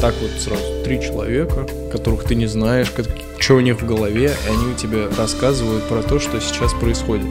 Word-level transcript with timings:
так 0.00 0.14
вот 0.20 0.30
сразу 0.38 0.84
три 0.84 1.00
человека, 1.00 1.66
которых 1.90 2.24
ты 2.24 2.34
не 2.34 2.46
знаешь, 2.46 2.90
как, 2.90 3.06
что 3.38 3.54
у 3.54 3.60
них 3.60 3.80
в 3.80 3.86
голове, 3.86 4.34
и 4.46 4.50
они 4.50 4.74
тебе 4.76 5.08
рассказывают 5.08 5.84
про 5.88 6.02
то, 6.02 6.18
что 6.18 6.40
сейчас 6.40 6.74
происходит. 6.74 7.26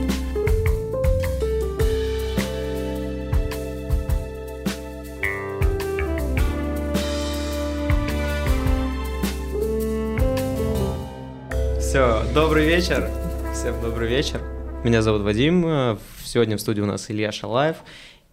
Все, 11.79 12.23
добрый 12.33 12.65
вечер. 12.65 13.09
Всем 13.53 13.79
добрый 13.81 14.09
вечер. 14.09 14.41
Меня 14.83 15.01
зовут 15.01 15.21
Вадим. 15.21 15.97
Сегодня 16.23 16.57
в 16.57 16.61
студии 16.61 16.81
у 16.81 16.85
нас 16.85 17.09
Илья 17.09 17.31
Шалаев 17.31 17.77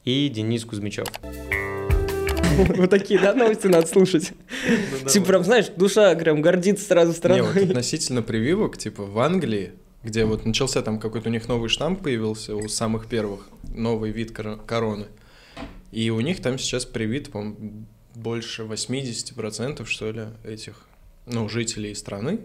и 0.05 0.29
Денис 0.29 0.64
Кузьмичев. 0.64 1.07
Вот 2.77 2.91
такие, 2.91 3.21
да, 3.21 3.34
новости 3.34 3.66
надо 3.66 3.87
слушать. 3.87 4.32
Типа, 5.08 5.27
прям, 5.27 5.45
знаешь, 5.45 5.67
душа 5.77 6.14
прям 6.14 6.43
гордится 6.43 6.85
сразу 6.86 7.08
Не, 7.08 7.43
вот 7.43 7.50
страной. 7.50 7.64
относительно 7.68 8.22
прививок, 8.22 8.79
типа 8.79 9.04
в 9.04 9.18
Англии, 9.18 9.72
где 10.03 10.25
вот 10.25 10.44
начался 10.44 10.82
там 10.82 10.99
какой-то 10.99 11.29
у 11.29 11.32
них 11.32 11.49
новый 11.49 11.68
штамм 11.68 11.96
появился, 11.96 12.54
у 12.57 12.68
самых 12.68 13.07
первых, 13.07 13.49
новый 13.75 14.11
вид 14.11 14.32
кор- 14.32 14.58
короны. 14.64 15.07
И 15.91 16.11
у 16.11 16.21
них 16.21 16.41
там 16.41 16.58
сейчас 16.58 16.86
привит, 16.86 17.30
по-моему, 17.30 17.86
больше 18.14 18.63
80% 18.63 19.85
что 19.86 20.11
ли 20.11 20.25
этих, 20.44 20.86
ну, 21.27 21.49
жителей 21.49 21.94
страны. 21.94 22.41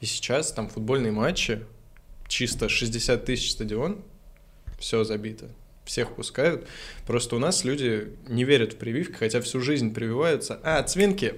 И 0.00 0.06
сейчас 0.06 0.52
там 0.52 0.68
футбольные 0.68 1.12
матчи, 1.12 1.64
чисто 2.28 2.68
60 2.68 3.24
тысяч 3.24 3.52
стадион, 3.52 4.02
все 4.78 5.04
забито. 5.04 5.48
Всех 5.86 6.14
пускают. 6.14 6.66
Просто 7.06 7.36
у 7.36 7.38
нас 7.38 7.64
люди 7.64 8.08
не 8.28 8.44
верят 8.44 8.74
в 8.74 8.76
прививки, 8.76 9.14
хотя 9.14 9.40
всю 9.40 9.60
жизнь 9.60 9.94
прививаются. 9.94 10.60
А, 10.62 10.82
цвинки. 10.82 11.34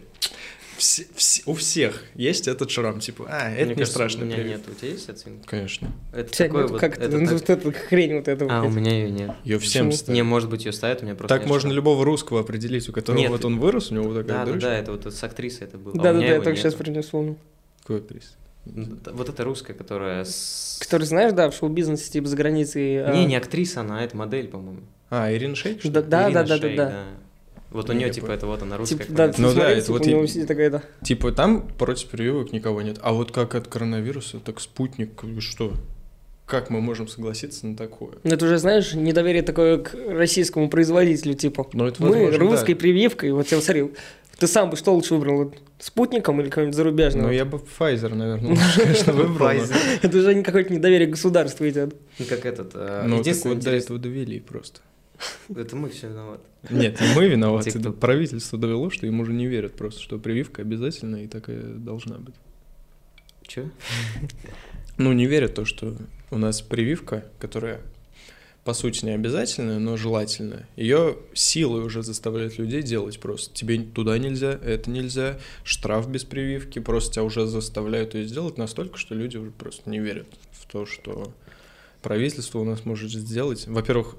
Все- 0.78 1.06
все- 1.16 1.42
у 1.46 1.54
всех 1.54 2.04
есть 2.14 2.46
этот 2.48 2.70
шрам, 2.70 3.00
типа, 3.00 3.26
а, 3.28 3.50
это 3.50 3.56
Мне 3.62 3.68
не 3.70 3.74
кажется, 3.74 3.92
страшно. 3.94 4.22
У 4.22 4.26
меня 4.26 4.36
прививка». 4.36 4.58
нет. 4.58 4.68
У 4.70 4.80
тебя 4.80 4.90
есть 4.92 5.08
оценка? 5.10 5.46
Конечно. 5.48 5.92
Это 6.12 6.30
тебя 6.32 6.46
такой 6.46 6.62
нет, 6.62 6.70
вот... 6.70 6.80
как 6.80 6.98
это 6.98 7.18
ну, 7.18 7.26
так- 7.26 7.32
вот 7.34 7.50
эта 7.50 7.72
хрень 7.72 8.14
вот 8.14 8.28
эта. 8.28 8.46
А, 8.48 8.62
вот. 8.62 8.68
у 8.68 8.70
меня 8.70 8.92
ее 8.92 9.10
нет. 9.10 9.30
Ее 9.44 9.58
всем 9.58 9.90
ставят. 9.92 10.14
Не, 10.14 10.22
может 10.22 10.48
быть, 10.48 10.64
ее 10.64 10.72
ставят, 10.72 11.02
у 11.02 11.04
меня 11.04 11.14
просто 11.16 11.34
Так 11.34 11.42
нет 11.42 11.48
можно 11.50 11.68
шрама. 11.70 11.74
любого 11.74 12.04
русского 12.04 12.40
определить, 12.40 12.88
у 12.88 12.92
которого 12.92 13.20
Нет. 13.20 13.30
вот 13.30 13.44
он 13.44 13.58
вырос, 13.58 13.90
у 13.90 13.94
него 13.94 14.04
вот 14.08 14.14
такая 14.18 14.26
Да, 14.38 14.38
да, 14.38 14.44
дырочка. 14.46 14.68
да, 14.70 14.78
это 14.78 14.92
вот 14.92 15.06
с 15.12 15.24
актрисой 15.24 15.66
это 15.66 15.78
было. 15.78 15.92
а 15.92 15.96
у 15.96 15.98
Да-да-да, 15.98 16.18
меня 16.24 16.34
я 16.34 16.40
только 16.40 16.56
сейчас 16.56 16.72
нету. 16.74 16.84
про 16.84 16.90
неё 16.92 17.02
вспомнил. 17.02 17.38
Какой 17.82 18.00
приз? 18.00 18.36
Да, 18.74 19.12
Вот 19.12 19.28
эта 19.28 19.44
русская, 19.44 19.74
которая 19.74 20.24
с... 20.24 20.78
Который, 20.80 21.04
знаешь, 21.04 21.32
да, 21.32 21.50
в 21.50 21.54
шоу-бизнесе, 21.54 22.10
типа, 22.10 22.28
за 22.28 22.36
границей. 22.36 23.04
а, 23.04 23.12
Не, 23.14 23.24
не 23.26 23.36
актриса, 23.36 23.80
она, 23.80 24.04
это 24.04 24.16
модель, 24.16 24.48
по-моему. 24.48 24.80
А, 25.10 25.32
Ирина 25.32 25.54
Шейк? 25.56 25.80
что? 25.80 25.90
Да, 25.90 26.02
да, 26.02 26.26
Ирина 26.28 26.42
да, 26.44 26.48
да, 26.48 26.58
Шейк, 26.60 26.76
да. 26.76 27.04
Вот 27.70 27.88
у 27.90 27.92
Не, 27.92 27.98
нее, 27.98 28.08
не 28.08 28.14
типа, 28.14 28.26
понял. 28.28 28.36
это 28.38 28.46
вот 28.46 28.62
она 28.62 28.76
русская. 28.78 28.98
Типа, 28.98 29.12
да, 29.12 29.32
Ну 29.36 29.52
да, 29.54 29.70
это 29.70 29.80
типа, 29.82 29.92
вот 29.92 30.06
у 30.06 30.10
него 30.10 30.24
и- 30.24 30.26
сидит 30.26 30.48
такая, 30.48 30.70
да. 30.70 30.82
Типа 31.02 31.32
там 31.32 31.68
против 31.68 32.08
прививок 32.08 32.52
никого 32.52 32.80
нет. 32.82 32.98
А 33.02 33.12
вот 33.12 33.30
как 33.32 33.54
от 33.54 33.68
коронавируса, 33.68 34.38
так 34.40 34.60
спутник, 34.60 35.22
что? 35.40 35.74
Как 36.46 36.70
мы 36.70 36.80
можем 36.80 37.08
согласиться 37.08 37.66
на 37.66 37.76
такое? 37.76 38.12
Ну, 38.24 38.30
Это 38.34 38.46
уже, 38.46 38.56
знаешь, 38.56 38.94
недоверие 38.94 39.42
такое 39.42 39.76
к 39.78 39.94
российскому 40.08 40.70
производителю, 40.70 41.34
типа. 41.34 41.66
Ну, 41.74 41.86
это 41.86 42.02
Мы 42.02 42.08
возможно, 42.08 42.38
русской 42.38 42.72
да. 42.72 42.80
прививкой, 42.80 43.32
вот 43.32 43.48
я 43.52 43.60
смотрел. 43.60 43.90
Ты 44.38 44.46
сам 44.46 44.70
бы 44.70 44.76
что 44.76 44.94
лучше 44.94 45.14
выбрал? 45.14 45.44
Вот 45.44 45.58
спутником 45.80 46.40
или 46.40 46.48
какой-нибудь 46.48 46.76
зарубежным? 46.76 47.24
Ну, 47.26 47.32
я 47.32 47.44
бы 47.44 47.58
Pfizer, 47.58 48.14
наверное, 48.14 48.50
лучше, 48.50 48.80
конечно, 48.82 49.12
выбрал. 49.12 49.48
Это 50.02 50.16
уже 50.16 50.34
не 50.34 50.42
какое-то 50.44 50.72
недоверие 50.72 51.08
государству 51.08 51.68
идет. 51.68 51.96
Ну, 52.18 52.24
как 52.24 52.46
этот... 52.46 52.70
э, 52.74 53.02
Ну, 53.06 53.22
так 53.22 53.36
вот 53.44 53.58
до 53.58 53.70
этого 53.70 53.98
довели 53.98 54.38
просто. 54.38 54.80
Это 55.54 55.74
мы 55.74 55.88
все 55.88 56.08
виноваты. 56.08 56.44
Нет, 56.70 57.00
не 57.00 57.14
мы 57.16 57.26
виноваты, 57.26 57.76
это 57.76 57.90
правительство 57.90 58.56
довело, 58.58 58.90
что 58.90 59.06
им 59.08 59.18
уже 59.18 59.32
не 59.32 59.46
верят 59.48 59.74
просто, 59.74 60.00
что 60.00 60.18
прививка 60.18 60.62
обязательная 60.62 61.24
и 61.24 61.26
такая 61.26 61.60
должна 61.60 62.18
быть. 62.18 62.36
Че? 63.44 63.70
Ну, 64.98 65.12
не 65.12 65.26
верят 65.26 65.54
то, 65.54 65.64
что 65.64 65.96
у 66.30 66.38
нас 66.38 66.60
прививка, 66.62 67.24
которая 67.40 67.80
по 68.68 68.74
сути 68.74 69.06
не 69.06 69.12
обязательная, 69.12 69.78
но 69.78 69.96
желательная, 69.96 70.68
ее 70.76 71.16
силой 71.32 71.82
уже 71.84 72.02
заставляют 72.02 72.58
людей 72.58 72.82
делать 72.82 73.18
просто. 73.18 73.54
Тебе 73.54 73.78
туда 73.78 74.18
нельзя, 74.18 74.60
это 74.62 74.90
нельзя, 74.90 75.38
штраф 75.64 76.06
без 76.06 76.24
прививки, 76.24 76.78
просто 76.78 77.14
тебя 77.14 77.24
уже 77.24 77.46
заставляют 77.46 78.14
ее 78.14 78.26
сделать 78.26 78.58
настолько, 78.58 78.98
что 78.98 79.14
люди 79.14 79.38
уже 79.38 79.52
просто 79.52 79.88
не 79.88 80.00
верят 80.00 80.26
в 80.52 80.70
то, 80.70 80.84
что 80.84 81.32
правительство 82.02 82.58
у 82.58 82.64
нас 82.64 82.84
может 82.84 83.10
сделать. 83.10 83.66
Во-первых, 83.66 84.16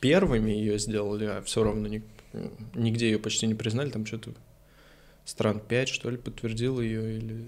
первыми 0.00 0.50
ее 0.50 0.78
сделали, 0.78 1.26
а 1.26 1.42
все 1.42 1.62
равно 1.64 1.86
ни- 1.86 2.04
нигде 2.74 3.10
ее 3.10 3.18
почти 3.18 3.46
не 3.46 3.54
признали, 3.54 3.90
там 3.90 4.06
что-то 4.06 4.32
стран 5.26 5.60
5, 5.60 5.88
что 5.90 6.08
ли, 6.08 6.16
подтвердило 6.16 6.80
ее 6.80 7.18
или... 7.18 7.44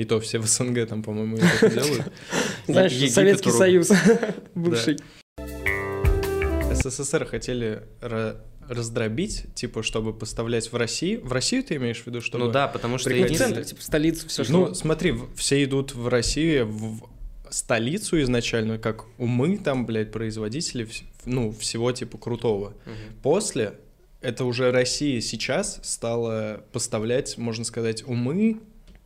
И 0.00 0.06
то 0.06 0.18
все 0.18 0.38
в 0.38 0.46
СНГ 0.46 0.88
там, 0.88 1.02
по-моему, 1.02 1.36
это 1.36 1.68
делают. 1.68 2.10
Знаешь, 2.66 3.10
Советский. 3.12 3.50
Союз 3.50 3.90
бывший. 4.54 4.96
СССР 6.72 7.26
хотели 7.26 7.82
ра- 8.00 8.38
раздробить, 8.66 9.54
типа, 9.54 9.82
чтобы 9.82 10.14
поставлять 10.14 10.72
в 10.72 10.76
Россию. 10.76 11.22
В 11.22 11.30
Россию 11.34 11.64
ты 11.64 11.74
имеешь 11.76 12.02
в 12.02 12.06
виду, 12.06 12.22
чтобы... 12.22 12.46
Ну 12.46 12.50
да, 12.50 12.66
потому 12.66 12.96
что 12.96 13.10
в 13.10 13.12
единственное- 13.12 13.48
центре, 13.48 13.64
типа, 13.64 13.82
столицу, 13.82 14.26
все 14.26 14.42
Ну, 14.48 14.66
что... 14.68 14.74
смотри, 14.74 15.14
все 15.36 15.62
идут 15.64 15.94
в 15.94 16.08
Россию, 16.08 16.66
в 16.68 17.02
столицу 17.50 18.22
изначально, 18.22 18.78
как 18.78 19.04
умы 19.18 19.58
там, 19.58 19.84
блядь, 19.84 20.12
производители, 20.12 20.88
ну, 21.26 21.52
всего 21.52 21.92
типа 21.92 22.16
крутого. 22.16 22.68
Мгм. 22.86 23.20
После 23.22 23.74
это 24.22 24.46
уже 24.46 24.70
Россия 24.70 25.20
сейчас 25.20 25.78
стала 25.82 26.64
поставлять, 26.72 27.36
можно 27.36 27.64
сказать, 27.64 28.02
умы, 28.06 28.60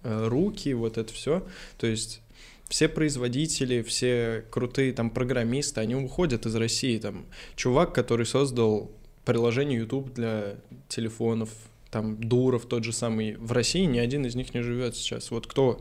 руки, 0.04 0.72
вот 0.74 0.98
это 0.98 1.12
все. 1.12 1.46
То 1.78 1.86
есть 1.86 2.20
все 2.68 2.88
производители, 2.88 3.82
все 3.82 4.44
крутые 4.50 4.92
там 4.92 5.10
программисты, 5.10 5.80
они 5.80 5.94
уходят 5.94 6.46
из 6.46 6.54
России. 6.54 6.98
Там 6.98 7.26
чувак, 7.56 7.94
который 7.94 8.26
создал 8.26 8.90
приложение 9.24 9.78
YouTube 9.78 10.12
для 10.12 10.56
телефонов, 10.88 11.50
там 11.90 12.16
Дуров 12.20 12.66
тот 12.66 12.84
же 12.84 12.92
самый. 12.92 13.36
В 13.36 13.52
России 13.52 13.84
ни 13.84 13.98
один 13.98 14.26
из 14.26 14.34
них 14.34 14.54
не 14.54 14.62
живет 14.62 14.96
сейчас. 14.96 15.30
Вот 15.30 15.46
кто 15.46 15.80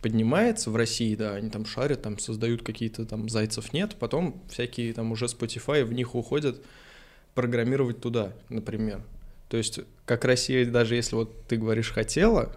поднимается 0.00 0.70
в 0.70 0.76
России, 0.76 1.14
да, 1.14 1.34
они 1.34 1.50
там 1.50 1.66
шарят, 1.66 2.02
там 2.02 2.18
создают 2.18 2.62
какие-то 2.62 3.04
там 3.04 3.28
зайцев 3.28 3.72
нет, 3.72 3.96
потом 3.98 4.42
всякие 4.48 4.94
там 4.94 5.12
уже 5.12 5.26
Spotify 5.26 5.84
в 5.84 5.92
них 5.92 6.14
уходят 6.14 6.62
программировать 7.34 8.00
туда, 8.00 8.32
например. 8.48 9.02
То 9.48 9.56
есть, 9.56 9.80
как 10.06 10.24
Россия, 10.24 10.64
даже 10.64 10.94
если 10.94 11.16
вот 11.16 11.44
ты 11.46 11.56
говоришь 11.56 11.92
хотела 11.92 12.56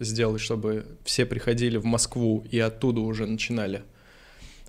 сделать, 0.00 0.40
чтобы 0.40 0.86
все 1.04 1.26
приходили 1.26 1.76
в 1.76 1.84
Москву 1.84 2.44
и 2.50 2.58
оттуда 2.58 3.00
уже 3.00 3.26
начинали, 3.26 3.82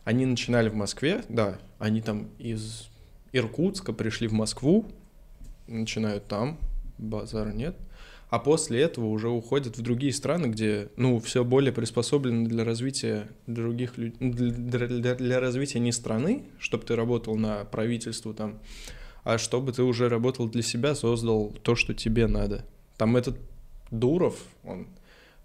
они 0.04 0.26
начинали 0.26 0.70
в 0.70 0.76
Москве, 0.76 1.24
да, 1.30 1.60
они 1.78 2.02
там 2.02 2.30
из 2.40 2.90
Иркутска 3.32 3.94
пришли 3.94 4.28
в 4.28 4.34
Москву, 4.34 4.86
начинают 5.68 6.28
там, 6.28 6.58
базара 6.98 7.52
нет, 7.52 7.76
а 8.30 8.38
после 8.40 8.82
этого 8.82 9.06
уже 9.06 9.30
уходят 9.30 9.78
в 9.78 9.82
другие 9.82 10.14
страны, 10.14 10.48
где, 10.48 10.90
ну, 10.98 11.20
все 11.20 11.44
более 11.44 11.74
приспособлено 11.74 12.48
для 12.48 12.64
развития 12.64 13.28
других 13.48 13.98
людей, 13.98 14.18
для, 14.20 14.88
для- 14.88 15.16
для 15.16 15.40
развития 15.40 15.80
не 15.80 15.92
страны, 15.92 16.44
чтобы 16.60 16.86
ты 16.86 16.96
работал 16.96 17.36
на 17.36 17.66
правительство 17.66 18.34
там, 18.34 18.60
а 19.24 19.38
чтобы 19.38 19.74
ты 19.74 19.84
уже 19.84 20.10
работал 20.10 20.48
для 20.48 20.62
себя, 20.62 20.96
создал 20.96 21.52
то, 21.64 21.76
что 21.76 21.94
тебе 21.94 22.28
надо. 22.28 22.66
Там 22.98 23.18
этот 23.18 23.38
Дуров, 23.92 24.40
он, 24.64 24.88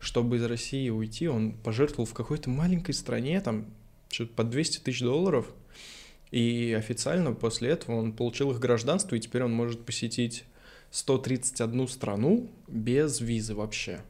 чтобы 0.05 0.37
из 0.37 0.45
России 0.45 0.91
уйти, 0.91 1.29
он 1.29 1.53
пожертвовал 1.53 2.05
в 2.05 2.15
какой-то 2.15 2.51
маленькой 2.51 2.93
стране, 2.93 3.41
там, 3.41 3.67
что-то 4.11 4.35
по 4.35 4.45
200 4.45 4.81
тысяч 4.81 5.01
долларов, 5.01 5.47
и 6.31 6.75
официально 6.77 7.33
после 7.33 7.71
этого 7.71 7.97
он 7.97 8.13
получил 8.13 8.51
их 8.51 8.59
гражданство, 8.59 9.17
и 9.17 9.21
теперь 9.21 9.45
он 9.45 9.53
может 9.53 9.85
посетить 9.85 10.45
131 10.91 11.89
страну 11.89 12.51
без 12.69 13.21
визы 13.21 13.55
вообще. 13.55 14.01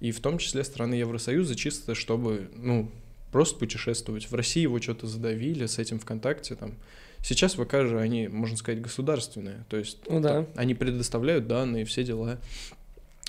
И 0.00 0.12
в 0.12 0.20
том 0.20 0.38
числе 0.38 0.62
страны 0.64 0.94
Евросоюза, 0.94 1.56
чисто 1.56 1.94
чтобы, 1.94 2.50
ну, 2.54 2.90
просто 3.32 3.58
путешествовать. 3.58 4.30
В 4.30 4.34
России 4.34 4.62
его 4.62 4.80
что-то 4.80 5.08
задавили 5.08 5.66
с 5.66 5.78
этим 5.78 5.98
ВКонтакте 5.98 6.54
там. 6.54 6.74
Сейчас 7.22 7.54
ВК 7.54 7.72
же 7.86 7.98
они, 7.98 8.28
можно 8.28 8.56
сказать, 8.56 8.80
государственные. 8.80 9.64
То 9.68 9.76
есть 9.76 9.98
Ну 10.08 10.20
да. 10.20 10.46
они 10.54 10.74
предоставляют 10.74 11.48
данные, 11.48 11.84
все 11.84 12.04
дела. 12.04 12.38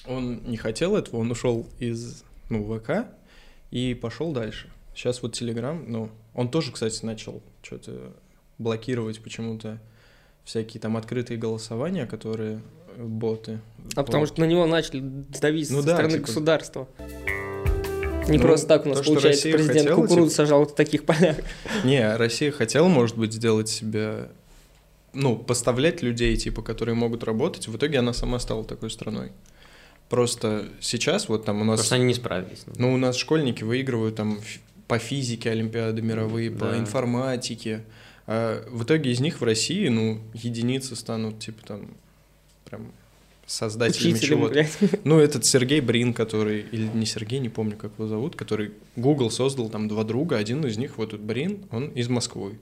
Он 0.08 0.42
не 0.46 0.58
хотел 0.58 0.96
этого, 0.96 1.18
он 1.18 1.32
ушел 1.32 1.68
из 1.80 2.24
ну, 2.50 2.64
ВК 2.78 3.08
и 3.72 3.94
пошел 3.94 4.32
дальше. 4.32 4.70
Сейчас 4.94 5.22
вот 5.22 5.34
Телеграм, 5.34 5.84
ну, 5.88 6.10
он 6.34 6.50
тоже, 6.50 6.72
кстати, 6.72 7.04
начал 7.04 7.42
что-то 7.62 8.14
блокировать 8.58 9.22
почему-то 9.22 9.80
всякие 10.44 10.80
там 10.80 10.96
открытые 10.96 11.38
голосования, 11.38 12.06
которые 12.06 12.62
э, 12.96 13.04
боты. 13.04 13.60
А 13.96 14.04
потому 14.04 14.26
что 14.26 14.40
на 14.42 14.46
него 14.46 14.66
начали 14.66 15.02
давить 15.02 15.70
Ну 15.72 15.82
со 15.82 15.88
да, 15.88 15.94
стороны 15.96 16.14
типа- 16.14 16.28
государства. 16.28 16.88
Не 18.28 18.38
Ну, 18.38 18.44
просто 18.44 18.68
так 18.68 18.86
у 18.86 18.90
нас 18.90 19.00
то, 19.00 19.06
получается, 19.06 19.48
Россия 19.48 19.54
президент 19.54 19.80
хотела, 19.82 19.96
кукурузу 20.02 20.30
типа- 20.30 20.36
сажал 20.36 20.66
в 20.66 20.74
таких 20.74 21.06
полях. 21.06 21.38
Не, 21.84 22.16
Россия 22.16 22.52
хотела, 22.52 22.88
может 22.88 23.18
быть, 23.18 23.34
сделать 23.34 23.70
себя 23.70 24.30
ну, 25.14 25.38
поставлять 25.38 26.02
людей, 26.02 26.36
типа, 26.36 26.62
которые 26.62 26.96
могут 26.96 27.24
работать, 27.24 27.68
в 27.68 27.76
итоге 27.76 28.00
она 28.00 28.14
сама 28.14 28.38
стала 28.40 28.64
такой 28.64 28.90
страной. 28.92 29.32
Просто 30.10 30.68
сейчас 30.82 31.30
вот 31.30 31.46
там 31.46 31.62
у 31.62 31.64
нас... 31.64 31.80
Просто 31.80 31.96
они 31.96 32.06
не 32.06 32.14
справились. 32.14 32.64
Ну, 32.78 32.94
у 32.94 32.98
нас 32.98 33.16
школьники 33.16 33.64
выигрывают 33.64 34.16
там 34.16 34.40
по 34.88 35.00
физике 35.00 35.50
Олимпиады 35.50 36.02
мировые, 36.02 36.52
да. 36.52 36.66
по 36.66 36.78
информатике. 36.78 37.84
А 38.28 38.64
в 38.70 38.84
итоге 38.84 39.12
из 39.12 39.20
них 39.20 39.42
в 39.42 39.44
России, 39.44 39.88
ну, 39.88 40.20
единицы 40.34 40.96
станут, 40.96 41.40
типа, 41.40 41.66
там, 41.66 41.88
прям 42.66 42.92
создателями 43.46 44.18
чего-то. 44.18 44.68
Ну, 45.04 45.20
этот 45.20 45.46
Сергей 45.46 45.82
Брин, 45.82 46.14
который, 46.14 46.62
или 46.72 46.88
не 46.94 47.06
Сергей, 47.06 47.40
не 47.40 47.50
помню, 47.50 47.78
как 47.78 47.94
его 47.98 48.08
зовут, 48.08 48.36
который 48.36 48.72
Google 48.96 49.30
создал 49.30 49.70
там 49.70 49.88
два 49.88 50.04
друга, 50.04 50.38
один 50.38 50.66
из 50.66 50.78
них, 50.78 50.98
вот 50.98 51.10
этот 51.10 51.22
Брин, 51.22 51.66
он 51.72 51.88
из 51.90 52.10
Москвы. 52.10 52.60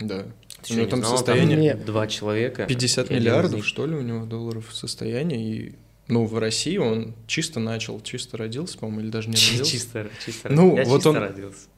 Да. 0.00 0.26
Ты 0.62 0.74
у 0.74 0.76
него 0.78 0.86
там 0.86 1.00
знал, 1.00 1.16
состояние... 1.16 1.74
Там 1.74 1.84
два 1.84 2.06
человека. 2.06 2.66
50 2.66 3.10
миллиардов, 3.10 3.64
что 3.64 3.86
ли, 3.86 3.94
у 3.94 4.02
него 4.02 4.24
долларов 4.24 4.70
состояние, 4.72 5.40
и 5.40 5.74
ну, 6.08 6.26
в 6.26 6.38
России 6.38 6.76
он 6.76 7.14
чисто 7.26 7.60
начал, 7.60 8.00
чисто 8.00 8.36
родился, 8.36 8.78
по-моему, 8.78 9.00
или 9.00 9.10
даже 9.10 9.28
не 9.28 9.36
родился. 9.36 9.70
Чисто, 9.70 10.10
чисто, 10.24 10.48
ну, 10.50 10.76
я 10.76 10.84
вот 10.84 10.96
чисто 10.96 11.10
он, 11.10 11.16
родился. 11.16 11.68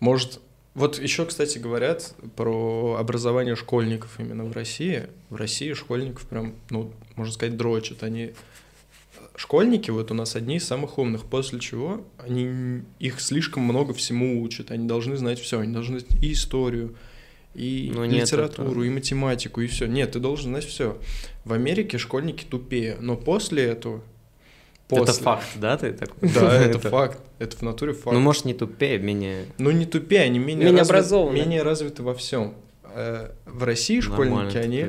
Может, 0.00 0.40
вот 0.74 0.98
еще, 0.98 1.26
кстати, 1.26 1.58
говорят 1.58 2.14
про 2.36 2.96
образование 2.98 3.56
школьников 3.56 4.18
именно 4.18 4.44
в 4.44 4.52
России. 4.52 5.08
В 5.30 5.36
России 5.36 5.72
школьников 5.72 6.26
прям, 6.26 6.54
ну, 6.70 6.92
можно 7.16 7.32
сказать, 7.32 7.56
дрочат. 7.56 8.02
Они 8.02 8.32
школьники 9.36 9.90
вот 9.90 10.10
у 10.10 10.14
нас 10.14 10.34
одни 10.36 10.56
из 10.56 10.66
самых 10.66 10.98
умных, 10.98 11.24
после 11.24 11.60
чего 11.60 12.04
они 12.18 12.82
их 12.98 13.20
слишком 13.20 13.62
много 13.62 13.94
всему 13.94 14.42
учат. 14.42 14.70
Они 14.70 14.86
должны 14.86 15.16
знать 15.16 15.40
все, 15.40 15.60
они 15.60 15.72
должны 15.72 16.00
знать 16.00 16.22
и 16.22 16.32
историю, 16.32 16.96
и 17.54 17.90
но 17.94 18.04
литературу, 18.04 18.82
это... 18.82 18.90
и 18.90 18.90
математику, 18.90 19.60
и 19.60 19.66
все. 19.66 19.86
Нет, 19.86 20.12
ты 20.12 20.20
должен 20.20 20.50
знать 20.50 20.64
все. 20.64 20.98
В 21.44 21.52
Америке 21.52 21.98
школьники 21.98 22.44
тупее, 22.44 22.96
но 23.00 23.16
после 23.16 23.64
этого 23.64 24.02
После. 24.88 25.04
Это 25.04 25.22
факт, 25.22 25.46
да, 25.56 25.76
ты 25.76 25.92
такой? 25.92 26.30
Да, 26.30 26.54
это 26.64 26.78
факт. 26.78 27.18
Это 27.38 27.56
в 27.58 27.62
натуре 27.62 27.92
факт. 27.92 28.14
Ну, 28.14 28.20
может, 28.20 28.46
не 28.46 28.54
тупее, 28.54 28.98
менее... 28.98 29.44
Ну, 29.58 29.70
не 29.70 29.84
тупее, 29.84 30.22
они 30.22 30.38
менее, 30.38 30.64
менее 30.64 30.80
развиты, 30.80 30.94
образованы. 30.94 31.34
Менее 31.36 31.62
развиты 31.62 32.02
во 32.02 32.14
всем. 32.14 32.54
Э, 32.84 33.30
в 33.44 33.62
России 33.64 34.00
школьники, 34.00 34.56
они... 34.56 34.86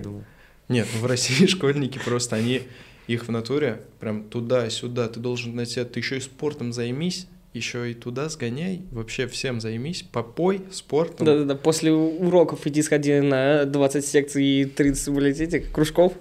Нет, 0.69 0.87
ну, 0.93 0.99
в 1.01 1.05
России 1.05 1.45
школьники 1.47 1.99
просто, 1.99 2.37
они 2.37 2.63
их 3.07 3.27
в 3.27 3.31
натуре 3.31 3.81
прям 3.99 4.23
туда-сюда. 4.23 5.09
Ты 5.09 5.19
должен 5.19 5.53
найти, 5.55 5.83
ты 5.83 5.99
еще 5.99 6.17
и 6.17 6.21
спортом 6.21 6.71
займись, 6.71 7.27
еще 7.53 7.91
и 7.91 7.93
туда 7.93 8.29
сгоняй, 8.29 8.81
вообще 8.91 9.27
всем 9.27 9.59
займись, 9.59 10.03
попой 10.03 10.61
спортом. 10.71 11.25
Да-да-да, 11.25 11.55
после 11.55 11.91
уроков 11.91 12.67
иди 12.67 12.81
сходи 12.81 13.19
на 13.19 13.65
20 13.65 14.05
секций 14.05 14.45
и 14.45 14.65
30 14.65 15.41
этих 15.41 15.71
кружков. 15.71 16.13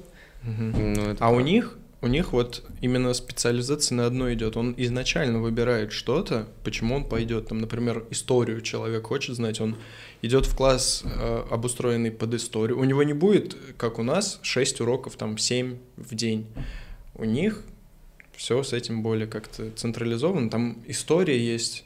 Угу. 0.42 0.78
Ну, 0.78 1.16
а 1.18 1.30
у 1.32 1.40
них 1.40 1.78
у 2.00 2.06
них 2.06 2.32
вот 2.32 2.64
именно 2.80 3.12
специализация 3.12 3.96
на 3.96 4.06
одно 4.06 4.32
идет. 4.32 4.56
Он 4.56 4.72
изначально 4.76 5.40
выбирает 5.40 5.92
что-то, 5.92 6.46
почему 6.62 6.94
он 6.94 7.04
пойдет. 7.04 7.48
Там, 7.48 7.58
например, 7.58 8.04
историю 8.10 8.60
человек 8.60 9.08
хочет 9.08 9.34
знать, 9.34 9.60
он 9.60 9.76
идет 10.22 10.46
в 10.46 10.56
класс, 10.56 11.02
э, 11.04 11.44
обустроенный 11.50 12.12
под 12.12 12.34
историю. 12.34 12.78
У 12.78 12.84
него 12.84 13.02
не 13.02 13.14
будет, 13.14 13.56
как 13.76 13.98
у 13.98 14.04
нас, 14.04 14.38
6 14.42 14.80
уроков, 14.80 15.16
там 15.16 15.38
7 15.38 15.76
в 15.96 16.14
день. 16.14 16.46
У 17.16 17.24
них 17.24 17.64
все 18.38 18.62
с 18.62 18.72
этим 18.72 19.02
более 19.02 19.26
как-то 19.26 19.70
централизовано. 19.72 20.48
Там 20.48 20.78
история 20.86 21.38
есть 21.38 21.84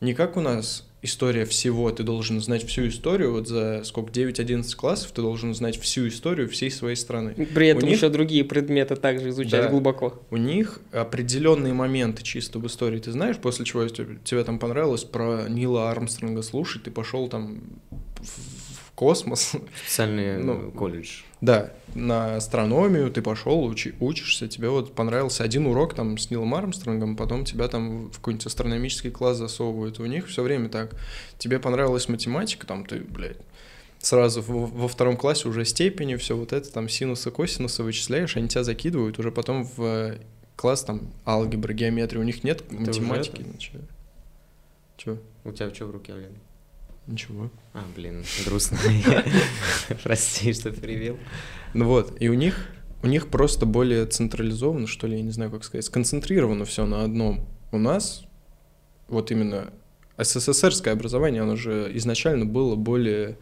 не 0.00 0.14
как 0.14 0.36
у 0.36 0.40
нас 0.40 0.86
история 1.02 1.44
всего, 1.44 1.90
ты 1.90 2.02
должен 2.02 2.40
знать 2.40 2.64
всю 2.64 2.88
историю, 2.88 3.32
вот 3.32 3.48
за 3.48 3.82
сколько, 3.84 4.12
9-11 4.12 4.74
классов 4.76 5.12
ты 5.12 5.20
должен 5.20 5.54
знать 5.54 5.78
всю 5.78 6.08
историю 6.08 6.48
всей 6.48 6.70
своей 6.70 6.96
страны. 6.96 7.34
При 7.54 7.68
этом 7.68 7.84
у 7.84 7.86
них, 7.86 7.96
еще 7.96 8.08
другие 8.08 8.44
предметы 8.44 8.96
также 8.96 9.30
изучать 9.30 9.64
да, 9.64 9.68
глубоко. 9.68 10.22
У 10.30 10.36
них 10.36 10.80
определенные 10.92 11.74
моменты 11.74 12.22
чисто 12.22 12.58
в 12.58 12.66
истории, 12.66 13.00
ты 13.00 13.12
знаешь, 13.12 13.36
после 13.36 13.64
чего 13.64 13.86
тебе, 13.88 14.18
тебе 14.24 14.44
там 14.44 14.58
понравилось 14.58 15.04
про 15.04 15.48
Нила 15.48 15.90
Армстронга 15.90 16.42
слушать, 16.42 16.84
ты 16.84 16.90
пошел 16.90 17.28
там 17.28 17.62
в 18.20 18.92
космос. 18.94 19.52
Специальный 19.84 20.38
ну, 20.42 20.70
колледж. 20.70 21.22
Да, 21.44 21.70
на 21.94 22.36
астрономию 22.36 23.10
ты 23.10 23.20
пошел, 23.20 23.64
учи, 23.64 23.94
учишься, 24.00 24.48
тебе 24.48 24.70
вот 24.70 24.94
понравился 24.94 25.44
один 25.44 25.66
урок 25.66 25.92
там 25.92 26.16
с 26.16 26.30
Нилом 26.30 26.54
Армстронгом, 26.54 27.16
потом 27.16 27.44
тебя 27.44 27.68
там 27.68 28.10
в 28.10 28.16
какой-нибудь 28.16 28.46
астрономический 28.46 29.10
класс 29.10 29.36
засовывают. 29.36 30.00
У 30.00 30.06
них 30.06 30.26
все 30.26 30.42
время 30.42 30.70
так. 30.70 30.96
Тебе 31.36 31.58
понравилась 31.58 32.08
математика, 32.08 32.66
там 32.66 32.86
ты, 32.86 33.00
блядь, 33.00 33.36
сразу 33.98 34.40
во, 34.40 34.88
втором 34.88 35.18
классе 35.18 35.46
уже 35.46 35.66
степени, 35.66 36.16
все 36.16 36.34
вот 36.34 36.54
это, 36.54 36.72
там 36.72 36.88
синусы, 36.88 37.30
косинусы 37.30 37.82
вычисляешь, 37.82 38.38
они 38.38 38.48
тебя 38.48 38.64
закидывают 38.64 39.18
уже 39.18 39.30
потом 39.30 39.68
в 39.76 40.14
класс 40.56 40.82
там 40.82 41.12
алгебры, 41.26 41.74
геометрии, 41.74 42.20
у 42.20 42.22
них 42.22 42.42
нет 42.42 42.66
Ты 42.66 42.74
математики. 42.74 43.44
Чего? 44.96 45.18
У 45.44 45.52
тебя 45.52 45.74
что 45.74 45.84
в 45.84 45.90
руке, 45.90 46.14
Олег? 46.14 46.30
Ничего. 47.06 47.50
А, 47.74 47.84
блин, 47.94 48.24
грустно. 48.46 48.78
Прости, 50.02 50.52
что 50.52 50.70
перевел. 50.70 51.18
Ну 51.74 51.86
вот, 51.86 52.16
и 52.20 52.28
у 52.28 52.34
них 52.34 52.68
у 53.02 53.06
них 53.06 53.28
просто 53.28 53.66
более 53.66 54.06
централизовано, 54.06 54.86
что 54.86 55.06
ли, 55.06 55.18
я 55.18 55.22
не 55.22 55.30
знаю, 55.30 55.50
как 55.50 55.62
сказать, 55.62 55.84
сконцентрировано 55.84 56.64
все 56.64 56.86
на 56.86 57.04
одном. 57.04 57.46
У 57.70 57.78
нас 57.78 58.24
вот 59.08 59.30
именно 59.30 59.74
СССРское 60.16 60.94
образование, 60.94 61.42
оно 61.42 61.56
же 61.56 61.90
изначально 61.94 62.46
было 62.46 62.76
более 62.76 63.36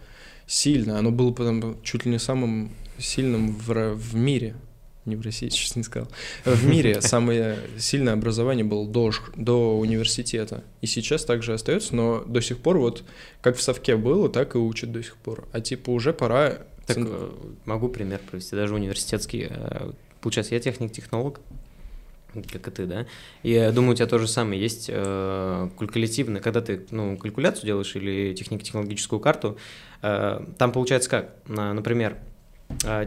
сильно, 0.47 0.99
оно 0.99 1.13
было 1.13 1.31
потом 1.31 1.81
чуть 1.85 2.05
ли 2.05 2.11
не 2.11 2.19
самым 2.19 2.73
сильным 2.99 3.53
в, 3.53 3.95
в 3.95 4.17
мире 4.17 4.57
не 5.05 5.17
в 5.17 5.23
России, 5.23 5.49
честно 5.49 5.81
не 5.81 5.85
сказал. 5.85 6.09
В 6.45 6.67
мире 6.67 7.01
самое 7.01 7.59
сильное 7.79 8.13
образование 8.13 8.65
было 8.65 8.87
до, 8.87 9.11
до 9.37 9.79
университета. 9.79 10.63
И 10.81 10.87
сейчас 10.87 11.25
также 11.25 11.55
остается, 11.55 11.97
но 11.97 12.23
до 12.25 12.41
сих 12.41 12.59
пор 12.59 12.79
вот 12.79 13.05
как 13.41 13.57
в 13.57 13.63
совке 13.63 13.97
было, 13.97 14.29
так 14.29 14.55
и 14.55 14.59
учат 14.59 14.93
до 14.93 15.03
сих 15.03 15.17
пор. 15.17 15.47
А 15.53 15.61
типа 15.61 15.91
уже 15.91 16.13
пора... 16.13 16.59
Так, 16.87 16.99
э, 16.99 17.31
могу 17.65 17.89
пример 17.89 18.21
привести, 18.31 18.57
даже 18.57 18.75
университетский. 18.75 19.49
Э, 19.51 19.91
получается, 20.21 20.55
я 20.55 20.61
техник-технолог, 20.61 21.41
как 22.51 22.69
и 22.69 22.71
ты, 22.71 22.87
да? 22.87 23.07
И 23.43 23.51
я 23.51 23.73
думаю, 23.73 23.93
у 23.93 23.95
тебя 23.95 24.07
то 24.07 24.19
же 24.19 24.27
самое 24.27 24.61
есть 24.61 24.87
э, 24.89 25.69
калькулятивно, 25.79 26.41
когда 26.41 26.61
ты 26.61 26.87
ну, 26.91 27.17
калькуляцию 27.17 27.67
делаешь 27.67 27.95
или 27.95 28.35
технико-технологическую 28.35 29.21
карту, 29.21 29.59
э, 30.03 30.41
там 30.59 30.73
получается 30.73 31.11
как? 31.11 31.35
Например, 31.47 32.17
а, 32.17 32.32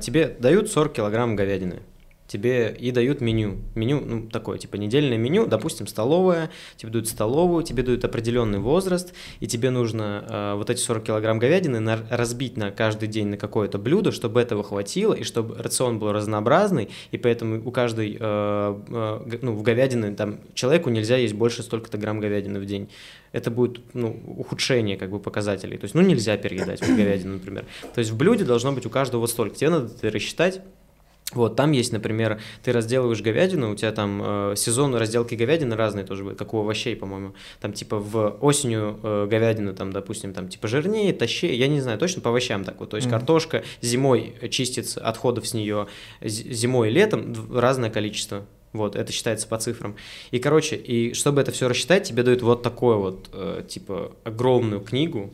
тебе 0.01 0.27
дают 0.27 0.71
40 0.71 0.93
килограмм 0.93 1.35
говядины, 1.35 1.81
тебе 2.27 2.75
и 2.77 2.91
дают 2.91 3.21
меню. 3.21 3.57
Меню, 3.75 4.01
ну, 4.03 4.29
такое, 4.29 4.57
типа, 4.57 4.77
недельное 4.77 5.17
меню, 5.17 5.45
допустим, 5.45 5.87
столовая, 5.87 6.49
тебе 6.75 6.91
дают 6.91 7.07
столовую, 7.07 7.63
тебе 7.63 7.83
дают 7.83 8.03
определенный 8.03 8.59
возраст, 8.59 9.13
и 9.39 9.47
тебе 9.47 9.69
нужно 9.69 10.25
э, 10.27 10.53
вот 10.55 10.69
эти 10.69 10.79
40 10.79 11.03
килограмм 11.03 11.39
говядины 11.39 11.79
на, 11.79 11.99
разбить 12.09 12.57
на 12.57 12.71
каждый 12.71 13.07
день 13.07 13.27
на 13.27 13.37
какое-то 13.37 13.77
блюдо, 13.77 14.11
чтобы 14.11 14.41
этого 14.41 14.63
хватило, 14.63 15.13
и 15.13 15.23
чтобы 15.23 15.55
рацион 15.61 15.99
был 15.99 16.11
разнообразный, 16.11 16.89
и 17.11 17.17
поэтому 17.17 17.61
у 17.63 17.71
каждой, 17.71 18.17
э, 18.19 18.19
э, 18.19 19.37
ну, 19.41 19.53
в 19.53 19.61
говядины, 19.61 20.15
там, 20.15 20.39
человеку 20.55 20.89
нельзя 20.89 21.17
есть 21.17 21.35
больше 21.35 21.61
столько-то 21.61 21.97
грамм 21.97 22.19
говядины 22.19 22.59
в 22.59 22.65
день. 22.65 22.89
Это 23.33 23.51
будет, 23.51 23.81
ну, 23.93 24.19
ухудшение, 24.37 24.97
как 24.97 25.11
бы, 25.11 25.19
показателей. 25.19 25.77
То 25.77 25.83
есть, 25.83 25.93
ну, 25.93 26.01
нельзя 26.01 26.37
переедать 26.37 26.79
говядину, 26.81 27.33
например. 27.33 27.65
То 27.93 27.99
есть, 27.99 28.11
в 28.11 28.17
блюде 28.17 28.45
должно 28.45 28.71
быть 28.71 28.85
у 28.85 28.89
каждого 28.89 29.21
вот 29.21 29.29
столько. 29.29 29.55
Тебе 29.55 29.71
надо 29.71 29.87
это 29.87 30.09
рассчитать, 30.09 30.61
вот, 31.33 31.55
там 31.55 31.71
есть, 31.71 31.91
например, 31.91 32.39
ты 32.63 32.71
разделываешь 32.71 33.21
говядину, 33.21 33.71
у 33.71 33.75
тебя 33.75 33.91
там 33.91 34.21
э, 34.23 34.53
сезон 34.55 34.95
разделки 34.95 35.33
говядины 35.33 35.75
разные 35.75 36.05
тоже 36.05 36.23
будет, 36.23 36.37
как 36.37 36.53
у 36.53 36.59
овощей, 36.59 36.95
по-моему. 36.95 37.33
Там 37.59 37.73
типа 37.73 37.97
в 37.97 38.37
осенью 38.41 38.99
э, 39.01 39.27
говядина, 39.29 39.73
там, 39.73 39.91
допустим, 39.91 40.33
там 40.33 40.49
типа 40.49 40.67
жирнее, 40.67 41.13
тащее, 41.13 41.57
я 41.57 41.67
не 41.67 41.81
знаю, 41.81 41.97
точно 41.97 42.21
по 42.21 42.29
овощам 42.29 42.63
так 42.63 42.79
вот. 42.79 42.91
То 42.91 42.97
есть 42.97 43.07
mm-hmm. 43.07 43.11
картошка 43.11 43.63
зимой 43.81 44.35
чистится, 44.51 45.01
отходов 45.01 45.47
с 45.47 45.55
нее 45.55 45.87
зимой 46.21 46.89
и 46.89 46.91
летом 46.91 47.33
разное 47.51 47.89
количество. 47.89 48.45
Вот, 48.71 48.95
это 48.95 49.11
считается 49.11 49.47
по 49.47 49.57
цифрам. 49.57 49.95
И, 50.31 50.39
короче, 50.39 50.75
и 50.75 51.13
чтобы 51.13 51.41
это 51.41 51.51
все 51.51 51.69
рассчитать, 51.69 52.07
тебе 52.07 52.23
дают 52.23 52.41
вот 52.41 52.61
такое 52.61 52.97
вот, 52.97 53.29
э, 53.31 53.63
типа, 53.67 54.11
огромную 54.25 54.81
книгу, 54.81 55.33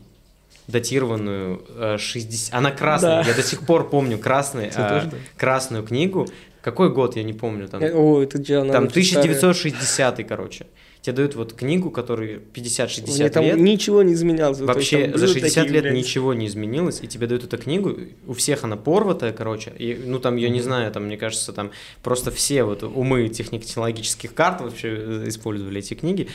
датированную 0.67 1.63
э, 1.69 1.97
60... 1.97 2.53
Она 2.53 2.71
красная, 2.71 3.23
да. 3.23 3.29
я 3.29 3.35
до 3.35 3.43
сих 3.43 3.65
пор 3.65 3.89
помню 3.89 4.17
красный, 4.17 4.71
э, 4.75 5.09
красную 5.37 5.83
книгу. 5.83 6.27
Какой 6.61 6.93
год, 6.93 7.15
я 7.15 7.23
не 7.23 7.33
помню. 7.33 7.67
Там, 7.67 7.81
О, 7.81 8.21
это 8.21 8.37
же 8.37 8.71
Там 8.71 8.85
1960 8.85 10.27
короче. 10.27 10.67
Тебе 11.01 11.13
дают 11.13 11.33
вот 11.35 11.53
книгу, 11.53 11.89
которая 11.89 12.39
50-60 12.53 13.29
там 13.31 13.43
лет. 13.43 13.57
ничего 13.57 14.03
не 14.03 14.13
изменялось. 14.13 14.59
Есть 14.59 14.67
Вообще 14.67 15.07
там 15.07 15.17
за 15.17 15.25
блюда 15.25 15.39
60 15.39 15.55
такие, 15.55 15.73
лет 15.73 15.83
блядь. 15.83 15.95
ничего 15.95 16.33
не 16.35 16.45
изменилось, 16.45 16.99
и 17.01 17.07
тебе 17.07 17.25
дают 17.25 17.43
эту 17.43 17.57
книгу, 17.57 17.97
у 18.27 18.33
всех 18.33 18.63
она 18.63 18.77
порватая, 18.77 19.31
короче, 19.33 19.71
и, 19.79 19.99
ну 20.05 20.19
там 20.19 20.35
ее 20.35 20.49
не 20.51 20.61
знаю, 20.61 20.91
там 20.91 21.05
мне 21.05 21.17
кажется, 21.17 21.53
там 21.53 21.71
просто 22.03 22.29
все 22.29 22.63
вот 22.63 22.83
умы 22.83 23.27
технологических 23.29 24.33
карт 24.35 24.61
вообще 24.61 24.89
э, 24.89 25.23
использовали 25.27 25.79
эти 25.79 25.95
книги, 25.95 26.27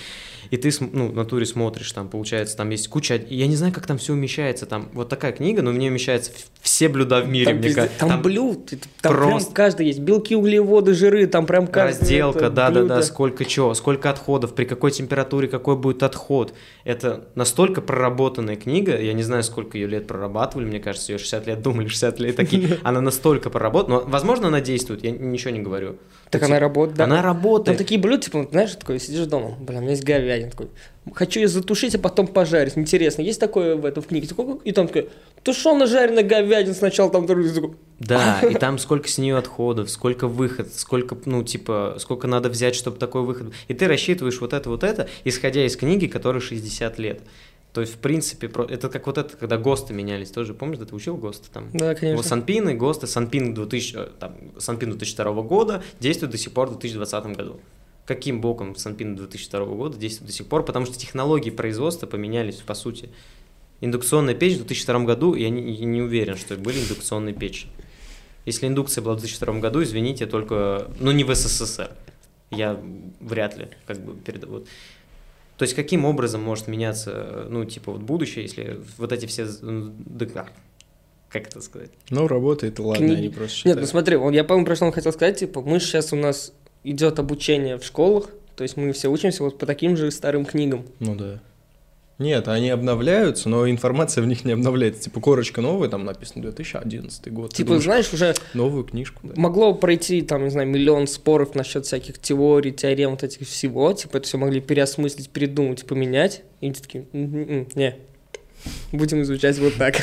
и 0.50 0.56
ты 0.56 0.70
ну 0.80 1.08
в 1.08 1.14
натуре 1.14 1.46
смотришь, 1.46 1.92
там 1.92 2.08
получается, 2.08 2.56
там 2.56 2.70
есть 2.70 2.88
куча, 2.88 3.20
я 3.28 3.46
не 3.46 3.56
знаю, 3.56 3.72
как 3.72 3.86
там 3.86 3.98
все 3.98 4.12
умещается, 4.14 4.66
там 4.66 4.88
вот 4.94 5.08
такая 5.08 5.30
книга, 5.32 5.62
но 5.62 5.70
в 5.70 5.78
ней 5.78 5.88
умещается 5.90 6.32
все 6.60 6.88
блюда 6.88 7.20
в 7.20 7.28
мире, 7.28 7.46
Там, 7.46 7.56
мне 7.58 7.72
кажется. 7.72 7.98
там 8.00 8.22
блюд, 8.22 8.72
это- 8.72 8.88
там 9.00 9.12
прям 9.14 9.30
просто- 9.30 9.54
каждый 9.54 9.86
есть. 9.86 10.00
Белки, 10.00 10.34
углеводы, 10.34 10.94
жиры, 10.94 11.26
там 11.28 11.46
прям 11.46 11.66
каждый 11.68 12.00
Разделка, 12.00 12.38
это 12.46 12.50
да, 12.50 12.70
да, 12.70 12.80
блюдо. 12.80 12.96
да, 12.96 13.02
сколько 13.02 13.44
чего, 13.44 13.72
сколько 13.74 14.10
отходов, 14.10 14.54
при 14.56 14.64
какой 14.64 14.90
температуре 14.90 15.48
какой 15.48 15.76
будет 15.76 16.02
отход. 16.02 16.54
Это 16.84 17.28
настолько 17.34 17.80
проработанная 17.80 18.56
книга, 18.56 19.00
я 19.00 19.12
не 19.12 19.22
знаю, 19.22 19.42
сколько 19.44 19.78
ее 19.78 19.86
лет 19.86 20.06
прорабатывали, 20.06 20.66
мне 20.66 20.80
кажется, 20.80 21.12
ее 21.12 21.18
60 21.18 21.46
лет 21.46 21.62
думали, 21.62 21.86
60 21.88 22.18
лет 22.20 22.36
такие. 22.36 22.78
Она 22.82 23.00
настолько 23.00 23.50
проработана, 23.50 24.00
но, 24.00 24.04
возможно, 24.06 24.48
она 24.48 24.60
действует, 24.60 25.04
я 25.04 25.10
ничего 25.10 25.50
не 25.50 25.60
говорю. 25.60 25.96
Так 26.30 26.42
она 26.42 26.58
работает, 26.58 26.96
да. 26.96 27.04
Она 27.04 27.16
Там 27.16 27.24
работает. 27.26 27.78
такие 27.78 28.00
блюда, 28.00 28.22
типа, 28.22 28.48
знаешь, 28.50 28.74
такой, 28.74 28.98
сидишь 28.98 29.26
дома, 29.26 29.56
бля, 29.60 29.78
у 29.78 29.80
меня 29.80 29.90
есть 29.92 30.04
говядина, 30.04 30.50
такой, 30.50 30.68
хочу 31.14 31.40
ее 31.40 31.48
затушить, 31.48 31.94
а 31.94 31.98
потом 31.98 32.26
пожарить, 32.26 32.76
интересно, 32.76 33.22
есть 33.22 33.40
такое 33.40 33.76
в 33.76 33.84
этом 33.84 34.02
в 34.02 34.06
книге? 34.06 34.28
И 34.64 34.72
там 34.72 34.86
такой, 34.86 35.08
тушеная 35.42 35.86
жареная 35.86 36.24
говядина 36.24 36.74
сначала, 36.74 37.10
там, 37.10 37.26
Да, 37.98 38.40
и 38.50 38.54
там 38.54 38.78
сколько 38.78 39.08
с 39.08 39.18
нее 39.18 39.36
отходов, 39.36 39.90
сколько 39.90 40.26
выход, 40.28 40.72
сколько, 40.74 41.16
ну, 41.24 41.42
типа, 41.42 41.96
сколько 41.98 42.26
надо 42.26 42.48
взять, 42.48 42.74
чтобы 42.74 42.98
такой 42.98 43.22
выход. 43.22 43.52
И 43.68 43.74
ты 43.74 43.86
рассчитываешь 43.86 44.40
вот 44.40 44.52
это, 44.52 44.68
вот 44.68 44.82
это, 44.82 45.08
исходя 45.24 45.64
из 45.64 45.76
книги, 45.76 46.06
которой 46.06 46.40
60 46.40 46.98
лет. 46.98 47.20
То 47.76 47.82
есть, 47.82 47.92
в 47.92 47.98
принципе, 47.98 48.50
это 48.70 48.88
как 48.88 49.06
вот 49.06 49.18
это, 49.18 49.36
когда 49.36 49.58
ГОСТы 49.58 49.92
менялись, 49.92 50.30
тоже, 50.30 50.54
помнишь, 50.54 50.78
да 50.78 50.86
ты 50.86 50.94
учил 50.94 51.18
ГОСТы 51.18 51.48
там? 51.52 51.68
да, 51.74 51.94
конечно. 51.94 52.16
Вот 52.16 52.26
Санпины, 52.26 52.72
ГОСТы, 52.72 53.06
Санпин, 53.06 53.52
2000, 53.52 53.96
э, 53.96 54.08
там, 54.18 54.34
Санпин 54.58 54.92
2002 54.92 55.42
года 55.42 55.84
действует 56.00 56.32
до 56.32 56.38
сих 56.38 56.52
пор 56.52 56.68
в 56.68 56.78
2020 56.78 57.36
году. 57.36 57.60
Каким 58.06 58.40
боком 58.40 58.76
Санпин 58.76 59.16
2002 59.16 59.64
года 59.66 59.98
действует 59.98 60.28
до 60.30 60.32
сих 60.32 60.46
пор? 60.46 60.64
Потому 60.64 60.86
что 60.86 60.96
технологии 60.96 61.50
производства 61.50 62.06
поменялись, 62.06 62.56
по 62.56 62.74
сути. 62.74 63.10
Индукционная 63.80 64.34
печь 64.34 64.54
в 64.54 64.58
2002 64.58 65.00
году, 65.00 65.34
я 65.34 65.50
не, 65.50 65.72
я 65.72 65.84
не 65.84 66.00
уверен, 66.00 66.36
что 66.36 66.56
были 66.56 66.80
индукционные 66.80 67.34
печи. 67.34 67.66
Если 68.44 68.68
индукция 68.68 69.02
была 69.02 69.14
в 69.14 69.18
2002 69.18 69.58
году, 69.58 69.82
извините, 69.82 70.26
только, 70.26 70.88
ну 71.00 71.10
не 71.10 71.24
в 71.24 71.34
СССР. 71.34 71.90
Я 72.52 72.80
вряд 73.20 73.58
ли 73.58 73.68
как 73.86 74.00
бы 74.00 74.14
перед... 74.14 74.44
Вот. 74.44 74.68
То 75.58 75.64
есть 75.64 75.74
каким 75.74 76.04
образом 76.04 76.42
может 76.42 76.68
меняться, 76.68 77.46
ну, 77.50 77.64
типа, 77.64 77.90
вот 77.90 78.02
будущее, 78.02 78.44
если 78.44 78.80
вот 78.98 79.10
эти 79.10 79.26
все... 79.26 79.48
да 79.62 80.26
как? 80.26 80.52
Это 81.32 81.60
сказать? 81.60 81.90
Ну, 82.08 82.28
работает, 82.28 82.78
ладно, 82.78 83.04
Книги. 83.04 83.18
они 83.18 83.28
просто 83.28 83.42
Нет, 83.44 83.52
считают. 83.56 83.80
ну 83.80 83.86
смотри, 83.86 84.16
вот 84.16 84.30
я, 84.30 84.44
по-моему, 84.44 84.64
про 84.64 84.76
что 84.76 84.86
он 84.86 84.92
хотел 84.92 85.12
сказать, 85.12 85.38
типа, 85.38 85.60
мы 85.60 85.80
сейчас 85.80 86.12
у 86.12 86.16
нас 86.16 86.54
идет 86.90 87.18
обучение 87.18 87.78
в 87.78 87.84
школах, 87.84 88.30
то 88.54 88.62
есть 88.62 88.76
мы 88.76 88.92
все 88.92 89.08
учимся 89.08 89.42
вот 89.42 89.58
по 89.58 89.66
таким 89.66 89.96
же 89.96 90.10
старым 90.10 90.44
книгам. 90.44 90.84
Ну 91.00 91.14
да. 91.14 91.40
Нет, 92.18 92.48
они 92.48 92.70
обновляются, 92.70 93.50
но 93.50 93.68
информация 93.68 94.22
в 94.22 94.26
них 94.26 94.46
не 94.46 94.52
обновляется. 94.52 95.02
Типа 95.02 95.20
корочка 95.20 95.60
новая, 95.60 95.90
там 95.90 96.06
написано 96.06 96.40
2011 96.42 97.30
год. 97.30 97.52
Типа, 97.52 97.66
думаешь, 97.66 97.84
знаешь, 97.84 98.12
уже 98.12 98.34
новую 98.54 98.84
книжку, 98.84 99.20
да. 99.22 99.34
могло 99.36 99.74
пройти, 99.74 100.22
там, 100.22 100.44
не 100.44 100.50
знаю, 100.50 100.66
миллион 100.66 101.08
споров 101.08 101.54
насчет 101.54 101.84
всяких 101.84 102.18
теорий, 102.18 102.72
теорем, 102.72 103.10
вот 103.10 103.22
этих 103.22 103.46
всего, 103.46 103.92
типа, 103.92 104.16
это 104.16 104.26
все 104.26 104.38
могли 104.38 104.62
переосмыслить, 104.62 105.28
передумать, 105.28 105.84
поменять, 105.84 106.42
и 106.62 106.72
такие, 106.72 107.04
«М-м-м, 107.12 107.68
не, 107.74 107.96
будем 108.92 109.20
изучать 109.20 109.58
вот 109.58 109.74
так. 109.74 109.96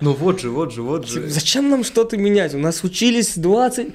Ну 0.00 0.12
вот 0.12 0.40
же, 0.40 0.50
вот 0.50 0.72
же, 0.72 0.82
вот 0.82 1.06
Типа, 1.06 1.22
же. 1.22 1.30
Зачем 1.30 1.70
нам 1.70 1.84
что-то 1.84 2.16
менять? 2.16 2.54
У 2.54 2.58
нас 2.58 2.82
учились 2.82 3.38
20... 3.38 3.88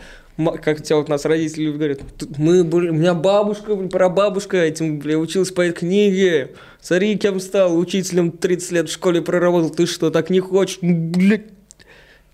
Как 0.62 0.81
тебя 0.81 0.96
вот 0.98 1.10
нас 1.10 1.25
родители 1.25 1.72
говорят, 1.72 2.00
«Тут 2.17 2.38
мы 2.38 2.63
были, 2.63 2.89
у 2.89 2.93
меня 2.93 3.13
бабушка, 3.13 3.75
блин, 3.75 3.89
прабабушка 3.89 4.58
этим, 4.58 5.00
бля, 5.00 5.17
училась 5.17 5.51
по 5.51 5.62
этой 5.62 5.79
книге. 5.79 6.55
Смотри, 6.79 7.17
кем 7.17 7.39
стал, 7.41 7.77
учителем 7.77 8.31
30 8.31 8.72
лет 8.72 8.89
в 8.89 8.93
школе 8.93 9.22
проработал. 9.22 9.69
Ты 9.69 9.86
что, 9.86 10.12
так 10.12 10.29
не 10.29 10.39
хочешь? 10.39 10.79
Блядь. 10.81 11.48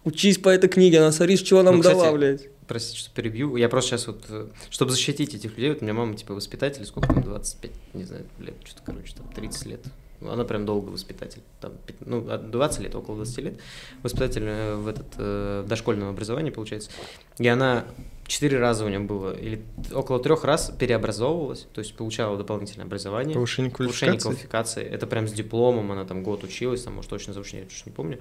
Учись 0.04 0.38
по 0.38 0.50
этой 0.50 0.70
книге, 0.70 1.00
она, 1.00 1.12
смотри, 1.12 1.36
с 1.36 1.42
чего 1.42 1.64
нам 1.64 1.78
Ну, 1.78 1.82
кстати, 1.82 1.98
дала, 1.98 2.12
блядь. 2.12 2.48
Простите, 2.68 3.00
что 3.00 3.12
перебью. 3.12 3.56
Я 3.56 3.70
просто 3.70 3.92
сейчас 3.92 4.08
вот, 4.08 4.24
э, 4.30 4.48
чтобы 4.70 4.92
защитить 4.92 5.34
этих 5.34 5.52
людей, 5.58 5.70
вот 5.70 5.82
у 5.82 5.84
меня 5.84 5.94
мама 5.96 6.16
типа 6.16 6.36
воспитатель, 6.36 6.86
сколько 6.86 7.12
там, 7.12 7.24
25, 7.24 7.72
не 7.94 8.04
знаю, 8.04 8.26
лет, 8.40 8.54
что-то, 8.64 8.82
короче, 8.86 9.14
там 9.16 9.28
30 9.34 9.66
лет. 9.66 9.82
Она 10.22 10.44
прям 10.46 10.66
долго 10.66 10.90
воспитатель, 10.90 11.42
там, 11.62 11.74
ну, 12.00 12.30
от 12.30 12.52
20 12.52 12.80
лет, 12.82 12.96
около 12.96 13.18
20 13.18 13.38
лет, 13.40 13.60
воспитатель 14.04 14.44
э, 14.46 14.76
в 14.76 14.88
этот, 14.88 15.08
э, 15.18 15.66
дошкольном 15.68 16.10
образовании, 16.10 16.52
получается. 16.52 16.90
И 17.38 17.48
она 17.48 17.86
четыре 18.28 18.60
раза 18.60 18.86
у 18.86 18.90
нее 18.90 19.00
было, 19.00 19.38
или 19.38 19.62
около 19.94 20.20
трех 20.20 20.44
раз 20.44 20.72
переобразовывалась, 20.78 21.68
то 21.74 21.80
есть 21.80 21.96
получала 21.96 22.38
дополнительное 22.38 22.86
образование. 22.86 23.34
Повышение 23.34 23.72
Повышение 23.72 24.18
квалификации. 24.20 24.30
квалификации. 24.30 24.84
Это 24.84 25.08
прям 25.08 25.28
с 25.28 25.34
дипломом, 25.34 25.92
она 25.92 26.06
там 26.06 26.24
год 26.24 26.44
училась, 26.44 26.84
там, 26.84 26.96
может, 26.96 27.10
точно 27.10 27.34
заучила, 27.34 27.62
я 27.62 27.66
чуть 27.68 27.86
не 27.86 27.92
помню. 27.92 28.20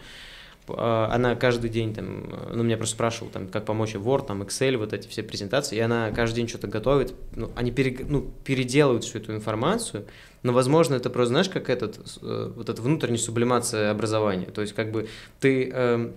А, 0.69 1.11
Она 1.13 1.35
каждый 1.35 1.71
день 1.71 1.95
там, 1.95 2.31
ну, 2.53 2.63
меня 2.63 2.77
просто 2.77 2.95
спрашивал, 2.95 3.31
там, 3.31 3.49
как 3.49 3.65
помочь 3.65 3.95
Word, 3.95 4.27
там, 4.27 4.43
Excel, 4.43 4.77
вот 4.77 4.93
эти 4.93 5.09
все 5.09 5.23
презентации, 5.23 5.77
и 5.77 5.81
она 5.81 6.11
каждый 6.11 6.37
день 6.37 6.49
что-то 6.49 6.69
готовит, 6.69 7.15
ну, 7.35 7.51
они 7.55 7.71
пере- 7.71 8.05
ну, 8.09 8.31
переделывают 8.45 9.05
всю 9.05 9.19
эту 9.19 9.35
информацию, 9.35 10.07
но, 10.43 10.53
возможно, 10.53 10.95
это 10.95 11.11
просто, 11.11 11.31
знаешь, 11.31 11.49
как 11.49 11.69
этот, 11.69 11.99
э, 12.23 12.53
вот 12.57 12.69
эта 12.69 12.81
внутренняя 12.81 13.19
сублимация 13.19 13.91
образования, 13.91 14.47
то 14.47 14.63
есть, 14.63 14.75
как 14.75 14.91
бы, 14.91 15.09
ты, 15.41 15.69
эм, 15.71 16.15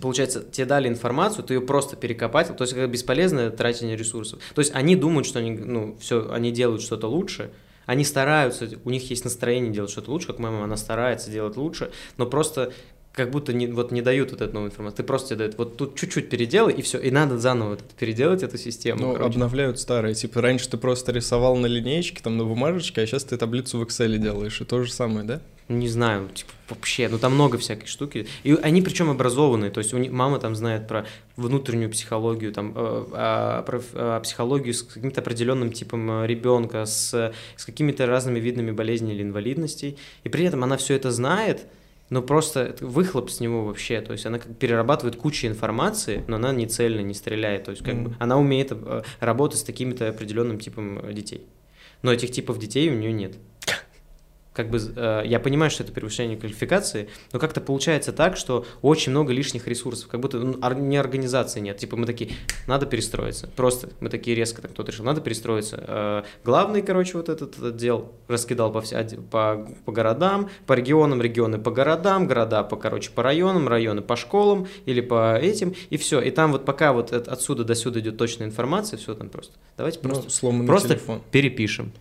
получается, 0.00 0.42
тебе 0.42 0.66
дали 0.66 0.88
информацию, 0.88 1.44
ты 1.44 1.54
ее 1.54 1.60
просто 1.60 1.96
перекопатил, 1.96 2.54
то 2.54 2.62
есть 2.62 2.72
это 2.72 2.86
бесполезное 2.86 3.50
тратение 3.50 3.96
ресурсов. 3.96 4.40
То 4.54 4.60
есть 4.60 4.74
они 4.74 4.96
думают, 4.96 5.26
что 5.26 5.40
они, 5.40 5.52
ну, 5.52 5.96
все, 6.00 6.30
они 6.30 6.52
делают 6.52 6.82
что-то 6.82 7.08
лучше, 7.08 7.50
они 7.86 8.04
стараются, 8.04 8.68
у 8.84 8.90
них 8.90 9.08
есть 9.10 9.24
настроение 9.24 9.72
делать 9.72 9.90
что-то 9.90 10.10
лучше, 10.10 10.26
как 10.26 10.38
моя 10.38 10.52
мама, 10.52 10.64
она 10.64 10.76
старается 10.76 11.30
делать 11.30 11.56
лучше, 11.56 11.90
но 12.18 12.26
просто 12.26 12.72
как 13.18 13.30
будто 13.30 13.52
не, 13.52 13.66
вот 13.66 13.90
не 13.90 14.00
дают 14.00 14.30
вот 14.30 14.40
эту 14.40 14.54
новую 14.54 14.70
информацию. 14.70 14.98
Ты 14.98 15.02
просто 15.02 15.30
тебе 15.30 15.38
дают, 15.38 15.58
вот 15.58 15.76
тут 15.76 15.96
чуть-чуть 15.96 16.30
переделай, 16.30 16.72
и 16.72 16.82
все, 16.82 16.98
и 16.98 17.10
надо 17.10 17.36
заново 17.36 17.70
вот 17.70 17.80
переделать 17.98 18.44
эту 18.44 18.56
систему. 18.56 19.00
Ну, 19.00 19.12
короче. 19.14 19.32
обновляют 19.32 19.80
старые. 19.80 20.14
Типа, 20.14 20.40
раньше 20.40 20.70
ты 20.70 20.76
просто 20.76 21.10
рисовал 21.10 21.56
на 21.56 21.66
линеечке, 21.66 22.22
там, 22.22 22.36
на 22.36 22.44
бумажечке, 22.44 23.02
а 23.02 23.06
сейчас 23.06 23.24
ты 23.24 23.36
таблицу 23.36 23.78
в 23.78 23.82
Excel 23.82 24.18
делаешь. 24.18 24.60
И 24.60 24.64
то 24.64 24.84
же 24.84 24.92
самое, 24.92 25.26
да? 25.26 25.40
Не 25.68 25.88
знаю, 25.88 26.28
типа, 26.32 26.52
вообще, 26.68 27.08
ну 27.08 27.18
там 27.18 27.34
много 27.34 27.58
всякой 27.58 27.88
штуки. 27.88 28.26
И 28.44 28.54
они 28.62 28.80
причем 28.80 29.10
образованные, 29.10 29.70
то 29.70 29.78
есть 29.78 29.92
у 29.92 29.98
них, 29.98 30.12
мама 30.12 30.38
там 30.38 30.54
знает 30.54 30.86
про 30.86 31.04
внутреннюю 31.36 31.90
психологию, 31.90 32.52
там, 32.52 32.72
э, 32.74 33.04
а, 33.12 33.62
про 33.62 33.82
а, 33.92 34.20
психологию 34.20 34.72
с 34.72 34.82
каким-то 34.82 35.20
определенным 35.20 35.72
типом 35.72 36.24
ребенка, 36.24 36.86
с, 36.86 37.32
с 37.56 37.64
какими-то 37.66 38.06
разными 38.06 38.38
видами 38.38 38.70
болезней 38.70 39.12
или 39.12 39.22
инвалидностей. 39.22 39.98
И 40.22 40.28
при 40.28 40.44
этом 40.44 40.62
она 40.64 40.76
все 40.76 40.94
это 40.94 41.10
знает, 41.10 41.66
но 42.10 42.22
просто 42.22 42.76
выхлоп 42.80 43.30
с 43.30 43.40
него 43.40 43.64
вообще, 43.64 44.00
то 44.00 44.12
есть 44.12 44.24
она 44.26 44.38
как 44.38 44.56
перерабатывает 44.56 45.16
кучу 45.16 45.46
информации, 45.46 46.24
но 46.26 46.36
она 46.36 46.52
не 46.52 46.66
цельно, 46.66 47.00
не 47.00 47.14
стреляет, 47.14 47.64
то 47.64 47.70
есть 47.72 47.82
как 47.84 47.94
бы 47.96 48.08
Мгм. 48.10 48.16
она 48.18 48.38
умеет 48.38 48.68
э, 48.72 49.02
работать 49.20 49.58
с 49.60 49.62
такими-то 49.62 50.08
определенным 50.08 50.58
типом 50.58 50.98
э, 51.00 51.12
детей. 51.12 51.46
Но 52.02 52.12
этих 52.12 52.30
типов 52.30 52.58
детей 52.58 52.88
у 52.90 52.94
нее 52.94 53.12
нет 53.12 53.34
как 54.58 54.70
бы 54.70 54.78
э, 54.96 55.22
я 55.24 55.38
понимаю, 55.38 55.70
что 55.70 55.84
это 55.84 55.92
превышение 55.92 56.36
квалификации, 56.36 57.08
но 57.32 57.38
как-то 57.38 57.60
получается 57.60 58.12
так, 58.12 58.36
что 58.36 58.66
очень 58.82 59.12
много 59.12 59.32
лишних 59.32 59.68
ресурсов, 59.68 60.08
как 60.08 60.18
будто 60.18 60.38
ну, 60.40 60.58
не 60.80 60.96
организации 60.96 61.60
нет. 61.60 61.78
Типа 61.78 61.96
мы 61.96 62.06
такие, 62.06 62.32
надо 62.66 62.84
перестроиться. 62.86 63.48
Просто 63.54 63.90
мы 64.00 64.08
такие 64.10 64.34
резко, 64.34 64.60
так 64.60 64.72
кто-то 64.72 64.90
решил, 64.90 65.04
надо 65.04 65.20
перестроиться. 65.20 65.84
Э, 65.86 66.22
главный, 66.44 66.82
короче, 66.82 67.16
вот 67.16 67.28
этот 67.28 67.56
отдел 67.62 68.12
раскидал 68.26 68.72
по, 68.72 68.80
вся, 68.80 69.06
по, 69.30 69.68
по 69.84 69.92
городам, 69.92 70.50
по 70.66 70.72
регионам, 70.72 71.22
регионы 71.22 71.58
по 71.58 71.70
городам, 71.70 72.26
города 72.26 72.64
по, 72.64 72.74
короче, 72.76 73.10
по 73.12 73.22
районам, 73.22 73.68
районы 73.68 74.02
по 74.02 74.16
школам 74.16 74.66
или 74.86 75.00
по 75.00 75.36
этим, 75.36 75.72
и 75.90 75.96
все. 75.98 76.20
И 76.20 76.32
там 76.32 76.50
вот 76.50 76.64
пока 76.64 76.92
вот 76.92 77.12
от- 77.12 77.28
отсюда 77.28 77.62
до 77.62 77.76
сюда 77.76 78.00
идет 78.00 78.16
точная 78.16 78.48
информация, 78.48 78.96
все 78.98 79.14
там 79.14 79.28
просто. 79.28 79.54
Давайте 79.76 80.00
просто, 80.00 80.24
Ну, 80.24 80.30
сломанный 80.30 80.66
просто 80.66 80.88
телефон. 80.96 81.22
перепишем. 81.30 81.92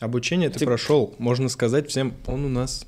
Обучение 0.00 0.50
ты 0.50 0.58
Типа- 0.58 0.72
прошел, 0.72 1.14
можно 1.18 1.48
сказать 1.48 1.88
всем, 1.88 2.14
он 2.26 2.44
у 2.44 2.48
нас, 2.48 2.86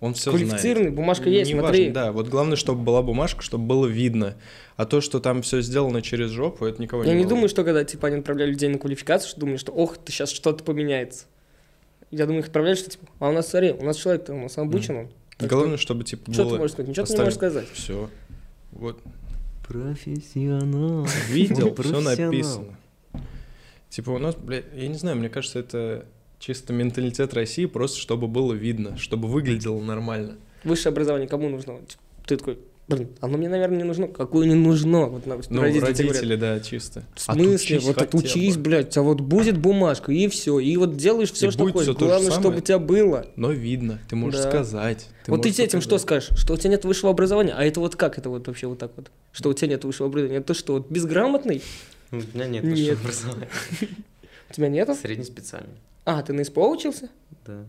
он 0.00 0.14
все 0.14 0.30
знает. 0.30 0.46
Квалифицированный, 0.48 0.90
бумажка 0.90 1.28
есть, 1.28 1.50
Не 1.52 1.58
смотри. 1.58 1.86
важно, 1.86 1.94
да, 1.94 2.12
вот 2.12 2.28
главное, 2.28 2.56
чтобы 2.56 2.82
была 2.82 3.02
бумажка, 3.02 3.42
чтобы 3.42 3.64
было 3.66 3.86
видно. 3.86 4.34
А 4.76 4.84
то, 4.84 5.00
что 5.00 5.20
там 5.20 5.42
все 5.42 5.62
сделано 5.62 6.02
через 6.02 6.30
жопу, 6.30 6.66
это 6.66 6.82
никого 6.82 7.04
не 7.04 7.10
Я 7.10 7.16
не 7.16 7.24
думаю, 7.24 7.48
что 7.48 7.64
когда 7.64 7.84
типа 7.84 8.08
они 8.08 8.18
отправляли 8.18 8.50
людей 8.50 8.68
на 8.68 8.78
квалификацию, 8.78 9.30
что 9.30 9.40
думали, 9.40 9.56
что 9.56 9.72
ох, 9.72 9.96
ты 9.96 10.12
сейчас 10.12 10.30
что-то 10.30 10.64
поменяется. 10.64 11.24
Я 12.10 12.26
думаю, 12.26 12.42
их 12.42 12.46
отправляли, 12.46 12.74
что 12.76 12.90
типа, 12.90 13.06
а 13.18 13.30
у 13.30 13.32
нас, 13.32 13.48
смотри, 13.48 13.72
у 13.72 13.84
нас 13.84 13.96
человек-то 13.96 14.34
у 14.34 14.40
нас 14.40 14.58
обучен 14.58 14.96
он. 14.96 15.08
Так 15.38 15.48
Главное, 15.48 15.78
чтобы 15.78 16.04
типа 16.04 16.32
Что 16.32 16.44
ты 16.44 16.48
было... 16.50 16.58
можешь 16.58 16.72
сказать? 16.72 16.88
Ничего 16.88 17.06
ты 17.06 17.12
не 17.12 17.18
можешь 17.18 17.34
сказать. 17.34 17.66
Все. 17.72 18.10
Вот. 18.72 19.00
Профессионал. 19.66 21.06
Видел, 21.28 21.74
все 21.74 22.00
написано. 22.00 22.76
Типа 23.88 24.10
у 24.10 24.18
нас, 24.18 24.34
блядь, 24.34 24.66
я 24.74 24.88
не 24.88 24.94
знаю, 24.94 25.16
мне 25.16 25.28
кажется, 25.28 25.58
это 25.60 26.04
чисто 26.44 26.72
менталитет 26.74 27.32
России, 27.34 27.64
просто 27.66 27.98
чтобы 27.98 28.28
было 28.28 28.52
видно, 28.52 28.98
чтобы 28.98 29.28
выглядело 29.28 29.80
нормально. 29.80 30.36
Высшее 30.62 30.92
образование 30.92 31.26
кому 31.28 31.48
нужно? 31.48 31.78
Типа, 31.86 32.02
Ты 32.26 32.36
такой, 32.36 32.58
блин, 32.88 33.08
оно 33.20 33.38
мне, 33.38 33.48
наверное, 33.48 33.78
не 33.78 33.84
нужно. 33.84 34.08
Какое 34.08 34.46
не 34.46 34.54
нужно? 34.54 35.06
Вот, 35.06 35.26
на- 35.26 35.36
Ну, 35.48 35.60
родители 35.62 35.84
родители, 35.86 36.06
говорят, 36.36 36.40
да, 36.40 36.60
чисто. 36.60 37.04
В 37.14 37.20
смысле? 37.20 37.78
вот 37.80 37.94
хотя 37.94 38.06
отучись, 38.06 38.56
бы. 38.56 38.62
блядь, 38.62 38.96
а 38.98 39.02
вот 39.02 39.20
будет 39.20 39.56
бумажка, 39.58 40.12
и 40.12 40.28
все. 40.28 40.58
И 40.58 40.76
вот 40.76 40.96
делаешь 40.96 41.32
все, 41.32 41.48
И 41.48 41.50
что 41.50 41.60
будет 41.64 41.72
хочешь. 41.74 41.86
же 41.88 41.94
Главное, 41.94 42.30
самое. 42.30 42.40
чтобы 42.40 42.56
у 42.58 42.60
тебя 42.60 42.78
было. 42.78 43.26
Но 43.36 43.50
видно, 43.50 44.00
ты 44.08 44.16
можешь 44.16 44.40
Да. 44.42 44.50
сказать. 44.50 45.08
вот 45.26 45.42
ты 45.42 45.48
можешь 45.48 45.56
детям 45.56 45.80
что 45.80 45.96
скажешь? 45.98 46.28
Что 46.38 46.54
у 46.54 46.56
тебя 46.58 46.70
нет 46.70 46.84
высшего 46.84 47.10
образования? 47.10 47.54
А 47.56 47.64
это 47.64 47.80
вот 47.80 47.96
как 47.96 48.18
это 48.18 48.28
вот 48.30 48.46
вообще 48.46 48.66
вот 48.66 48.78
так 48.78 48.92
вот? 48.96 49.10
Что 49.32 49.48
у 49.48 49.54
тебя 49.54 49.68
нет 49.68 49.84
высшего 49.84 50.08
образования? 50.08 50.38
Это 50.40 50.52
что, 50.52 50.74
вот 50.74 50.90
безграмотный? 50.90 51.62
У 52.10 52.16
меня 52.16 52.46
нет 52.46 52.64
Нет. 52.64 52.98
высшего 52.98 53.00
образования. 53.32 53.48
У 54.50 54.52
тебя 54.54 54.68
нету? 54.68 54.94
Среднеспециальный, 54.94 55.74
А, 56.04 56.22
ты 56.22 56.32
на 56.32 56.44
СПО 56.44 56.68
учился? 56.68 57.08
да. 57.46 57.64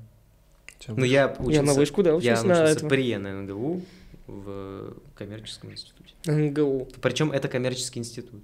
Тебя 0.79 0.93
Ну, 0.97 1.05
я 1.05 1.27
учился... 1.39 1.51
Я 1.53 1.61
на 1.63 1.73
вышку, 1.73 2.03
да, 2.03 2.09
Я 2.11 2.15
учился 2.17 2.43
на 2.45 2.53
учился 2.63 2.77
этом. 2.77 2.89
при 2.89 3.03
ЕН 3.07 3.43
НГУ 3.45 3.81
в 4.27 4.93
коммерческом 5.15 5.71
институте. 5.71 6.13
НГУ. 6.25 6.89
Причем 7.01 7.31
это 7.31 7.47
коммерческий 7.47 7.99
институт. 7.99 8.41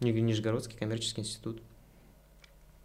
Ни- 0.00 0.12
Нижегородский 0.12 0.76
коммерческий 0.78 1.22
институт. 1.22 1.60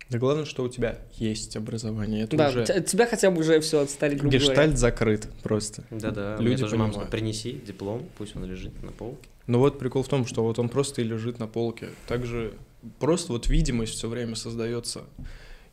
Да 0.10 0.17
главное, 0.17 0.46
что 0.46 0.63
у 0.63 0.70
тебя 0.70 0.98
есть 1.13 1.55
образование. 1.55 2.24
Это 2.24 2.36
Да, 2.36 2.50
уже 2.50 2.65
тебя 2.65 3.05
хотя 3.05 3.29
бы 3.31 3.39
уже 3.41 3.60
все 3.62 3.79
отстали, 3.81 4.15
грубо 4.15 4.31
говоря. 4.31 4.39
гештальт 4.50 4.77
закрыт 4.77 5.29
просто. 5.43 5.84
Да-да, 5.91 6.36
Люди 6.38 6.62
тоже 6.63 6.75
мама 6.77 6.89
понимают. 6.91 6.93
сказала, 6.93 7.10
принеси 7.12 7.51
диплом, 7.65 8.05
пусть 8.17 8.36
он 8.36 8.43
лежит 8.46 8.81
на 8.84 8.91
полке. 8.91 9.29
Но 9.48 9.60
вот 9.60 9.77
прикол 9.79 10.03
в 10.03 10.08
том, 10.10 10.25
что 10.25 10.43
вот 10.43 10.58
он 10.60 10.67
просто 10.67 11.01
и 11.01 11.05
лежит 11.05 11.39
на 11.39 11.48
полке. 11.48 11.89
Также 12.08 12.53
просто 13.00 13.31
вот 13.34 13.48
видимость 13.48 13.93
все 13.93 14.10
время 14.10 14.36
создается. 14.36 15.03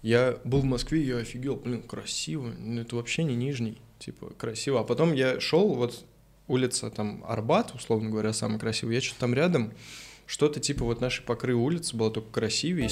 Я 0.03 0.39
был 0.45 0.61
в 0.61 0.65
Москве, 0.65 1.03
я 1.03 1.19
офигел, 1.19 1.57
блин, 1.57 1.83
красиво. 1.83 2.53
Ну, 2.59 2.81
это 2.81 2.97
вообще 2.97 3.25
не 3.25 3.35
нижний, 3.35 3.79
типа, 3.99 4.33
красиво. 4.37 4.81
А 4.81 4.85
потом 4.85 5.13
я 5.13 5.41
шел, 5.41 5.75
вот 5.75 6.05
улица 6.47 6.91
там 6.91 7.25
Арбат, 7.27 7.75
условно 7.75 8.11
говоря, 8.11 8.33
самый 8.33 8.59
красивый. 8.59 8.95
Я 8.95 9.01
что-то 9.01 9.21
там 9.21 9.35
рядом, 9.35 9.73
что-то 10.27 10.61
типа 10.61 10.85
вот 10.85 11.01
нашей 11.01 11.23
покры 11.23 11.55
улицы 11.55 11.97
было 11.97 12.11
только 12.11 12.31
красивее. 12.31 12.89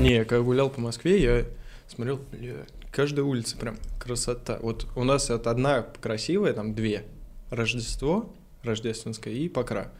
Не, 0.00 0.14
я 0.14 0.24
когда 0.24 0.42
гулял 0.42 0.70
по 0.70 0.80
Москве, 0.80 1.20
я 1.22 1.44
смотрел, 1.88 2.20
бля, 2.30 2.66
каждая 2.90 3.24
улица 3.24 3.56
прям 3.56 3.76
красота. 3.98 4.58
Вот 4.62 4.86
у 4.96 5.04
нас 5.04 5.30
это 5.30 5.50
одна 5.50 5.82
красивая, 5.82 6.52
там 6.52 6.74
две. 6.74 7.04
Рождество, 7.50 8.34
Рождественская 8.62 9.34
и 9.34 9.48
Покра. 9.48 9.92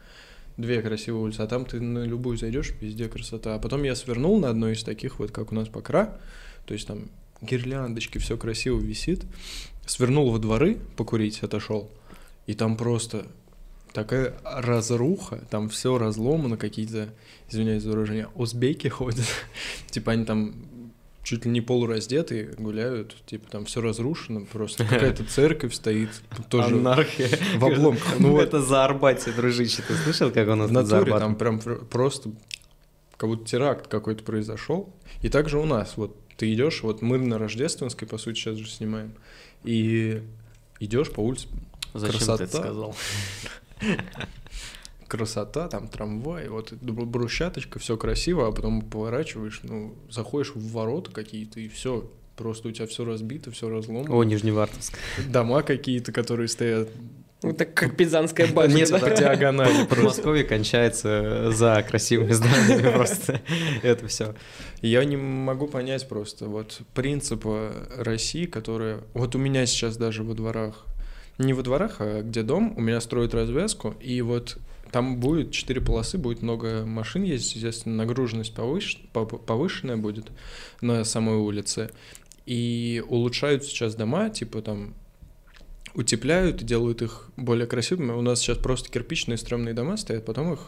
Две 0.57 0.81
красивые 0.81 1.23
улицы, 1.23 1.41
а 1.41 1.47
там 1.47 1.65
ты 1.65 1.79
на 1.79 2.05
любую 2.05 2.37
зайдешь, 2.37 2.73
везде 2.79 3.07
красота. 3.09 3.55
А 3.55 3.59
потом 3.59 3.83
я 3.83 3.95
свернул 3.95 4.39
на 4.39 4.49
одной 4.49 4.73
из 4.73 4.83
таких, 4.83 5.19
вот 5.19 5.31
как 5.31 5.51
у 5.51 5.55
нас 5.55 5.67
Покра, 5.67 6.19
то 6.65 6.73
есть 6.73 6.87
там 6.87 7.09
гирляндочки, 7.41 8.19
все 8.19 8.37
красиво 8.37 8.79
висит. 8.79 9.25
Свернул 9.85 10.31
во 10.31 10.39
дворы 10.39 10.77
покурить, 10.95 11.41
отошел, 11.43 11.89
и 12.45 12.53
там 12.53 12.77
просто 12.77 13.25
такая 13.93 14.33
разруха, 14.43 15.43
там 15.49 15.69
все 15.69 15.97
разломано, 15.97 16.57
какие-то, 16.57 17.09
извиняюсь 17.49 17.83
за 17.83 17.89
выражение, 17.89 18.27
узбеки 18.35 18.87
ходят, 18.87 19.25
типа 19.89 20.13
они 20.13 20.25
там 20.25 20.55
чуть 21.23 21.45
ли 21.45 21.51
не 21.51 21.61
полураздетые 21.61 22.53
гуляют, 22.57 23.15
типа 23.25 23.49
там 23.49 23.65
все 23.65 23.81
разрушено, 23.81 24.41
просто 24.41 24.83
какая-то 24.85 25.23
церковь 25.23 25.73
стоит, 25.73 26.09
тоже 26.49 26.75
Анархия. 26.75 27.29
в 27.57 27.65
обломках. 27.65 28.15
Ну 28.19 28.39
это 28.39 28.61
за 28.61 28.83
Арбате, 28.85 29.31
дружище. 29.31 29.81
Ты 29.87 29.95
слышал, 29.95 30.31
как 30.31 30.47
у 30.49 30.55
нас 30.55 30.69
в 30.69 30.73
натуре 30.73 31.17
там 31.17 31.35
прям 31.35 31.59
пр- 31.59 31.83
просто 31.85 32.31
как 33.17 33.29
будто 33.29 33.45
теракт 33.45 33.87
какой-то 33.87 34.23
произошел. 34.23 34.93
И 35.21 35.29
также 35.29 35.57
у 35.59 35.65
нас, 35.65 35.93
вот 35.95 36.17
ты 36.35 36.53
идешь, 36.53 36.83
вот 36.83 37.01
мы 37.01 37.17
на 37.17 37.37
Рождественской, 37.37 38.07
по 38.07 38.17
сути, 38.17 38.37
сейчас 38.39 38.57
же 38.57 38.69
снимаем, 38.69 39.13
и 39.63 40.21
идешь 40.79 41.09
по 41.11 41.21
улице, 41.21 41.47
Зачем 41.93 42.19
ты 42.19 42.25
красота. 42.25 42.43
это 42.43 42.57
сказал? 42.57 42.95
Красота, 45.17 45.67
там 45.67 45.87
трамвай, 45.87 46.47
вот 46.49 46.73
бр- 46.73 47.05
брусчаточка, 47.05 47.77
все 47.77 47.97
красиво, 47.97 48.47
а 48.47 48.51
потом 48.51 48.81
поворачиваешь, 48.81 49.59
ну, 49.63 49.93
заходишь 50.09 50.55
в 50.55 50.71
ворота 50.71 51.11
какие-то, 51.11 51.59
и 51.59 51.67
все, 51.67 52.09
просто 52.35 52.69
у 52.69 52.71
тебя 52.71 52.87
все 52.87 53.05
разбито, 53.05 53.51
все 53.51 53.69
разломано. 53.69 54.15
О, 54.15 54.23
Нижневартовск. 54.23 54.97
Дома 55.27 55.61
какие-то, 55.61 56.11
которые 56.11 56.47
стоят 56.47 56.89
Вот 57.43 57.57
так 57.57 57.75
как 57.75 57.95
Пизанская 57.95 58.47
башня. 58.53 58.75
Нет, 58.75 58.89
да? 58.89 58.97
по 58.97 59.09
диагонали. 59.11 59.85
Подмосковье 59.85 60.43
кончается 60.45 61.51
за 61.51 61.85
красивыми 61.87 62.31
зданиями 62.31 62.91
просто. 62.91 63.39
Это 63.83 64.07
все. 64.07 64.33
Я 64.81 65.05
не 65.05 65.17
могу 65.17 65.67
понять 65.67 66.07
просто 66.09 66.45
вот 66.47 66.81
принципа 66.95 67.71
России, 67.97 68.45
которая... 68.47 69.01
Вот 69.13 69.35
у 69.35 69.37
меня 69.37 69.67
сейчас 69.67 69.95
даже 69.95 70.23
во 70.23 70.33
дворах, 70.33 70.85
не 71.37 71.53
во 71.53 71.61
дворах, 71.61 71.97
а 71.99 72.23
где 72.23 72.41
дом, 72.41 72.73
у 72.75 72.81
меня 72.81 72.99
строят 72.99 73.33
развязку, 73.35 73.95
и 74.01 74.21
вот 74.21 74.57
там 74.93 75.19
будет 75.19 75.51
четыре 75.51 75.81
полосы, 75.81 76.19
будет 76.19 76.43
много 76.43 76.85
машин 76.85 77.23
ездить, 77.23 77.55
естественно, 77.55 77.95
нагруженность 77.95 78.53
повыш- 78.53 78.99
пов- 79.11 79.43
повышенная 79.43 79.97
будет 79.97 80.31
на 80.81 81.03
самой 81.03 81.37
улице. 81.37 81.89
И 82.45 83.03
улучшают 83.07 83.63
сейчас 83.63 83.95
дома, 83.95 84.29
типа 84.29 84.61
там 84.61 84.93
утепляют 85.95 86.61
и 86.61 86.65
делают 86.65 87.01
их 87.01 87.29
более 87.37 87.65
красивыми. 87.65 88.11
У 88.11 88.21
нас 88.21 88.39
сейчас 88.39 88.59
просто 88.59 88.91
кирпичные 88.91 89.37
стрёмные 89.37 89.73
дома 89.73 89.97
стоят, 89.97 90.25
потом 90.25 90.53
их 90.53 90.59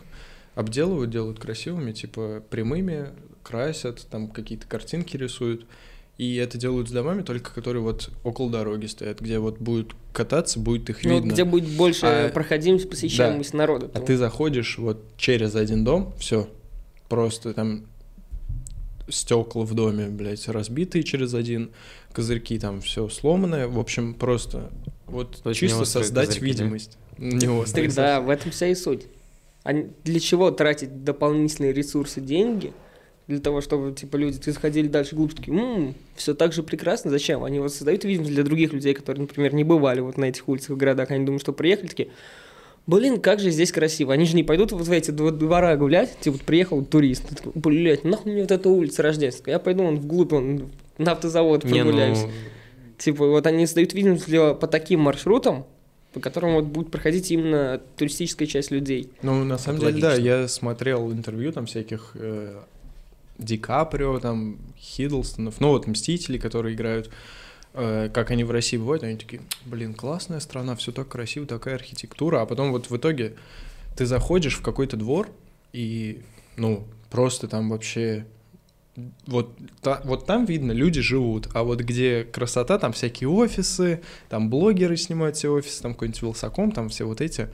обделывают, 0.55 1.11
делают 1.11 1.39
красивыми, 1.39 1.91
типа 1.91 2.43
прямыми, 2.49 3.09
красят, 3.43 4.07
там 4.09 4.27
какие-то 4.27 4.65
картинки 4.65 5.17
рисуют. 5.17 5.67
И 6.17 6.35
это 6.37 6.57
делают 6.57 6.87
с 6.87 6.91
домами, 6.91 7.23
только 7.23 7.53
которые 7.53 7.81
вот 7.83 8.09
около 8.23 8.49
дороги 8.49 8.85
стоят, 8.85 9.19
где 9.19 9.37
вот 9.39 9.59
будет 9.59 9.91
кататься, 10.13 10.59
будет 10.59 10.89
их 10.89 11.03
Ну, 11.03 11.15
видно. 11.15 11.31
где 11.31 11.43
будет 11.43 11.67
больше 11.75 12.05
А, 12.05 12.29
проходимость, 12.29 12.89
посещаемость 12.89 13.53
народа. 13.53 13.91
А 13.93 13.99
ты 13.99 14.15
заходишь 14.15 14.77
вот 14.77 15.03
через 15.17 15.55
один 15.55 15.83
дом, 15.83 16.13
все, 16.17 16.47
просто 17.09 17.53
там 17.53 17.85
стекла 19.09 19.65
в 19.65 19.73
доме, 19.73 20.07
блядь, 20.07 20.47
разбитые 20.47 21.03
через 21.03 21.33
один, 21.33 21.71
козырьки 22.13 22.57
там 22.59 22.79
все 22.81 23.09
сломанное, 23.09 23.67
в 23.67 23.77
общем, 23.77 24.13
просто 24.13 24.71
вот 25.05 25.41
Очень 25.43 25.67
чисто 25.67 25.83
создать 25.85 26.27
козырьки, 26.27 26.39
да? 26.57 26.63
видимость. 26.63 26.97
Не 27.17 27.47
острые 27.49 27.89
да, 27.91 28.21
в 28.21 28.29
этом 28.29 28.51
вся 28.51 28.67
и 28.67 28.75
суть. 28.75 29.03
А 29.63 29.73
для 29.73 30.19
чего 30.19 30.51
тратить 30.51 31.03
дополнительные 31.03 31.73
ресурсы, 31.73 32.21
деньги? 32.21 32.71
Для 33.27 33.39
того, 33.39 33.59
чтобы, 33.61 33.91
типа, 33.93 34.17
люди 34.17 34.37
заходили 34.51 34.87
дальше 34.87 35.15
глубже, 35.15 35.37
такие, 35.37 35.93
все 36.15 36.35
так 36.35 36.53
же 36.53 36.61
прекрасно, 36.61 37.09
зачем? 37.09 37.43
Они 37.43 37.59
вот 37.59 37.73
создают 37.73 38.03
видимость 38.03 38.31
для 38.31 38.43
других 38.43 38.71
людей, 38.71 38.93
которые, 38.93 39.21
например, 39.23 39.53
не 39.55 39.63
бывали 39.63 39.99
вот 39.99 40.17
на 40.17 40.25
этих 40.25 40.47
улицах 40.47 40.71
в 40.71 40.77
городах, 40.77 41.09
они 41.09 41.25
думают, 41.25 41.41
что 41.41 41.51
приехали, 41.51 41.87
такие, 41.87 42.09
блин, 42.85 43.19
как 43.19 43.39
же 43.39 43.49
здесь 43.49 43.71
красиво. 43.71 44.13
Они 44.13 44.25
же 44.25 44.35
не 44.35 44.43
пойдут 44.43 44.71
вот 44.73 44.85
в 44.87 44.91
эти 44.91 45.09
дво- 45.09 45.31
двора 45.31 45.75
гулять, 45.75 46.19
типа, 46.19 46.37
вот 46.37 46.45
приехал 46.45 46.85
турист, 46.85 47.27
ты 47.27 47.35
такой, 47.35 47.53
блядь, 47.55 48.03
нахуй 48.03 48.31
мне 48.31 48.41
вот 48.41 48.51
эта 48.51 48.69
улица 48.69 49.01
Рождественская, 49.01 49.55
я 49.55 49.59
пойду 49.59 49.83
вон 49.83 49.95
вглубь, 49.99 50.31
вон, 50.31 50.69
на 50.99 51.13
автозавод 51.13 51.63
Не, 51.63 51.81
прогуляюсь. 51.81 52.21
ну, 52.21 52.29
Типа, 52.99 53.25
вот 53.27 53.47
они 53.47 53.65
создают 53.65 53.93
видимость 53.93 54.27
для- 54.27 54.53
по 54.53 54.67
таким 54.67 54.99
маршрутам, 54.99 55.65
по 56.13 56.19
которым 56.19 56.53
вот 56.53 56.65
будет 56.65 56.91
проходить 56.91 57.29
именно 57.31 57.81
туристическая 57.97 58.47
часть 58.47 58.69
людей. 58.71 59.09
Ну, 59.23 59.43
на 59.43 59.57
самом 59.57 59.79
деле, 59.79 59.99
да, 59.99 60.13
я 60.13 60.47
смотрел 60.47 61.11
интервью 61.11 61.51
там 61.51 61.65
всяких 61.65 62.11
э, 62.13 62.55
Ди 63.37 63.57
Каприо, 63.57 64.19
там, 64.19 64.57
Хиддлстонов, 64.77 65.59
ну 65.59 65.69
вот 65.69 65.87
Мстители, 65.87 66.37
которые 66.37 66.75
играют, 66.75 67.11
э, 67.73 68.09
как 68.13 68.31
они 68.31 68.43
в 68.43 68.51
России 68.51 68.77
бывают, 68.77 69.03
они 69.03 69.17
такие, 69.17 69.41
блин, 69.65 69.93
классная 69.93 70.39
страна, 70.39 70.75
все 70.75 70.91
так 70.91 71.07
красиво, 71.07 71.45
такая 71.45 71.75
архитектура, 71.75 72.41
а 72.41 72.45
потом 72.45 72.71
вот 72.71 72.89
в 72.89 72.95
итоге 72.95 73.35
ты 73.95 74.05
заходишь 74.05 74.57
в 74.57 74.61
какой-то 74.61 74.97
двор, 74.97 75.29
и, 75.73 76.21
ну, 76.57 76.85
просто 77.09 77.47
там 77.47 77.69
вообще... 77.69 78.25
Вот, 79.27 79.57
та- 79.81 80.01
вот 80.05 80.25
там 80.25 80.45
видно, 80.45 80.71
люди 80.71 81.01
живут, 81.01 81.49
а 81.53 81.63
вот 81.63 81.81
где 81.81 82.23
красота, 82.23 82.77
там 82.79 82.93
всякие 82.93 83.27
офисы, 83.29 83.99
там 84.29 84.49
блогеры 84.49 84.95
снимают 84.95 85.35
все 85.35 85.49
офисы, 85.51 85.81
там 85.81 85.93
какой-нибудь 85.93 86.21
Вилсаком, 86.21 86.71
там 86.71 86.87
все 86.87 87.03
вот 87.03 87.19
эти, 87.19 87.49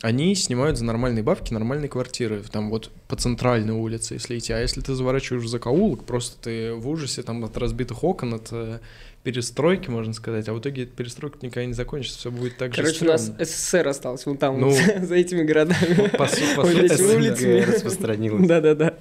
они 0.00 0.34
снимают 0.34 0.78
за 0.78 0.84
нормальные 0.84 1.22
бабки 1.22 1.52
нормальные 1.52 1.88
квартиры, 1.88 2.42
там 2.50 2.68
вот 2.68 2.90
по 3.06 3.14
центральной 3.14 3.74
улице, 3.74 4.14
если 4.14 4.38
идти. 4.38 4.52
А 4.52 4.58
если 4.60 4.80
ты 4.80 4.94
заворачиваешь 4.94 5.44
за 5.44 5.50
закоулок, 5.50 6.02
просто 6.04 6.36
ты 6.42 6.72
в 6.74 6.88
ужасе 6.88 7.22
там 7.22 7.44
от 7.44 7.56
разбитых 7.56 8.02
окон, 8.02 8.34
от 8.34 8.48
э, 8.50 8.80
перестройки, 9.22 9.88
можно 9.88 10.12
сказать, 10.14 10.48
а 10.48 10.52
в 10.52 10.58
итоге 10.58 10.82
эта 10.82 10.96
перестройка 10.96 11.38
никогда 11.42 11.64
не 11.66 11.74
закончится, 11.74 12.18
все 12.18 12.30
будет 12.32 12.56
так 12.56 12.74
же 12.74 12.82
Короче, 12.82 13.04
у 13.04 13.08
нас. 13.08 13.30
СССР 13.38 13.86
остался 13.86 14.28
вон 14.28 14.36
там, 14.38 14.58
Ну, 14.58 14.70
вот, 14.70 14.82
за 15.06 15.14
этими 15.14 15.44
городами. 15.44 16.08
По 16.18 16.26
су- 16.26 16.56
по 16.56 16.62
Вот 16.62 16.72
сути, 16.72 17.02
улицы. 17.14 17.64
распространилось. 17.68 18.46
Да-да-да. 18.48 18.94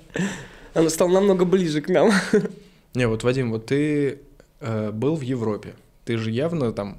Оно 0.74 0.90
стало 0.90 1.10
намного 1.10 1.46
ближе 1.46 1.82
к 1.82 1.90
нам. 1.90 2.12
Не, 2.94 3.08
вот, 3.08 3.24
Вадим, 3.24 3.52
вот 3.52 3.68
ты 3.68 4.20
э, 4.60 4.92
был 4.92 5.16
в 5.16 5.22
Европе, 5.22 5.76
ты 6.06 6.18
же 6.18 6.32
явно 6.32 6.72
там, 6.74 6.98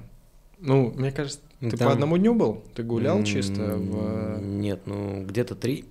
ну, 0.59 0.91
мне 0.95 1.11
кажется, 1.11 1.39
ты 1.59 1.77
Там- 1.77 1.87
по 1.87 1.93
одному 1.93 2.17
дню 2.17 2.33
был? 2.35 2.63
Ты 2.75 2.83
гулял 2.83 3.23
чисто 3.23 3.75
в... 3.77 4.39
Нет, 4.41 4.81
ну 4.85 5.23
где-то 5.23 5.55
три. 5.55 5.85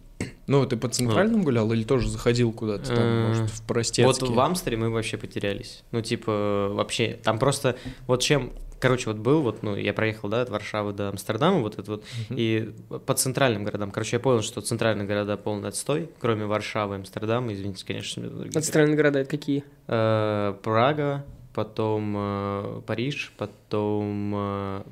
Ну, 0.46 0.66
ты 0.66 0.76
по 0.76 0.88
центральным 0.88 1.42
гулял 1.44 1.72
или 1.72 1.82
тоже 1.82 2.08
заходил 2.08 2.52
куда-то 2.52 2.88
там, 2.88 2.98
Э, 2.98 3.28
может, 3.28 3.50
в 3.50 3.62
простецкие? 3.62 4.06
Вот 4.06 4.22
в 4.22 4.38
Амстере 4.38 4.76
мы 4.76 4.90
вообще 4.90 5.16
потерялись. 5.16 5.82
Ну, 5.92 6.02
типа, 6.02 6.68
вообще, 6.72 7.18
там 7.22 7.38
просто, 7.38 7.76
вот 8.06 8.20
чем, 8.22 8.52
короче, 8.82 9.08
вот 9.10 9.18
был, 9.18 9.42
вот, 9.42 9.62
ну, 9.62 9.76
я 9.76 9.94
проехал, 9.94 10.28
да, 10.28 10.42
от 10.42 10.50
Варшавы 10.50 10.92
до 10.92 11.08
Амстердама, 11.08 11.60
вот 11.60 11.78
это 11.78 11.88
вот, 11.92 12.04
Мгм. 12.28 12.36
и 12.38 12.70
по 13.06 13.14
центральным 13.14 13.64
городам, 13.64 13.92
короче, 13.92 14.16
я 14.16 14.20
понял, 14.20 14.42
что 14.42 14.60
центральные 14.60 15.06
города 15.06 15.36
полный 15.36 15.68
отстой, 15.68 16.10
кроме 16.20 16.46
Варшавы, 16.46 16.96
Амстердама, 16.96 17.52
извините, 17.54 17.86
конечно, 17.86 18.28
странных 18.60 18.96
города 18.96 19.20
это 19.20 19.30
какие? 19.30 19.62
Э, 19.86 20.54
Прага, 20.62 21.24
потом 21.54 22.14
э, 22.16 22.82
Париж, 22.86 23.32
потом... 23.38 24.84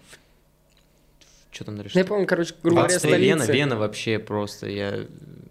Что 1.51 1.65
там 1.65 1.77
дальше? 1.77 1.91
Ну, 1.95 1.99
я 2.01 2.05
помню, 2.07 2.27
короче, 2.29 2.55
грубо 2.63 2.77
говоря, 2.83 2.95
Австрия, 2.95 3.19
Вена, 3.19 3.43
столица. 3.43 3.53
Вена 3.59 3.77
вообще 3.77 4.19
просто, 4.21 4.69
я 4.69 5.01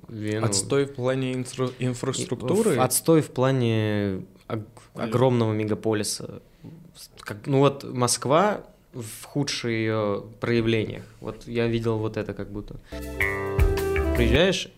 Вену... 0.08 0.46
Отстой 0.46 0.86
в 0.86 0.94
плане 0.96 1.34
инфра- 1.34 1.74
инфраструктуры? 1.78 2.78
Отстой 2.78 3.22
в 3.22 3.30
плане 3.32 4.24
ог- 4.48 4.64
огромного 4.96 5.52
мегаполиса. 5.52 6.42
Как, 7.22 7.46
ну 7.46 7.60
вот 7.60 7.84
Москва 7.84 8.62
в 8.94 9.26
худших 9.26 9.70
ее 9.70 10.24
проявлениях. 10.40 11.04
Вот 11.22 11.48
я 11.48 11.68
видел 11.68 11.98
вот 11.98 12.18
это 12.18 12.34
как 12.34 12.52
будто. 12.52 12.76
Приезжаешь, 14.16 14.70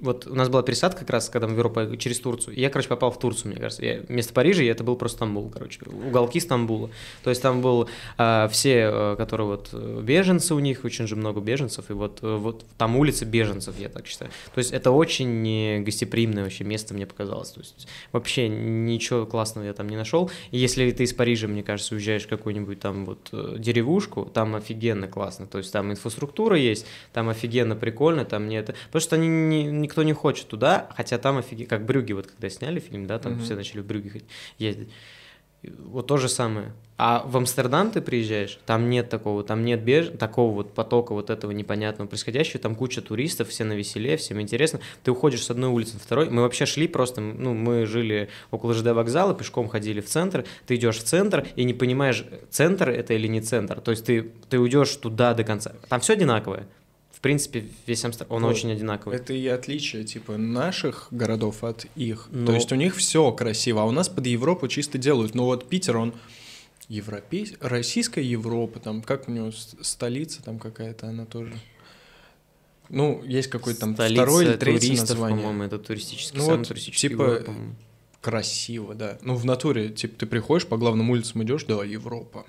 вот 0.00 0.26
у 0.26 0.34
нас 0.34 0.48
была 0.48 0.62
пересадка 0.62 1.00
как 1.00 1.10
раз, 1.10 1.28
когда 1.28 1.46
мы 1.46 1.54
в 1.54 1.58
Европу 1.58 1.96
через 1.96 2.18
Турцию. 2.20 2.56
Я, 2.56 2.70
короче, 2.70 2.88
попал 2.88 3.10
в 3.10 3.18
Турцию, 3.18 3.52
мне 3.52 3.60
кажется. 3.60 3.84
Я, 3.84 4.00
вместо 4.08 4.32
Парижа 4.32 4.62
это 4.64 4.82
был 4.84 4.96
просто 4.96 5.18
Стамбул, 5.18 5.50
короче, 5.50 5.80
уголки 5.86 6.40
Стамбула. 6.40 6.90
То 7.22 7.30
есть 7.30 7.42
там 7.42 7.62
был 7.62 7.88
а, 8.18 8.48
все, 8.48 8.90
э, 8.92 9.16
которые 9.16 9.46
вот 9.46 9.68
э, 9.72 10.00
беженцы 10.02 10.54
у 10.54 10.58
них, 10.58 10.84
очень 10.84 11.06
же 11.06 11.16
много 11.16 11.40
беженцев, 11.40 11.90
и 11.90 11.92
вот, 11.92 12.18
э, 12.22 12.36
вот 12.36 12.64
там 12.76 12.96
улица 12.96 13.24
беженцев, 13.24 13.78
я 13.78 13.88
так 13.88 14.06
считаю. 14.06 14.30
То 14.54 14.58
есть 14.58 14.72
это 14.72 14.90
очень 14.90 15.46
э, 15.48 15.80
гостеприимное 15.80 16.44
вообще 16.44 16.64
место, 16.64 16.94
мне 16.94 17.06
показалось. 17.06 17.50
То 17.50 17.60
есть 17.60 17.86
вообще 18.10 18.48
ничего 18.48 19.26
классного 19.26 19.66
я 19.66 19.72
там 19.74 19.88
не 19.88 19.96
нашел. 19.96 20.30
И 20.50 20.58
если 20.58 20.90
ты 20.90 21.04
из 21.04 21.12
Парижа, 21.12 21.46
мне 21.46 21.62
кажется, 21.62 21.94
уезжаешь 21.94 22.24
в 22.24 22.28
какую-нибудь 22.28 22.80
там 22.80 23.04
вот 23.04 23.28
э, 23.32 23.56
деревушку, 23.58 24.24
там 24.24 24.54
офигенно 24.56 25.06
классно. 25.06 25.46
То 25.46 25.58
есть 25.58 25.72
там 25.72 25.92
инфраструктура 25.92 26.56
есть, 26.56 26.86
там 27.12 27.28
офигенно 27.28 27.76
прикольно, 27.76 28.24
там 28.24 28.48
не 28.48 28.56
это... 28.56 28.74
Потому 28.86 29.02
что 29.02 29.16
они 29.16 29.28
не- 29.52 29.64
никто 29.64 30.02
не 30.02 30.12
хочет 30.12 30.48
туда, 30.48 30.88
хотя 30.96 31.18
там 31.18 31.38
офигенно... 31.38 31.68
Как 31.68 31.84
Брюги, 31.84 32.12
вот 32.12 32.26
когда 32.26 32.48
сняли 32.50 32.80
фильм, 32.80 33.06
да, 33.06 33.18
там 33.18 33.32
Мгм. 33.34 33.42
все 33.42 33.54
начали 33.54 33.80
в 33.80 33.86
Брюги 33.86 34.22
ездить. 34.58 34.88
Вот 35.62 36.08
то 36.08 36.16
же 36.16 36.28
самое. 36.28 36.72
А 36.98 37.22
в 37.24 37.36
Амстердам 37.36 37.92
ты 37.92 38.00
приезжаешь, 38.00 38.58
там 38.66 38.90
нет 38.90 39.08
такого, 39.08 39.44
там 39.44 39.64
нет 39.64 39.80
беж... 39.82 40.08
такого 40.18 40.52
вот 40.52 40.74
потока 40.74 41.12
вот 41.14 41.30
этого 41.30 41.52
непонятного 41.52 42.08
происходящего, 42.08 42.58
там 42.60 42.74
куча 42.74 43.00
туристов, 43.00 43.48
все 43.48 43.62
на 43.64 43.74
веселе, 43.74 44.16
всем 44.16 44.40
интересно. 44.40 44.80
Ты 45.04 45.12
уходишь 45.12 45.44
с 45.44 45.50
одной 45.50 45.70
улицы 45.70 45.94
на 45.94 46.00
второй. 46.00 46.30
Мы 46.30 46.42
вообще 46.42 46.66
шли 46.66 46.88
просто, 46.88 47.20
ну, 47.20 47.54
мы 47.54 47.86
жили 47.86 48.28
около 48.50 48.74
ЖД 48.74 48.86
вокзала, 48.88 49.34
пешком 49.34 49.68
ходили 49.68 50.00
в 50.00 50.06
центр, 50.06 50.44
ты 50.66 50.74
идешь 50.74 50.98
в 50.98 51.04
центр 51.04 51.46
и 51.54 51.62
не 51.62 51.74
понимаешь, 51.74 52.24
центр 52.50 52.90
это 52.90 53.14
или 53.14 53.28
не 53.28 53.40
центр. 53.40 53.80
То 53.80 53.92
есть 53.92 54.04
ты, 54.04 54.32
ты 54.48 54.58
уйдешь 54.58 54.94
туда 54.96 55.32
до 55.34 55.44
конца. 55.44 55.74
Там 55.88 56.00
все 56.00 56.14
одинаковое. 56.14 56.66
В 57.22 57.28
принципе, 57.30 57.64
весь 57.86 58.04
Амстердам, 58.04 58.36
он 58.36 58.42
Вот. 58.42 58.48
очень 58.50 58.72
одинаковый. 58.72 59.16
Это 59.16 59.32
и 59.32 59.46
отличие, 59.46 60.02
типа, 60.02 60.36
наших 60.38 61.06
городов 61.12 61.62
от 61.62 61.86
их. 61.94 62.26
Но- 62.32 62.46
То 62.46 62.54
есть 62.54 62.72
у 62.72 62.74
них 62.74 62.96
все 62.96 63.30
красиво, 63.30 63.82
а 63.82 63.84
у 63.84 63.92
нас 63.92 64.08
под 64.08 64.26
Европу 64.26 64.66
чисто 64.66 64.98
делают. 64.98 65.36
Но 65.36 65.44
вот 65.44 65.68
Питер, 65.68 65.98
он 65.98 66.14
европей... 66.88 67.56
российская 67.60 68.24
Европа, 68.24 68.80
там, 68.80 69.02
как 69.02 69.28
у 69.28 69.30
него 69.30 69.52
столица 69.82 70.42
там 70.42 70.58
какая-то, 70.58 71.06
она 71.10 71.24
тоже... 71.24 71.54
Ну, 72.88 73.22
есть 73.24 73.48
какой-то 73.50 73.78
там 73.78 73.94
Столица 73.94 74.22
второй 74.22 74.44
или 74.44 74.56
третий 74.56 74.86
туристов, 74.88 75.10
название. 75.10 75.38
по-моему, 75.38 75.62
это 75.62 75.78
туристический, 75.78 76.38
Ну 76.40 76.44
самый 76.44 76.58
вот, 76.58 76.68
туристический 76.68 77.08
типа, 77.10 77.24
город. 77.24 77.50
Красиво, 78.20 78.94
да. 78.96 79.18
Ну, 79.22 79.36
в 79.36 79.44
натуре, 79.44 79.90
типа, 79.90 80.18
ты 80.18 80.26
приходишь, 80.26 80.66
по 80.66 80.76
главным 80.76 81.08
улицам 81.10 81.44
идешь, 81.44 81.62
да, 81.66 81.84
Европа. 81.84 82.46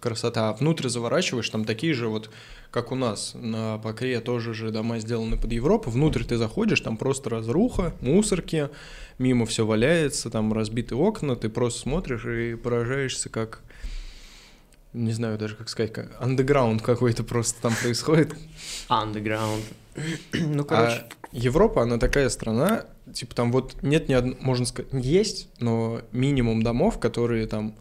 Красота. 0.00 0.48
А 0.48 0.52
внутрь 0.54 0.88
заворачиваешь, 0.88 1.48
там 1.50 1.64
такие 1.64 1.94
же 1.94 2.08
вот, 2.08 2.30
как 2.70 2.90
у 2.90 2.94
нас, 2.94 3.32
на 3.34 3.78
Покре 3.78 4.20
тоже 4.20 4.54
же 4.54 4.70
дома 4.70 4.98
сделаны 4.98 5.36
под 5.36 5.52
Европу. 5.52 5.90
Внутрь 5.90 6.24
ты 6.24 6.36
заходишь, 6.36 6.80
там 6.80 6.96
просто 6.96 7.30
разруха, 7.30 7.94
мусорки, 8.00 8.70
мимо 9.18 9.46
все 9.46 9.66
валяется, 9.66 10.30
там 10.30 10.52
разбиты 10.52 10.94
окна, 10.94 11.36
ты 11.36 11.48
просто 11.48 11.80
смотришь 11.80 12.24
и 12.24 12.54
поражаешься, 12.56 13.28
как 13.28 13.60
не 14.92 15.12
знаю 15.12 15.38
даже 15.38 15.54
как 15.54 15.68
сказать, 15.68 15.92
как 15.92 16.20
андеграунд 16.20 16.82
какой-то 16.82 17.22
просто 17.22 17.60
там 17.62 17.74
происходит. 17.80 18.34
Underground. 18.88 19.62
ну, 20.32 20.64
короче, 20.64 21.04
А 21.04 21.26
Европа, 21.32 21.82
она 21.82 21.98
такая 21.98 22.28
страна, 22.28 22.86
типа 23.12 23.34
там 23.34 23.52
вот 23.52 23.82
нет 23.82 24.08
ни 24.08 24.14
одного, 24.14 24.36
можно 24.40 24.66
сказать, 24.66 24.92
есть, 24.92 25.48
но 25.60 26.00
минимум 26.12 26.62
домов, 26.62 26.98
которые 26.98 27.46
там, 27.46 27.76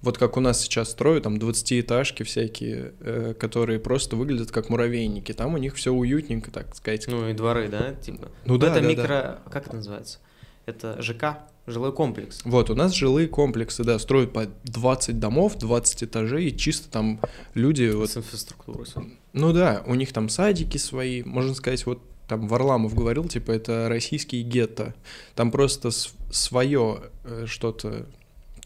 вот 0.00 0.18
как 0.18 0.36
у 0.36 0.40
нас 0.40 0.60
сейчас 0.60 0.90
строят, 0.90 1.24
там 1.24 1.36
20-этажки 1.36 2.22
всякие, 2.24 2.92
э, 3.00 3.34
которые 3.38 3.80
просто 3.80 4.16
выглядят 4.16 4.52
как 4.52 4.68
муравейники. 4.68 5.32
Там 5.32 5.54
у 5.54 5.58
них 5.58 5.74
все 5.74 5.92
уютненько, 5.92 6.50
так 6.50 6.74
сказать. 6.76 7.06
ну 7.08 7.28
и 7.28 7.32
дворы, 7.32 7.68
да, 7.68 7.94
типа. 7.94 8.28
Ну 8.44 8.54
Но 8.54 8.58
да, 8.58 8.68
это 8.68 8.80
да, 8.80 8.86
микро... 8.86 9.38
Как 9.50 9.66
это 9.66 9.76
называется? 9.76 10.18
Это 10.66 11.00
ЖК, 11.02 11.38
жилой 11.66 11.92
комплекс. 11.92 12.40
Вот, 12.44 12.70
у 12.70 12.74
нас 12.74 12.94
жилые 12.94 13.26
комплексы, 13.26 13.82
да, 13.82 13.98
строят 13.98 14.32
по 14.32 14.46
20 14.64 15.18
домов, 15.18 15.56
20 15.56 16.04
этажей, 16.04 16.48
и 16.48 16.56
чисто 16.56 16.90
там 16.90 17.20
люди 17.54 17.90
вот 17.90 18.10
С 18.10 18.18
инфраструктурой. 18.18 18.86
Ну 19.32 19.52
да, 19.52 19.82
у 19.86 19.94
них 19.94 20.12
там 20.12 20.28
садики 20.28 20.76
свои, 20.76 21.22
можно 21.22 21.54
сказать, 21.54 21.84
вот 21.86 22.00
там 22.28 22.46
Варламов 22.46 22.94
говорил, 22.94 23.24
типа, 23.24 23.52
это 23.52 23.88
российские 23.88 24.42
гетто. 24.42 24.94
Там 25.34 25.50
просто 25.50 25.90
свое 26.30 27.04
что-то, 27.46 28.06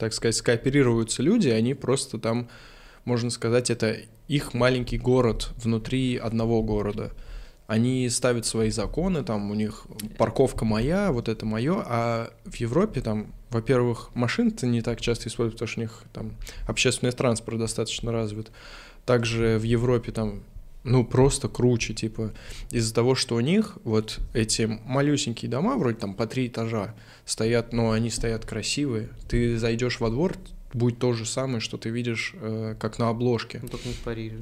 так 0.02 0.12
сказать, 0.14 0.34
скооперируются 0.34 1.22
люди, 1.22 1.48
они 1.48 1.74
просто 1.74 2.18
там, 2.18 2.48
можно 3.04 3.30
сказать, 3.30 3.70
это 3.70 3.98
их 4.26 4.52
маленький 4.52 4.98
город 4.98 5.52
внутри 5.54 6.16
одного 6.16 6.60
города. 6.60 7.12
Они 7.68 8.08
ставят 8.08 8.44
свои 8.44 8.70
законы, 8.70 9.22
там 9.22 9.52
у 9.52 9.54
них 9.54 9.86
парковка 10.18 10.64
моя, 10.64 11.12
вот 11.12 11.28
это 11.28 11.46
мое, 11.46 11.84
а 11.86 12.32
в 12.44 12.56
Европе 12.56 13.00
там, 13.00 13.32
во-первых, 13.50 14.10
машин-то 14.14 14.66
не 14.66 14.82
так 14.82 15.00
часто 15.00 15.28
используют, 15.28 15.54
потому 15.54 15.68
что 15.68 15.78
у 15.78 15.84
них 15.84 16.02
там 16.12 16.32
общественный 16.66 17.12
транспорт 17.12 17.60
достаточно 17.60 18.10
развит. 18.10 18.50
Также 19.06 19.56
в 19.56 19.62
Европе 19.62 20.10
там 20.10 20.42
ну, 20.84 21.04
просто 21.04 21.48
круче, 21.48 21.94
типа, 21.94 22.32
из-за 22.70 22.94
того, 22.94 23.14
что 23.14 23.36
у 23.36 23.40
них 23.40 23.78
вот 23.84 24.18
эти 24.34 24.62
малюсенькие 24.84 25.50
дома, 25.50 25.76
вроде 25.76 25.98
там 25.98 26.14
по 26.14 26.26
три 26.26 26.48
этажа, 26.48 26.94
стоят, 27.24 27.72
но 27.72 27.92
они 27.92 28.10
стоят 28.10 28.44
красивые. 28.44 29.10
Ты 29.28 29.58
зайдешь 29.58 30.00
во 30.00 30.10
двор, 30.10 30.34
будет 30.72 30.98
то 30.98 31.12
же 31.12 31.24
самое, 31.26 31.60
что 31.60 31.76
ты 31.76 31.90
видишь, 31.90 32.34
э, 32.34 32.74
как 32.78 32.98
на 32.98 33.08
обложке. 33.08 33.60
Ну, 33.62 33.68
только 33.68 33.88
не 33.88 33.94
в 33.94 34.00
Париже. 34.00 34.36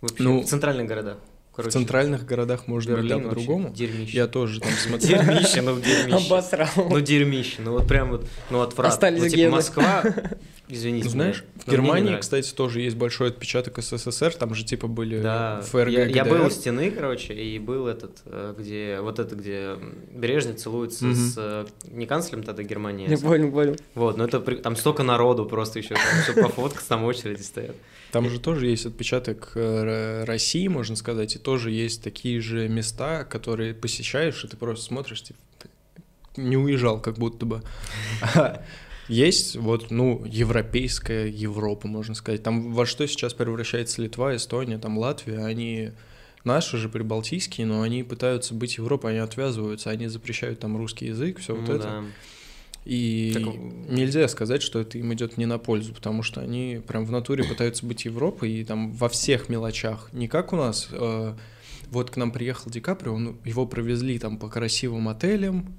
Вообще, 0.00 0.22
Ну, 0.22 0.40
в 0.42 0.46
центральных 0.46 0.86
городах. 0.86 1.18
В 1.52 1.56
Короче, 1.56 1.72
центральных 1.72 2.24
городах, 2.24 2.68
может 2.68 2.88
быть, 2.90 2.96
да, 2.96 3.02
Берлин 3.02 3.16
вообще 3.24 3.28
по-другому. 3.40 3.70
Дерьмище. 3.74 4.16
Я 4.16 4.26
тоже 4.28 4.60
там 4.60 4.70
смотрел. 4.78 5.18
Дерьмище, 5.22 5.62
ну 5.62 5.80
дерьмище. 5.80 6.26
Обосрал. 6.26 6.68
Ну 6.76 7.00
дерьмище, 7.00 7.56
ну 7.58 7.72
вот 7.72 7.88
прям 7.88 8.10
вот, 8.10 8.26
ну 8.50 8.60
отвратно. 8.60 8.92
Остались 8.94 9.20
Ну, 9.22 9.28
типа 9.28 9.36
гены. 9.36 9.50
Москва, 9.50 10.04
извините. 10.68 11.06
Ну, 11.06 11.10
знаешь, 11.10 11.42
меня, 11.42 11.50
в 11.64 11.66
не 11.68 11.72
Германии, 11.72 12.16
кстати, 12.20 12.52
тоже 12.54 12.80
есть 12.82 12.96
большой 12.96 13.28
отпечаток 13.30 13.78
СССР, 13.82 14.32
там 14.34 14.54
же 14.54 14.64
типа 14.64 14.86
были 14.86 15.20
Да, 15.20 15.60
ФРГ, 15.62 15.90
я, 15.90 16.06
я 16.06 16.24
был 16.24 16.46
у 16.46 16.50
стены, 16.50 16.90
короче, 16.92 17.34
и 17.34 17.58
был 17.58 17.88
этот, 17.88 18.18
э, 18.26 18.54
где, 18.56 19.00
вот 19.00 19.18
это, 19.18 19.34
где 19.34 19.70
Брежнев 20.14 20.56
целуется 20.56 21.06
Мгм. 21.06 21.14
с, 21.16 21.34
э, 21.36 21.66
не 21.90 22.06
канцлером 22.06 22.44
тогда 22.44 22.62
Германии, 22.62 23.08
а 23.08 23.10
Я 23.10 23.18
понял, 23.18 23.50
понял. 23.50 23.76
вот, 23.96 24.16
но 24.16 24.24
это, 24.24 24.38
при- 24.38 24.54
там 24.56 24.76
столько 24.76 25.02
народу 25.02 25.44
просто 25.46 25.80
еще, 25.80 25.96
чтобы 26.24 26.42
пофоткаться, 26.42 26.88
там 26.90 27.02
очереди 27.04 27.42
стоят. 27.42 27.74
Там 28.12 28.28
же 28.28 28.40
тоже 28.40 28.66
есть 28.66 28.86
отпечаток 28.86 29.52
э, 29.54 30.24
России, 30.24 30.66
можно 30.68 30.96
сказать, 30.96 31.36
и 31.36 31.38
тоже 31.38 31.70
есть 31.70 32.02
такие 32.02 32.40
же 32.40 32.68
места, 32.68 33.24
которые 33.24 33.74
посещаешь, 33.74 34.44
и 34.44 34.48
ты 34.48 34.56
просто 34.56 34.84
смотришь, 34.84 35.22
типа, 35.22 35.38
не 36.36 36.56
уезжал 36.56 37.00
как 37.00 37.18
будто 37.18 37.46
бы. 37.46 37.62
Есть 39.08 39.56
вот, 39.56 39.90
ну, 39.90 40.24
европейская 40.24 41.28
Европа, 41.28 41.88
можно 41.88 42.14
сказать. 42.14 42.44
Там 42.44 42.72
во 42.72 42.86
что 42.86 43.08
сейчас 43.08 43.34
превращается 43.34 44.02
Литва, 44.02 44.36
Эстония, 44.36 44.78
там 44.78 44.96
Латвия, 44.98 45.44
они 45.44 45.90
наши 46.44 46.76
же 46.76 46.88
прибалтийские, 46.88 47.66
но 47.66 47.82
они 47.82 48.04
пытаются 48.04 48.54
быть 48.54 48.76
Европой, 48.76 49.10
они 49.10 49.18
отвязываются, 49.18 49.90
они 49.90 50.06
запрещают 50.06 50.60
там 50.60 50.76
русский 50.76 51.06
язык, 51.06 51.40
все 51.40 51.56
вот 51.56 51.68
Ну 51.68 51.74
это. 51.74 51.82
да. 51.82 52.04
И 52.84 53.32
Так- 53.34 53.54
нельзя 53.90 54.26
сказать, 54.28 54.62
что 54.62 54.80
это 54.80 54.96
им 54.98 55.12
идет 55.12 55.36
не 55.36 55.46
на 55.46 55.58
пользу, 55.58 55.92
потому 55.92 56.22
что 56.22 56.40
они 56.40 56.80
прям 56.86 57.04
в 57.04 57.12
натуре 57.12 57.44
пытаются 57.44 57.84
быть 57.84 58.04
Европой 58.06 58.50
и 58.52 58.64
там 58.64 58.92
во 58.92 59.08
всех 59.08 59.48
мелочах. 59.48 60.08
Не 60.12 60.28
как 60.28 60.52
у 60.52 60.56
нас. 60.56 60.88
э, 60.90 61.34
вот 61.90 62.10
к 62.10 62.16
нам 62.16 62.30
приехал 62.32 62.70
Ди 62.70 62.80
Каприо, 62.80 63.14
он- 63.14 63.36
его 63.44 63.66
провезли 63.66 64.18
там 64.18 64.38
по 64.38 64.48
красивым 64.48 65.08
отелям, 65.08 65.74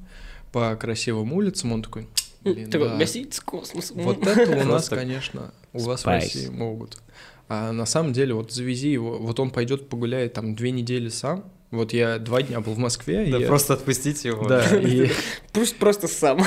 по 0.52 0.76
красивым 0.76 1.32
улицам, 1.34 1.72
он 1.72 1.82
такой, 1.82 2.08
блин, 2.44 2.70
Такой, 2.70 2.90
да, 2.90 2.98
гостить 2.98 3.34
с 3.34 3.40
космосом. 3.40 3.98
вот 4.00 4.26
это 4.28 4.62
у 4.62 4.64
нас, 4.66 4.90
конечно, 4.90 5.54
у 5.74 5.80
вас 5.80 6.04
в. 6.04 6.08
России 6.08 6.50
могут. 6.50 7.02
А 7.48 7.72
на 7.72 7.86
самом 7.86 8.14
деле, 8.14 8.34
вот 8.34 8.52
завези 8.52 8.90
его, 8.92 9.18
вот 9.18 9.40
он 9.40 9.50
пойдет 9.52 9.90
погуляет 9.90 10.34
там 10.34 10.54
две 10.56 10.72
недели 10.72 11.10
сам, 11.10 11.46
Вот 11.72 11.94
я 11.94 12.20
два 12.20 12.42
дня 12.42 12.60
был 12.60 12.74
в 12.74 12.78
Москве, 12.78 13.28
и 13.28 13.32
Да 13.32 13.38
я- 13.38 13.48
просто 13.48 13.74
отпустите 13.76 14.28
его. 14.30 14.46
да, 14.48 14.64
и 14.78 15.10
Пусть 15.54 15.78
просто 15.78 16.08
сам. 16.10 16.44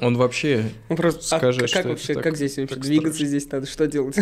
он 0.00 0.16
вообще... 0.16 0.70
Ну, 0.88 0.96
просто, 0.96 1.36
а 1.36 1.38
Скажи, 1.38 1.60
как 1.60 1.68
что 1.68 1.78
это 1.80 1.88
вообще, 1.90 2.14
так- 2.14 2.22
как 2.22 2.36
здесь 2.36 2.56
вообще 2.56 2.76
двигаться 2.76 3.12
страшно. 3.18 3.26
здесь 3.38 3.50
надо, 3.52 3.66
что 3.66 3.86
делать? 3.86 4.16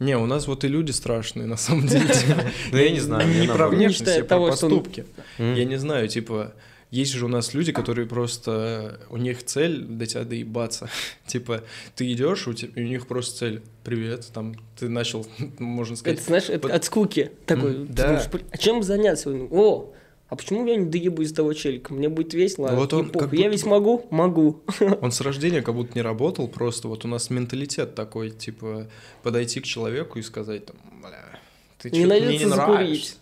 Не, 0.00 0.18
у 0.18 0.26
нас 0.26 0.46
вот 0.46 0.64
и 0.64 0.68
люди 0.68 0.90
страшные, 0.90 1.46
на 1.46 1.56
самом 1.56 1.86
деле. 1.86 2.04
Ну, 2.72 2.78
я 2.78 2.90
не 2.90 3.00
знаю. 3.00 3.28
Не 3.28 3.46
про 3.46 3.68
внешность, 3.68 4.18
а 4.18 4.24
про 4.24 4.38
он- 4.40 4.50
поступки. 4.50 5.06
Я 5.38 5.64
не 5.64 5.76
знаю, 5.76 6.08
типа, 6.08 6.52
есть 6.90 7.12
же 7.12 7.24
у 7.24 7.28
нас 7.28 7.52
люди, 7.54 7.72
которые 7.72 8.06
просто, 8.06 9.00
у 9.10 9.16
них 9.16 9.44
цель 9.44 9.82
до 9.82 10.06
тебя 10.06 10.24
доебаться. 10.24 10.88
типа, 11.26 11.64
ты 11.94 12.10
идешь, 12.12 12.46
у, 12.46 12.54
те- 12.54 12.70
у 12.76 12.80
них 12.80 13.06
просто 13.06 13.38
цель, 13.38 13.62
привет, 13.84 14.30
там, 14.32 14.54
ты 14.78 14.88
начал, 14.88 15.26
можно 15.58 15.96
сказать, 15.96 16.18
Это, 16.18 16.26
знаешь, 16.26 16.48
это 16.48 16.60
под- 16.60 16.70
от 16.72 16.84
скуки. 16.84 17.32
Такой, 17.46 17.72
ты 17.86 17.92
да. 17.92 18.06
думаешь, 18.08 18.28
«Блин, 18.30 18.44
а 18.50 18.56
чем 18.58 18.82
заняться? 18.82 19.30
О, 19.30 19.92
а 20.28 20.34
почему 20.36 20.66
я 20.66 20.74
не 20.76 20.86
доебусь 20.86 21.30
до 21.30 21.36
того 21.36 21.52
челика? 21.52 21.94
Мне 21.94 22.08
будет 22.08 22.34
весело. 22.34 22.68
Ну 22.70 22.76
вот 22.76 22.92
он 22.92 23.10
как 23.10 23.32
Я 23.32 23.44
будто 23.44 23.48
ведь 23.48 23.62
бы- 23.64 23.70
могу? 23.70 24.06
Могу. 24.10 24.62
он 25.00 25.12
с 25.12 25.20
рождения 25.20 25.62
как 25.62 25.74
будто 25.74 25.92
не 25.94 26.02
работал, 26.02 26.48
просто 26.48 26.88
вот 26.88 27.04
у 27.04 27.08
нас 27.08 27.30
менталитет 27.30 27.94
такой, 27.94 28.30
типа, 28.30 28.88
подойти 29.22 29.60
к 29.60 29.64
человеку 29.64 30.18
и 30.18 30.22
сказать, 30.22 30.66
там, 30.66 30.76
бля, 31.02 31.38
ты 31.78 31.90
Не 31.90 32.06
мне 32.06 32.38
не 32.38 32.44
закурить. 32.46 33.18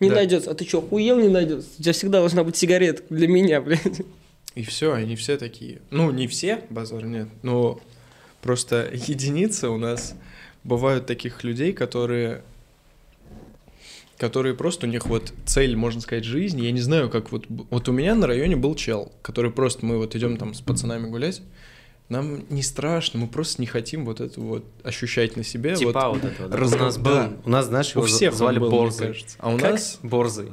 Не 0.00 0.08
Да. 0.08 0.16
найдется. 0.16 0.50
А 0.50 0.54
ты 0.54 0.64
что, 0.64 0.80
хуел 0.80 1.18
не 1.18 1.28
найдется? 1.28 1.68
У 1.78 1.82
тебя 1.82 1.92
всегда 1.92 2.18
должна 2.20 2.44
быть 2.44 2.56
сигарета 2.56 3.02
для 3.10 3.28
меня, 3.28 3.60
блядь. 3.62 4.02
И 4.54 4.62
все, 4.62 4.92
они 4.92 5.16
все 5.16 5.36
такие. 5.36 5.80
Ну, 5.90 6.10
не 6.10 6.26
все, 6.26 6.62
базар 6.70 7.04
нет, 7.04 7.28
но 7.42 7.80
просто 8.42 8.88
единицы 8.92 9.68
у 9.68 9.78
нас 9.78 10.14
бывают 10.64 11.06
таких 11.06 11.44
людей, 11.44 11.72
которые 11.72 12.42
которые 14.18 14.54
просто 14.54 14.86
у 14.86 14.90
них 14.90 15.06
вот 15.06 15.32
цель, 15.46 15.76
можно 15.76 16.00
сказать, 16.00 16.24
жизни. 16.24 16.62
Я 16.62 16.72
не 16.72 16.80
знаю, 16.80 17.08
как 17.08 17.30
вот... 17.30 17.44
Вот 17.48 17.88
у 17.88 17.92
меня 17.92 18.16
на 18.16 18.26
районе 18.26 18.56
был 18.56 18.74
чел, 18.74 19.12
который 19.22 19.52
просто... 19.52 19.86
Мы 19.86 19.96
вот 19.96 20.16
идем 20.16 20.36
там 20.36 20.54
с 20.54 20.60
пацанами 20.60 21.06
гулять, 21.06 21.40
нам 22.08 22.44
не 22.48 22.62
страшно, 22.62 23.20
мы 23.20 23.26
просто 23.26 23.60
не 23.60 23.66
хотим 23.66 24.04
вот 24.04 24.20
это 24.20 24.40
вот 24.40 24.64
ощущать 24.82 25.36
на 25.36 25.44
себе. 25.44 25.70
вот. 25.70 25.78
Типа 25.78 26.08
вот 26.08 26.24
этого. 26.24 26.48
да. 26.48 26.56
раз- 26.56 26.74
У 26.74 26.78
нас 26.78 26.98
был, 26.98 27.14
да. 27.14 27.32
у 27.44 27.50
нас, 27.50 27.66
знаешь, 27.66 27.94
У 27.94 27.98
его 28.00 28.06
всех 28.06 28.32
он 28.32 28.38
звали 28.38 28.58
был, 28.58 28.70
Борзый. 28.70 29.24
А 29.38 29.50
у 29.52 29.58
Как? 29.58 29.72
нас... 29.72 29.98
Борзый. 30.02 30.52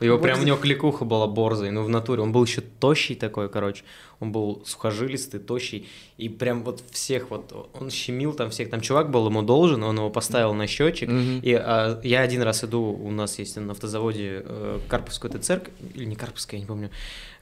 Его 0.00 0.18
прям 0.18 0.40
у 0.40 0.42
него 0.42 0.58
кликуха 0.58 1.06
была 1.06 1.26
Борзый, 1.26 1.70
ну 1.70 1.82
в 1.82 1.88
натуре. 1.88 2.20
Он 2.20 2.30
был 2.30 2.44
еще 2.44 2.60
тощий 2.60 3.14
такой, 3.16 3.48
короче. 3.48 3.82
Он 4.20 4.32
был 4.32 4.62
сухожилистый, 4.64 5.40
тощий. 5.40 5.88
И 6.16 6.30
прям 6.30 6.64
вот 6.64 6.82
всех 6.90 7.30
вот, 7.30 7.52
он 7.78 7.90
щемил 7.90 8.32
там 8.32 8.50
всех. 8.50 8.70
Там 8.70 8.80
чувак 8.80 9.10
был 9.10 9.26
ему 9.26 9.42
должен, 9.42 9.82
он 9.82 9.96
его 9.96 10.08
поставил 10.08 10.54
на 10.54 10.66
счетчик. 10.66 11.10
Мгм. 11.10 11.40
И 11.40 11.52
а, 11.52 12.00
я 12.02 12.20
один 12.20 12.42
раз 12.42 12.64
иду, 12.64 12.80
у 12.80 13.10
нас 13.10 13.38
есть 13.38 13.56
на 13.56 13.72
автозаводе 13.72 14.42
э, 14.44 14.78
Карповская 14.88 15.30
эта 15.30 15.40
церковь, 15.40 15.74
или 15.94 16.04
не 16.04 16.16
Карповская, 16.16 16.58
я 16.58 16.62
не 16.62 16.66
помню, 16.66 16.90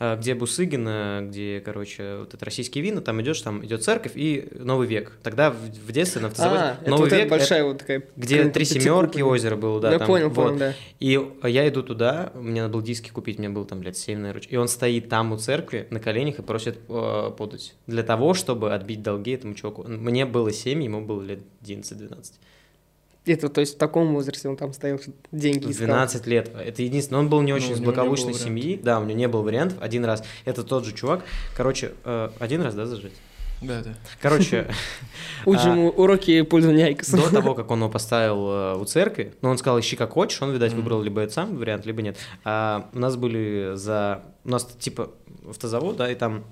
э, 0.00 0.16
где 0.18 0.34
Бусыгина, 0.34 1.20
где, 1.22 1.62
короче, 1.64 2.16
вот 2.18 2.34
это 2.34 2.44
российские 2.44 2.82
вина, 2.82 3.00
там 3.00 3.22
идешь, 3.22 3.40
там 3.42 3.64
идет 3.64 3.84
церковь 3.84 4.12
и 4.16 4.48
Новый 4.58 4.88
век. 4.88 5.12
Тогда 5.22 5.52
в, 5.52 5.56
в 5.56 5.92
детстве 5.92 6.20
на 6.20 6.28
автозаводе 6.28 6.60
А, 6.60 6.78
это 6.80 6.90
Новый 6.90 7.02
вот 7.02 7.06
эта 7.12 7.16
век, 7.16 7.30
большая 7.30 7.64
вот 7.64 7.78
такая... 7.78 7.98
это 7.98 8.08
где 8.16 8.44
три 8.48 8.64
семерки 8.64 9.20
озеро 9.20 9.54
было, 9.54 9.80
да. 9.80 9.92
Я 9.92 9.98
там, 9.98 10.08
понял, 10.08 10.28
вот. 10.30 10.46
понял, 10.46 10.58
да. 10.58 10.74
И 10.98 11.20
я 11.44 11.68
иду 11.68 11.84
туда, 11.84 12.32
мне 12.34 12.62
надо 12.62 12.72
было 12.72 12.82
диски 12.82 13.10
купить, 13.10 13.38
мне 13.38 13.48
было 13.48 13.64
там 13.64 13.82
лет 13.82 13.96
7, 13.96 14.18
наверное. 14.18 14.42
И 14.48 14.56
он 14.56 14.66
стоит 14.66 15.08
там 15.08 15.32
у 15.32 15.38
церкви 15.38 15.86
на 15.90 16.00
коленях 16.00 16.40
и 16.40 16.42
просит 16.42 16.63
э, 16.70 17.30
подать. 17.36 17.74
Для 17.86 18.02
того, 18.02 18.34
чтобы 18.34 18.72
отбить 18.74 19.02
долги 19.02 19.32
этому 19.32 19.54
чуваку. 19.54 19.84
Мне 19.84 20.26
было 20.26 20.52
7, 20.52 20.82
ему 20.82 21.00
было 21.00 21.22
лет 21.22 21.40
11-12. 21.62 22.32
Это, 23.26 23.48
то 23.48 23.60
есть 23.60 23.76
в 23.76 23.78
таком 23.78 24.12
возрасте 24.12 24.48
он 24.48 24.56
там 24.56 24.74
стоял, 24.74 24.98
что 24.98 25.12
деньги 25.32 25.70
искал. 25.70 25.86
12 25.86 26.26
лет. 26.26 26.50
Это 26.54 26.82
единственное. 26.82 27.20
Он 27.20 27.28
был 27.30 27.40
не 27.40 27.54
очень 27.54 27.70
Ну, 27.70 27.74
из 27.74 27.80
благополучной 27.80 28.34
семьи. 28.34 28.78
Да, 28.82 29.00
у 29.00 29.04
него 29.04 29.18
не 29.18 29.28
было 29.28 29.40
вариантов. 29.40 29.78
Один 29.80 30.04
раз. 30.04 30.22
Это 30.44 30.62
тот 30.62 30.84
же 30.84 30.92
чувак. 30.92 31.24
Короче, 31.56 31.92
э, 32.04 32.30
один 32.38 32.60
раз, 32.60 32.74
да, 32.74 32.84
зажить? 32.84 33.14
Да, 33.66 33.82
да. 33.82 33.94
Короче, 34.20 34.66
Учим 35.46 35.86
А, 35.86 35.90
уроки 35.90 36.42
пользования 36.42 36.86
Айкосом. 36.86 37.20
до 37.20 37.30
того, 37.30 37.54
как 37.56 37.70
он 37.70 37.80
его 37.80 37.90
поставил 37.90 38.48
э, 38.50 38.76
у 38.76 38.84
церкви, 38.84 39.34
ну, 39.42 39.50
он 39.50 39.58
сказал, 39.58 39.78
ищи 39.78 39.96
как 39.96 40.12
хочешь, 40.12 40.40
он, 40.40 40.52
видать, 40.52 40.72
выбрал 40.72 41.02
либо 41.02 41.20
это 41.20 41.32
сам 41.32 41.56
вариант, 41.56 41.86
либо 41.86 42.02
нет. 42.02 42.16
А 42.44 42.88
у 42.92 42.98
нас 42.98 43.16
были 43.16 43.72
за... 43.74 44.22
У 44.44 44.50
нас, 44.50 44.64
типа, 44.78 45.10
автозавод, 45.48 45.96
да, 45.96 46.10
и 46.10 46.14
там 46.14 46.44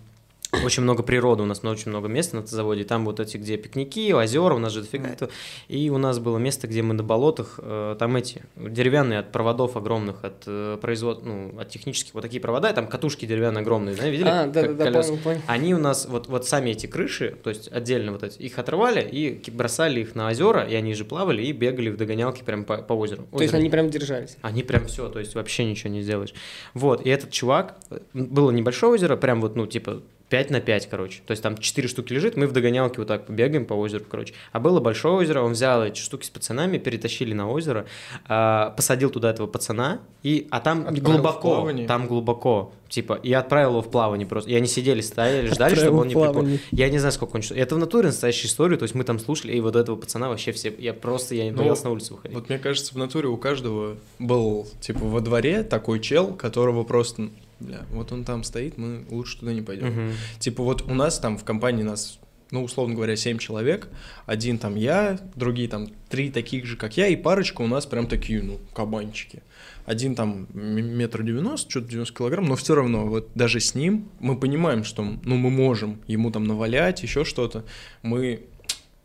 очень 0.65 0.83
много 0.83 1.03
природы, 1.03 1.43
у 1.43 1.47
нас 1.47 1.65
очень 1.65 1.91
много 1.91 2.09
места 2.09 2.37
на 2.37 2.43
автозаводе, 2.43 2.83
и 2.83 2.85
там 2.85 3.05
вот 3.05 3.21
эти, 3.21 3.37
где 3.37 3.57
пикники, 3.57 4.13
озера, 4.13 4.55
у 4.55 4.59
нас 4.59 4.73
же 4.73 4.83
дофига 4.83 5.09
этого. 5.09 5.31
И 5.69 5.89
у 5.91 5.99
нас 5.99 6.19
было 6.19 6.39
место, 6.39 6.67
где 6.67 6.83
мы 6.83 6.95
на 6.95 7.03
болотах, 7.03 7.59
э, 7.59 7.97
там 7.99 8.17
эти, 8.17 8.43
деревянные 8.57 9.21
от 9.21 9.33
проводов 9.33 9.77
огромных, 9.77 10.25
от 10.25 10.43
э, 10.47 10.79
производ... 10.81 11.25
ну, 11.25 11.59
от 11.59 11.69
технических, 11.71 12.15
вот 12.15 12.21
такие 12.23 12.41
провода, 12.41 12.71
и 12.71 12.75
там 12.75 12.87
катушки 12.87 13.25
деревянные 13.25 13.63
огромные, 13.63 13.95
знаете, 13.95 14.13
видели? 14.13 14.29
А, 14.29 14.47
да, 14.47 14.63
Как 14.63 14.77
да, 14.77 14.85
колеса. 14.85 15.09
понял, 15.09 15.23
понял. 15.23 15.41
Они 15.47 15.75
у 15.75 15.79
нас, 15.79 16.07
вот, 16.07 16.29
вот 16.29 16.47
сами 16.47 16.71
эти 16.71 16.87
крыши, 16.87 17.37
то 17.43 17.51
есть 17.51 17.71
отдельно 17.73 18.13
вот 18.13 18.23
эти, 18.23 18.39
их 18.39 18.59
отрывали 18.59 19.01
и 19.01 19.51
бросали 19.51 20.01
их 20.01 20.15
на 20.15 20.29
озера, 20.29 20.65
и 20.65 20.75
они 20.75 20.95
же 20.95 21.05
плавали 21.05 21.43
и 21.43 21.53
бегали 21.53 21.89
в 21.89 21.97
догонялки 21.97 22.43
прям 22.43 22.65
по, 22.65 22.79
по 22.79 22.93
озеру. 22.93 23.23
То 23.33 23.41
есть 23.41 23.55
Озеро. 23.55 23.61
они 23.61 23.71
прям 23.71 23.91
держались. 23.91 24.37
Они 24.43 24.63
прям 24.63 24.87
все, 24.87 25.09
то 25.09 25.19
есть 25.19 25.35
вообще 25.35 25.65
ничего 25.65 25.91
не 25.91 26.03
сделаешь. 26.03 26.35
Вот, 26.75 27.05
и 27.07 27.09
этот 27.09 27.31
чувак, 27.31 27.79
было 28.13 28.51
небольшое 28.51 28.93
озеро, 28.93 29.17
прям 29.17 29.41
вот, 29.41 29.57
ну, 29.57 29.67
типа, 29.67 30.03
5 30.33 30.49
на 30.49 30.61
5, 30.63 30.89
короче. 30.89 31.21
То 31.27 31.33
есть 31.33 31.43
там 31.43 31.59
4 31.59 31.89
штуки 31.89 32.15
лежит, 32.15 32.39
мы 32.39 32.47
в 32.47 32.53
догонялке 32.53 32.97
вот 33.01 33.09
так 33.09 33.27
побегаем 33.27 33.67
по 33.67 33.75
озеру, 33.75 34.07
короче. 34.11 34.33
А 34.53 34.61
было 34.61 34.81
большое 34.81 35.13
озеро, 35.13 35.43
он 35.43 35.53
взял 35.53 35.85
эти 35.85 36.01
штуки 36.01 36.25
с 36.25 36.31
пацанами, 36.31 36.79
перетащили 36.79 37.35
на 37.35 37.51
озеро, 37.51 37.85
а, 38.27 38.71
посадил 38.71 39.11
туда 39.11 39.29
этого 39.29 39.47
пацана, 39.47 40.01
и, 40.23 40.49
а 40.51 40.61
там 40.61 40.87
Отправил 40.87 41.03
глубоко, 41.03 41.71
там 41.87 42.07
глубоко, 42.07 42.73
типа, 42.89 43.21
и 43.23 43.31
отправил 43.31 43.73
его 43.73 43.83
в 43.83 43.91
плавание 43.91 44.27
просто. 44.27 44.51
И 44.51 44.55
они 44.55 44.69
сидели, 44.69 45.03
стояли, 45.03 45.49
ждали, 45.49 45.75
Отправил 45.75 45.83
чтобы 45.83 46.01
он 46.01 46.09
не 46.09 46.15
приплыл. 46.15 46.59
Я 46.71 46.89
не 46.89 46.97
знаю, 46.97 47.13
сколько 47.13 47.37
он. 47.37 47.43
Это 47.51 47.75
в 47.75 47.79
натуре 47.79 48.07
настоящая 48.07 48.49
история, 48.49 48.79
то 48.79 48.85
есть 48.85 48.95
мы 48.95 49.05
там 49.05 49.19
слушали, 49.19 49.53
и 49.53 49.61
вот 49.61 49.77
этого 49.77 49.97
пацана 49.97 50.31
вообще 50.31 50.53
все, 50.53 50.75
я 50.79 50.95
просто, 50.95 51.35
я 51.35 51.45
не 51.45 51.51
Ну, 51.51 51.59
боялся 51.59 51.85
на 51.85 51.91
улицу 51.91 52.15
выходить. 52.15 52.39
Вот 52.39 52.49
мне 52.49 52.59
кажется, 52.59 52.95
в 52.95 52.97
натуре 52.97 53.29
у 53.29 53.37
каждого 53.37 53.99
был, 54.19 54.67
типа, 54.81 55.05
во 55.05 55.21
дворе 55.21 55.63
такой 55.63 56.01
чел, 56.01 56.33
которого 56.33 56.85
просто, 56.85 57.29
бля, 57.63 57.87
вот 57.91 58.13
он 58.13 58.25
там 58.25 58.45
стоит, 58.45 58.79
мы 58.79 59.05
лучше 59.11 59.39
туда 59.39 59.53
не 59.53 59.63
пойдем. 59.63 59.89
Мгм. 59.89 60.13
Типа, 60.39 60.63
вот 60.63 60.83
у 60.83 60.95
нас 60.95 61.19
там 61.19 61.39
в 61.39 61.45
компании 61.45 61.83
нас, 61.83 62.19
ну, 62.51 62.63
условно 62.63 62.95
говоря, 62.95 63.17
семь 63.17 63.39
человек, 63.39 63.89
один 64.27 64.59
там 64.59 64.77
я, 64.77 65.19
другие 65.35 65.69
там 65.69 65.89
три 66.09 66.31
таких 66.31 66.67
же, 66.67 66.77
как 66.77 66.97
я, 66.97 67.07
и 67.09 67.17
парочка 67.17 67.63
у 67.63 67.67
нас 67.67 67.87
прям 67.87 68.07
такие, 68.07 68.43
ну, 68.43 68.59
кабанчики. 68.75 69.43
Один 69.85 70.15
там 70.15 70.47
метр 70.55 71.23
девяносто, 71.23 71.71
что-то 71.71 71.89
90 71.89 72.17
килограмм, 72.17 72.45
но 72.45 72.55
все 72.55 72.75
равно, 72.75 73.07
вот 73.07 73.31
даже 73.35 73.59
с 73.59 73.75
ним 73.75 74.09
мы 74.21 74.39
понимаем, 74.39 74.85
что, 74.85 75.03
ну, 75.03 75.37
мы 75.37 75.51
можем 75.51 76.01
ему 76.07 76.31
там 76.31 76.45
навалять, 76.45 77.03
еще 77.03 77.25
что-то. 77.25 77.65
Мы 78.03 78.47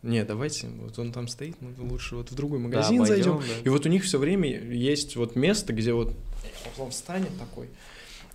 не, 0.04 0.24
давайте, 0.24 0.68
вот 0.80 0.98
он 1.00 1.12
там 1.12 1.28
стоит, 1.28 1.56
мы 1.60 1.74
лучше 1.90 2.16
вот 2.16 2.32
в 2.32 2.36
другой 2.36 2.60
магазин 2.60 3.00
пойдем, 3.00 3.08
зайдем. 3.08 3.40
да. 3.40 3.62
И 3.66 3.70
вот 3.70 3.86
у 3.86 3.90
них 3.90 4.04
все 4.04 4.20
время 4.20 4.48
есть 4.72 5.16
вот 5.16 5.36
место, 5.36 5.74
где 5.74 5.92
вот 5.92 6.16
он 6.78 6.92
встанет 6.92 7.38
такой 7.40 7.68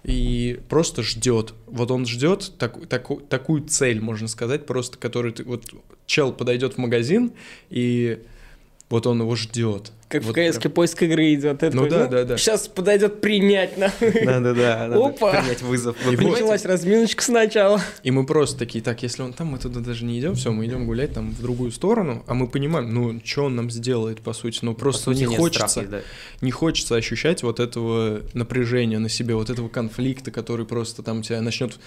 и 0.05 0.61
просто 0.69 1.03
ждет. 1.03 1.55
Вот 1.67 1.91
он 1.91 2.07
ждет 2.07 2.53
так, 2.59 2.87
таку- 2.89 3.21
такую 3.21 3.65
цель, 3.65 4.01
можно 4.01 4.29
сказать, 4.29 4.67
просто 4.67 4.99
которую 4.99 5.33
ты 5.33 5.45
вот 5.45 5.67
чел 6.07 6.33
подойдет 6.33 6.75
в 6.75 6.79
магазин 6.79 7.33
и 7.71 8.21
вот 8.93 9.07
он 9.07 9.21
его 9.21 9.35
ждет. 9.37 9.91
Как 10.11 10.23
Вот 10.23 10.37
в 10.37 10.51
КС 10.51 10.59
прям. 10.59 10.73
поиск 10.75 11.03
игры 11.03 11.33
идет. 11.33 11.63
Ну 11.73 11.89
да, 11.89 12.07
да, 12.09 12.25
да. 12.25 12.37
Сейчас 12.37 12.69
подойдет 12.69 13.23
принять 13.23 13.79
на. 13.79 13.91
Да-да-да, 14.01 14.87
надо 14.89 15.07
Опа! 15.07 15.31
принять 15.31 15.63
вызов. 15.63 15.97
И 16.07 16.15
Вы? 16.15 16.33
Началась 16.33 16.67
разминочка 16.67 17.23
сначала. 17.23 17.81
И 18.03 18.11
мы 18.11 18.27
просто 18.27 18.59
такие, 18.59 18.85
так, 18.85 19.03
если 19.03 19.23
он 19.23 19.33
там, 19.33 19.47
мы 19.47 19.59
туда 19.59 19.81
даже 19.81 20.05
не 20.05 20.21
идем, 20.21 20.35
все, 20.35 20.53
мы 20.53 20.67
идем 20.67 20.85
гулять 20.85 21.15
там 21.15 21.31
в 21.31 21.41
другую 21.41 21.71
сторону, 21.73 22.23
а 22.27 22.35
мы 22.35 22.49
понимаем, 22.49 22.93
ну, 22.93 23.19
что 23.25 23.45
он 23.47 23.57
нам 23.57 23.71
сделает, 23.71 24.21
по 24.21 24.35
сути, 24.35 24.59
ну, 24.61 24.75
По 24.75 24.81
просто 24.81 25.05
сути, 25.05 25.21
не 25.21 25.37
хочется, 25.37 25.69
страха, 25.69 25.89
да. 25.89 26.01
не 26.43 26.51
хочется 26.51 26.95
ощущать 26.95 27.43
вот 27.43 27.61
этого 27.61 28.21
напряжения 28.35 28.99
на 28.99 29.09
себе, 29.09 29.35
вот 29.37 29.49
этого 29.49 29.71
конфликта, 29.71 30.31
который 30.31 30.67
просто 30.67 31.03
там 31.03 31.23
тебя 31.23 31.41
начнет 31.41 31.79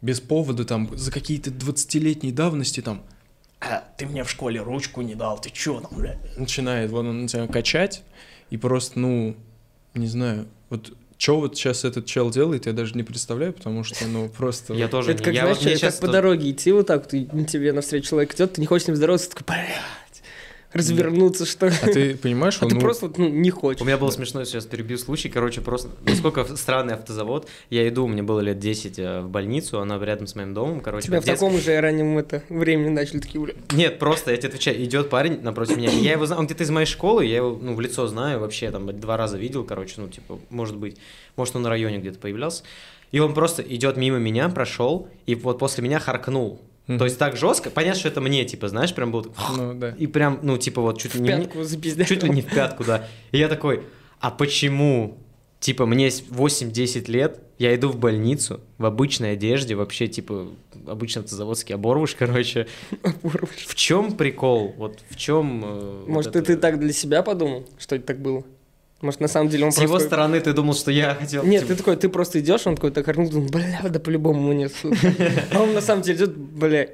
без 0.00 0.20
повода 0.20 0.64
там 0.64 0.96
за 0.96 1.10
какие-то 1.10 1.50
20-летней 1.50 2.30
давности 2.30 2.82
там 2.82 3.02
«А, 3.60 3.84
ты 3.96 4.06
мне 4.06 4.24
в 4.24 4.30
школе 4.30 4.60
ручку 4.60 5.00
не 5.02 5.14
дал, 5.14 5.40
ты 5.40 5.50
чё 5.50 5.80
там, 5.80 5.90
бля?» 5.98 6.16
Начинает 6.36 6.90
вот 6.90 7.04
он 7.06 7.26
тебя 7.26 7.46
качать, 7.46 8.02
и 8.50 8.56
просто, 8.56 8.98
ну, 8.98 9.36
не 9.94 10.06
знаю, 10.06 10.46
вот 10.70 10.92
что 11.18 11.40
вот 11.40 11.56
сейчас 11.56 11.84
этот 11.84 12.06
чел 12.06 12.30
делает, 12.30 12.66
я 12.66 12.72
даже 12.72 12.94
не 12.94 13.02
представляю, 13.02 13.52
потому 13.52 13.82
что, 13.82 14.06
ну, 14.06 14.28
просто... 14.36 14.74
Я 14.74 14.86
тоже 14.86 15.12
Это 15.12 15.24
как, 15.24 15.34
я 15.34 15.52
знаешь, 15.52 15.82
вот 15.82 15.90
как 15.92 16.00
по 16.00 16.08
дороге 16.08 16.52
идти 16.52 16.70
вот 16.70 16.86
так, 16.86 17.08
ты, 17.08 17.24
тебе 17.24 17.72
навстречу 17.72 18.10
человек 18.10 18.34
идет, 18.34 18.52
ты 18.52 18.60
не 18.60 18.66
хочешь 18.68 18.84
с 18.84 18.88
ним 18.88 18.96
здороваться, 18.96 19.30
ты 19.30 19.36
такой, 19.36 19.56
блядь. 19.56 19.68
Развернуться, 20.72 21.46
что 21.46 21.68
ли. 21.68 21.74
А 21.82 21.86
ты 21.86 22.16
понимаешь, 22.16 22.58
А 22.60 22.64
он 22.64 22.70
ты 22.70 22.74
ну, 22.76 22.80
просто 22.80 23.06
вот, 23.06 23.18
ну, 23.18 23.28
не 23.28 23.50
хочешь. 23.50 23.80
У 23.80 23.84
меня 23.84 23.96
был 23.96 24.10
смешной 24.10 24.46
сейчас 24.46 24.66
перебью 24.66 24.98
случай, 24.98 25.28
короче, 25.28 25.60
просто 25.60 25.88
насколько 26.04 26.44
странный 26.56 26.94
автозавод. 26.94 27.48
Я 27.70 27.88
иду, 27.88 28.06
мне 28.06 28.22
было 28.22 28.40
лет 28.40 28.58
10 28.58 28.98
э, 28.98 29.20
в 29.20 29.28
больницу, 29.28 29.80
она 29.80 29.98
рядом 30.04 30.26
с 30.26 30.34
моим 30.34 30.54
домом, 30.54 30.80
короче. 30.80 31.06
Тебя 31.06 31.20
в 31.20 31.24
детск- 31.24 31.40
таком 31.40 31.58
же 31.58 31.80
раннем 31.80 32.18
это, 32.18 32.42
времени 32.48 32.90
начали 32.90 33.20
такие, 33.20 33.40
бля. 33.40 33.54
Нет, 33.72 33.98
просто, 33.98 34.30
я 34.30 34.36
тебе 34.36 34.48
отвечаю, 34.48 34.82
идет 34.84 35.10
парень 35.10 35.40
напротив 35.40 35.76
меня. 35.76 35.90
Я 35.90 36.12
его 36.12 36.26
знаю, 36.26 36.40
он 36.40 36.46
где-то 36.46 36.64
из 36.64 36.70
моей 36.70 36.86
школы, 36.86 37.24
я 37.24 37.36
его, 37.36 37.58
ну, 37.60 37.74
в 37.74 37.80
лицо 37.80 38.06
знаю, 38.06 38.40
вообще, 38.40 38.70
там, 38.70 38.86
два 38.98 39.16
раза 39.16 39.38
видел, 39.38 39.64
короче, 39.64 39.94
ну, 39.98 40.08
типа, 40.08 40.38
может 40.50 40.76
быть, 40.76 40.98
может, 41.36 41.56
он 41.56 41.62
на 41.62 41.68
районе 41.68 41.98
где-то 41.98 42.18
появлялся. 42.18 42.62
И 43.10 43.20
он 43.20 43.32
просто 43.32 43.62
идет 43.62 43.96
мимо 43.96 44.18
меня, 44.18 44.48
прошел, 44.48 45.08
и 45.26 45.34
вот 45.34 45.58
после 45.58 45.82
меня 45.82 45.98
харкнул. 45.98 46.60
То 46.96 47.04
есть 47.04 47.18
так 47.18 47.36
жестко, 47.36 47.68
понятно, 47.70 48.00
что 48.00 48.08
это 48.08 48.20
мне, 48.22 48.44
типа, 48.46 48.68
знаешь, 48.68 48.94
прям 48.94 49.12
был... 49.12 49.26
ну 49.56 49.74
да. 49.74 49.90
И 49.98 50.06
прям, 50.06 50.38
ну, 50.42 50.56
типа, 50.56 50.80
вот 50.80 50.98
чуть 50.98 51.14
ли 51.14 51.20
не... 51.20 51.28
пятку. 51.28 51.58
Чуть 52.06 52.22
ли 52.22 52.30
не 52.30 52.40
в 52.40 52.46
пятку, 52.46 52.82
да. 52.84 53.06
И 53.30 53.38
я 53.38 53.48
такой, 53.48 53.82
а 54.20 54.30
почему, 54.30 55.18
типа, 55.60 55.84
мне 55.84 56.10
с- 56.10 56.22
8-10 56.22 57.10
лет, 57.10 57.40
я 57.58 57.74
иду 57.74 57.88
в 57.90 57.98
больницу 57.98 58.60
в 58.78 58.86
обычной 58.86 59.32
одежде, 59.32 59.74
вообще, 59.74 60.06
типа, 60.06 60.48
обычно 60.86 61.20
это 61.20 61.34
заводский 61.34 61.74
оборвыш, 61.74 62.14
короче. 62.14 62.66
В 63.22 63.74
чем 63.74 64.12
прикол? 64.16 64.72
Вот 64.78 65.00
в 65.10 65.16
чем... 65.16 65.62
э, 65.64 65.98
вот 66.00 66.08
Может, 66.08 66.30
это- 66.30 66.38
это 66.38 66.46
ты 66.54 66.56
так 66.56 66.78
для 66.80 66.92
себя 66.94 67.22
подумал, 67.22 67.66
что 67.78 67.96
это 67.96 68.06
так 68.06 68.20
было? 68.22 68.44
Может, 69.00 69.20
на 69.20 69.28
самом 69.28 69.48
деле 69.48 69.64
он 69.64 69.72
С 69.72 69.78
его 69.78 69.90
просто... 69.92 70.08
стороны 70.08 70.40
ты 70.40 70.52
думал, 70.52 70.74
что 70.74 70.90
я 70.90 71.14
хотел... 71.14 71.44
Нет, 71.44 71.62
типа, 71.62 71.72
ты 71.72 71.78
такой, 71.78 71.96
ты 71.96 72.08
просто 72.08 72.40
идешь, 72.40 72.66
он 72.66 72.74
такой 72.74 72.90
так 72.90 73.06
орнул, 73.06 73.30
думал, 73.30 73.48
бля, 73.48 73.80
да 73.88 74.00
по-любому 74.00 74.52
нет. 74.52 74.72
сука». 74.74 74.96
А 75.52 75.62
он 75.62 75.72
на 75.72 75.80
самом 75.80 76.02
деле 76.02 76.18
идет, 76.18 76.36
бля. 76.36 76.88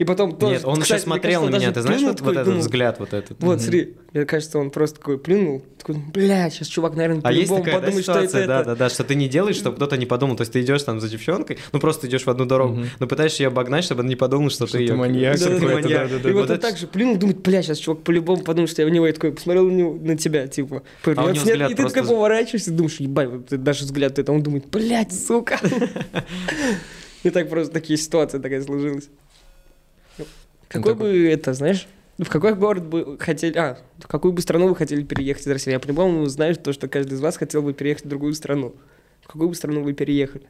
И 0.00 0.04
потом 0.04 0.34
тоже... 0.34 0.54
Нет, 0.54 0.64
он 0.64 0.80
кстати, 0.80 0.92
еще 1.00 1.04
смотрел 1.04 1.42
мне 1.42 1.50
на 1.50 1.56
меня, 1.56 1.66
кажется, 1.66 1.74
ты 1.74 1.86
знаешь, 1.86 2.02
вот, 2.02 2.16
плюнул 2.16 2.24
вот 2.24 2.24
такой, 2.24 2.34
этот 2.40 2.44
думал, 2.46 2.60
взгляд 2.60 2.98
вот 3.00 3.12
этот. 3.12 3.36
Вот, 3.42 3.50
Мгм. 3.56 3.60
смотри, 3.60 3.96
мне 4.14 4.24
кажется, 4.24 4.58
он 4.58 4.70
просто 4.70 4.96
такой 4.96 5.18
плюнул, 5.18 5.62
такой, 5.76 5.96
бля, 5.96 6.48
сейчас 6.48 6.68
чувак, 6.68 6.94
наверное, 6.96 7.20
А 7.22 7.30
есть 7.32 7.50
по-любому 7.50 7.64
такая 7.64 7.74
да, 7.80 7.86
подумает, 7.86 8.04
что 8.04 8.12
это 8.12 8.20
ситуация, 8.28 8.46
да, 8.46 8.60
это. 8.60 8.64
да, 8.70 8.74
да, 8.76 8.88
что 8.88 9.04
ты 9.04 9.14
не 9.14 9.28
делаешь, 9.28 9.56
чтобы 9.56 9.76
кто-то 9.76 9.98
не 9.98 10.06
подумал. 10.06 10.36
То 10.36 10.40
есть 10.40 10.52
ты 10.54 10.62
идешь 10.62 10.82
там 10.84 11.00
за 11.00 11.08
девчонкой, 11.10 11.58
ну 11.72 11.80
просто 11.80 12.06
идешь 12.06 12.24
в 12.24 12.30
одну 12.30 12.46
дорогу, 12.46 12.76
Мгм. 12.76 12.88
но 12.98 13.06
пытаешься 13.06 13.42
ее 13.42 13.48
обогнать, 13.48 13.84
чтобы 13.84 14.00
он 14.00 14.06
не 14.08 14.16
подумал, 14.16 14.48
что, 14.48 14.66
Что 14.66 14.78
ты 14.78 14.86
ты 14.86 14.92
её- 14.92 14.96
маньяк 14.96 15.36
что 15.36 15.48
ты 15.50 15.54
какой-то, 15.60 15.74
маньяк. 15.82 16.08
да-да-да. 16.08 16.30
И 16.30 16.32
вот 16.32 16.40
Вот 16.40 16.50
он 16.50 16.56
это 16.56 16.66
так 16.66 16.78
же 16.78 16.86
плюнул, 16.86 17.16
думает, 17.18 17.38
бля, 17.42 17.62
сейчас 17.62 17.76
чувак 17.76 18.02
по-любому 18.02 18.42
подумает, 18.42 18.70
что 18.70 18.80
я 18.80 18.88
в 18.88 18.90
него, 18.90 19.06
и 19.06 19.12
такой 19.12 19.32
посмотрел 19.32 19.66
на, 19.68 19.72
него, 19.72 19.98
на 20.00 20.16
тебя, 20.16 20.46
типа, 20.48 20.82
повернется, 21.04 21.32
него 21.34 21.44
нет, 21.44 21.52
взгляд 21.52 21.70
и 21.72 21.74
ты 21.74 21.82
такой 21.82 21.92
просто- 21.92 22.14
поворачиваешься, 22.14 22.70
думаешь, 22.70 22.96
ебать, 23.00 23.28
даже 23.50 23.84
взгляд 23.84 24.18
это, 24.18 24.32
он 24.32 24.42
думает, 24.42 24.64
блядь, 24.70 25.12
сука. 25.12 25.60
И 27.22 27.28
так 27.28 27.50
просто 27.50 27.70
такие 27.74 27.98
ситуации 27.98 28.38
такая 28.38 28.62
сложилась. 28.62 29.10
Какой 30.70 30.92
такой- 30.94 31.12
бы 31.12 31.28
это, 31.28 31.52
знаешь, 31.52 31.88
в 32.18 32.28
какой 32.28 32.54
город 32.54 32.86
бы 32.86 33.16
хотели, 33.18 33.56
а, 33.58 33.78
в 33.98 34.06
какую 34.06 34.32
бы 34.32 34.40
страну 34.40 34.68
вы 34.68 34.76
хотели 34.76 35.02
переехать 35.02 35.42
из 35.46 35.50
России? 35.50 35.72
Я 35.72 35.80
по-любому 35.80 36.24
знаю 36.26 36.54
то, 36.54 36.72
что 36.72 36.86
каждый 36.86 37.14
из 37.14 37.20
вас 37.20 37.36
хотел 37.36 37.62
бы 37.62 37.72
переехать 37.74 38.04
в 38.04 38.08
другую 38.08 38.34
страну. 38.34 38.74
В 39.22 39.26
какую 39.26 39.48
бы 39.48 39.54
страну 39.54 39.82
вы 39.82 39.92
переехали? 39.94 40.44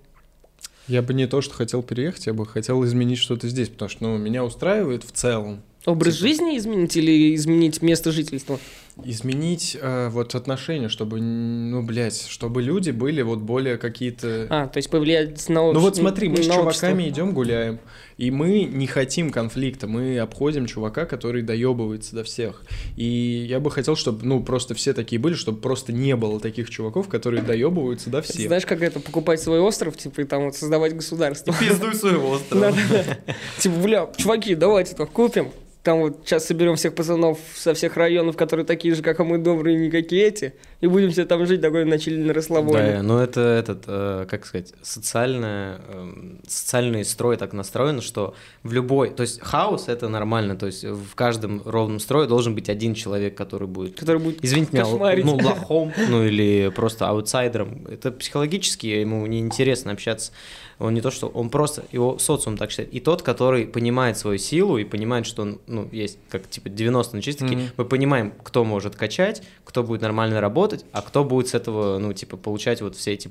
Я 0.88 1.02
бы 1.02 1.14
не 1.14 1.26
то, 1.26 1.40
что 1.40 1.54
хотел 1.54 1.82
переехать, 1.82 2.26
я 2.26 2.34
бы 2.34 2.44
хотел 2.44 2.84
изменить 2.84 3.18
что-то 3.18 3.48
здесь, 3.48 3.68
потому 3.68 3.88
что, 3.88 4.02
ну, 4.04 4.18
меня 4.18 4.44
устраивает 4.44 5.04
в 5.04 5.12
целом. 5.12 5.62
Образ 5.86 6.16
Типа- 6.16 6.28
жизни 6.28 6.58
изменить 6.58 6.96
или 6.96 7.34
изменить 7.34 7.80
место 7.80 8.12
жительства? 8.12 8.58
Изменить 9.02 9.78
э, 9.80 10.08
вот 10.10 10.34
отношения, 10.34 10.88
чтобы, 10.88 11.20
ну, 11.20 11.82
блядь, 11.82 12.26
чтобы 12.28 12.62
люди 12.62 12.90
были 12.90 13.22
вот 13.22 13.38
более 13.38 13.78
какие-то... 13.78 14.46
А, 14.50 14.66
то 14.66 14.76
есть 14.76 14.90
повлиять 14.90 15.48
на 15.48 15.54
Ну 15.54 15.68
общество. 15.68 15.80
вот 15.80 15.96
смотри, 15.96 16.28
мы 16.28 16.42
с 16.42 16.46
чуваками 16.46 17.08
идем 17.08 17.32
гуляем, 17.32 17.80
и 18.18 18.30
мы 18.30 18.64
не 18.64 18.86
хотим 18.86 19.30
конфликта, 19.30 19.86
мы 19.86 20.18
обходим 20.18 20.66
чувака, 20.66 21.06
который 21.06 21.42
доебывается 21.42 22.14
до 22.14 22.24
всех. 22.24 22.62
И 22.96 23.46
я 23.48 23.60
бы 23.60 23.70
хотел, 23.70 23.96
чтобы, 23.96 24.26
ну, 24.26 24.42
просто 24.42 24.74
все 24.74 24.92
такие 24.92 25.18
были, 25.18 25.34
чтобы 25.34 25.60
просто 25.60 25.92
не 25.92 26.14
было 26.16 26.38
таких 26.38 26.68
чуваков, 26.68 27.08
которые 27.08 27.42
доебываются 27.42 28.10
до 28.10 28.20
всех. 28.20 28.48
Знаешь, 28.48 28.66
как 28.66 28.82
это, 28.82 29.00
покупать 29.00 29.40
свой 29.40 29.60
остров, 29.60 29.96
типа, 29.96 30.20
и 30.20 30.24
там 30.24 30.44
вот 30.44 30.56
создавать 30.56 30.94
государство. 30.94 31.54
Пиздуй 31.58 31.94
своего 31.94 32.32
острова. 32.32 32.72
Да-да-да. 32.72 33.34
Типа, 33.58 33.74
бля, 33.76 34.10
чуваки, 34.16 34.54
давайте 34.54 34.94
то 34.94 35.06
купим. 35.06 35.50
Там 35.82 36.00
вот 36.00 36.20
сейчас 36.24 36.46
соберем 36.46 36.76
всех 36.76 36.94
пацанов 36.94 37.38
со 37.54 37.72
всех 37.72 37.96
районов, 37.96 38.36
которые 38.36 38.66
такие 38.66 38.94
же, 38.94 39.02
как 39.02 39.18
и 39.18 39.22
мы, 39.22 39.38
добрые, 39.38 39.78
никакие 39.78 40.26
эти, 40.26 40.52
и 40.82 40.86
будем 40.86 41.10
все 41.10 41.24
там 41.24 41.46
жить 41.46 41.62
такой 41.62 41.86
начали 41.86 42.16
на 42.16 42.34
расслабоне. 42.34 42.96
Да, 42.96 43.02
но 43.02 43.22
это 43.22 43.40
этот, 43.40 43.84
э, 43.86 44.26
как 44.28 44.44
сказать, 44.44 44.74
социальное, 44.82 45.80
эм, 45.88 46.40
социальный 46.46 47.02
строй 47.04 47.38
так 47.38 47.54
настроен, 47.54 48.02
что 48.02 48.34
в 48.62 48.74
любой, 48.74 49.08
то 49.10 49.22
есть 49.22 49.40
хаос 49.40 49.88
это 49.88 50.08
нормально, 50.08 50.56
то 50.56 50.66
есть 50.66 50.84
в 50.84 51.14
каждом 51.14 51.62
ровном 51.64 51.98
строе 51.98 52.26
должен 52.26 52.54
быть 52.54 52.68
один 52.68 52.92
человек, 52.92 53.34
который 53.34 53.66
будет 53.66 53.98
Который 53.98 54.20
будет 54.20 54.44
Извините 54.44 54.72
меня, 54.72 54.84
кошмарить. 54.84 55.24
ну, 55.24 55.36
лохом, 55.36 55.92
ну, 56.10 56.24
или 56.24 56.70
просто 56.76 57.08
аутсайдером. 57.08 57.86
Это 57.90 58.12
психологически 58.12 58.86
ему 58.86 59.24
неинтересно 59.26 59.92
общаться. 59.92 60.32
Он 60.80 60.94
не 60.94 61.00
то, 61.02 61.10
что... 61.10 61.28
Он 61.28 61.50
просто... 61.50 61.84
Его 61.92 62.18
социум 62.18 62.56
так 62.56 62.70
считает. 62.70 62.92
И 62.92 63.00
тот, 63.00 63.22
который 63.22 63.66
понимает 63.66 64.16
свою 64.18 64.38
силу 64.38 64.78
и 64.78 64.84
понимает, 64.84 65.26
что 65.26 65.42
он, 65.42 65.60
ну, 65.66 65.88
есть 65.92 66.18
как, 66.30 66.48
типа, 66.48 66.70
90 66.70 67.16
на 67.16 67.22
чистики, 67.22 67.54
Мгм. 67.54 67.68
мы 67.76 67.84
понимаем, 67.84 68.32
кто 68.42 68.64
может 68.64 68.96
качать, 68.96 69.42
кто 69.64 69.82
будет 69.82 70.00
нормально 70.00 70.40
работать, 70.40 70.84
а 70.92 71.02
кто 71.02 71.22
будет 71.22 71.48
с 71.48 71.54
этого, 71.54 71.98
ну, 71.98 72.12
типа, 72.12 72.36
получать 72.36 72.80
вот 72.80 72.96
все 72.96 73.12
эти 73.12 73.30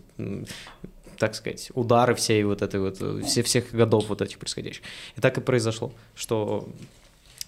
так 1.18 1.36
сказать, 1.36 1.70
удары 1.74 2.16
всей 2.16 2.44
вот 2.46 2.62
этой 2.62 2.80
вот, 2.80 2.96
э, 3.02 3.22
все, 3.26 3.44
всех 3.44 3.74
годов 3.74 4.06
вот 4.08 4.22
этих 4.22 4.38
происходящих. 4.40 4.84
И 5.18 5.20
так 5.20 5.38
и 5.38 5.42
произошло, 5.42 5.92
что 6.16 6.70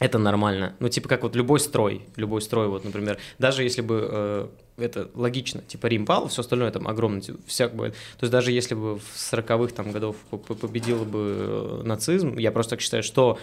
это 0.01 0.17
нормально. 0.17 0.75
Ну, 0.79 0.89
типа, 0.89 1.07
как 1.07 1.21
вот 1.21 1.35
любой 1.35 1.59
строй, 1.59 2.01
любой 2.15 2.41
строй, 2.41 2.67
вот, 2.67 2.83
например, 2.83 3.19
даже 3.37 3.61
если 3.61 3.81
бы 3.81 4.07
э, 4.11 4.47
это 4.77 5.11
логично, 5.13 5.61
типа, 5.61 5.85
Рим 5.85 6.07
пал, 6.07 6.27
все 6.27 6.41
остальное 6.41 6.71
там 6.71 6.87
огромное, 6.87 7.21
типа, 7.21 7.37
всяк 7.45 7.75
бывает. 7.75 7.93
То 8.17 8.23
есть 8.23 8.31
даже 8.31 8.51
если 8.51 8.73
бы 8.73 8.97
в 8.97 9.03
40-х 9.15 9.75
там 9.75 9.91
годов 9.91 10.15
по- 10.31 10.37
по- 10.37 10.55
победил 10.55 11.05
бы 11.05 11.35
э, 11.37 11.81
нацизм, 11.83 12.35
я 12.39 12.51
просто 12.51 12.71
так 12.71 12.81
считаю, 12.81 13.03
что 13.03 13.37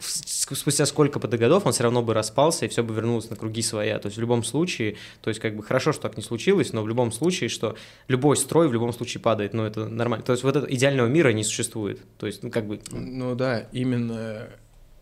спустя 0.00 0.86
сколько 0.86 1.18
бы 1.18 1.28
годов 1.36 1.66
он 1.66 1.72
все 1.72 1.82
равно 1.82 2.02
бы 2.02 2.14
распался, 2.14 2.64
и 2.64 2.68
все 2.68 2.82
бы 2.82 2.94
вернулось 2.94 3.28
на 3.28 3.36
круги 3.36 3.60
своя. 3.60 3.98
То 3.98 4.06
есть 4.06 4.16
в 4.16 4.20
любом 4.22 4.44
случае, 4.44 4.96
то 5.20 5.28
есть 5.28 5.40
как 5.40 5.56
бы 5.56 5.62
хорошо, 5.62 5.92
что 5.92 6.00
так 6.02 6.16
не 6.16 6.22
случилось, 6.22 6.72
но 6.72 6.82
в 6.82 6.88
любом 6.88 7.12
случае, 7.12 7.50
что 7.50 7.76
любой 8.06 8.38
строй 8.38 8.68
в 8.68 8.72
любом 8.72 8.94
случае 8.94 9.20
падает, 9.20 9.52
но 9.52 9.66
это 9.66 9.88
нормально. 9.88 10.24
То 10.24 10.32
есть 10.32 10.42
вот 10.42 10.56
этого 10.56 10.72
идеального 10.72 11.08
мира 11.08 11.32
не 11.34 11.44
существует. 11.44 12.00
То 12.16 12.26
есть, 12.26 12.42
ну, 12.42 12.50
как 12.50 12.66
бы, 12.66 12.80
Ну 12.92 13.34
да, 13.34 13.66
именно. 13.72 14.48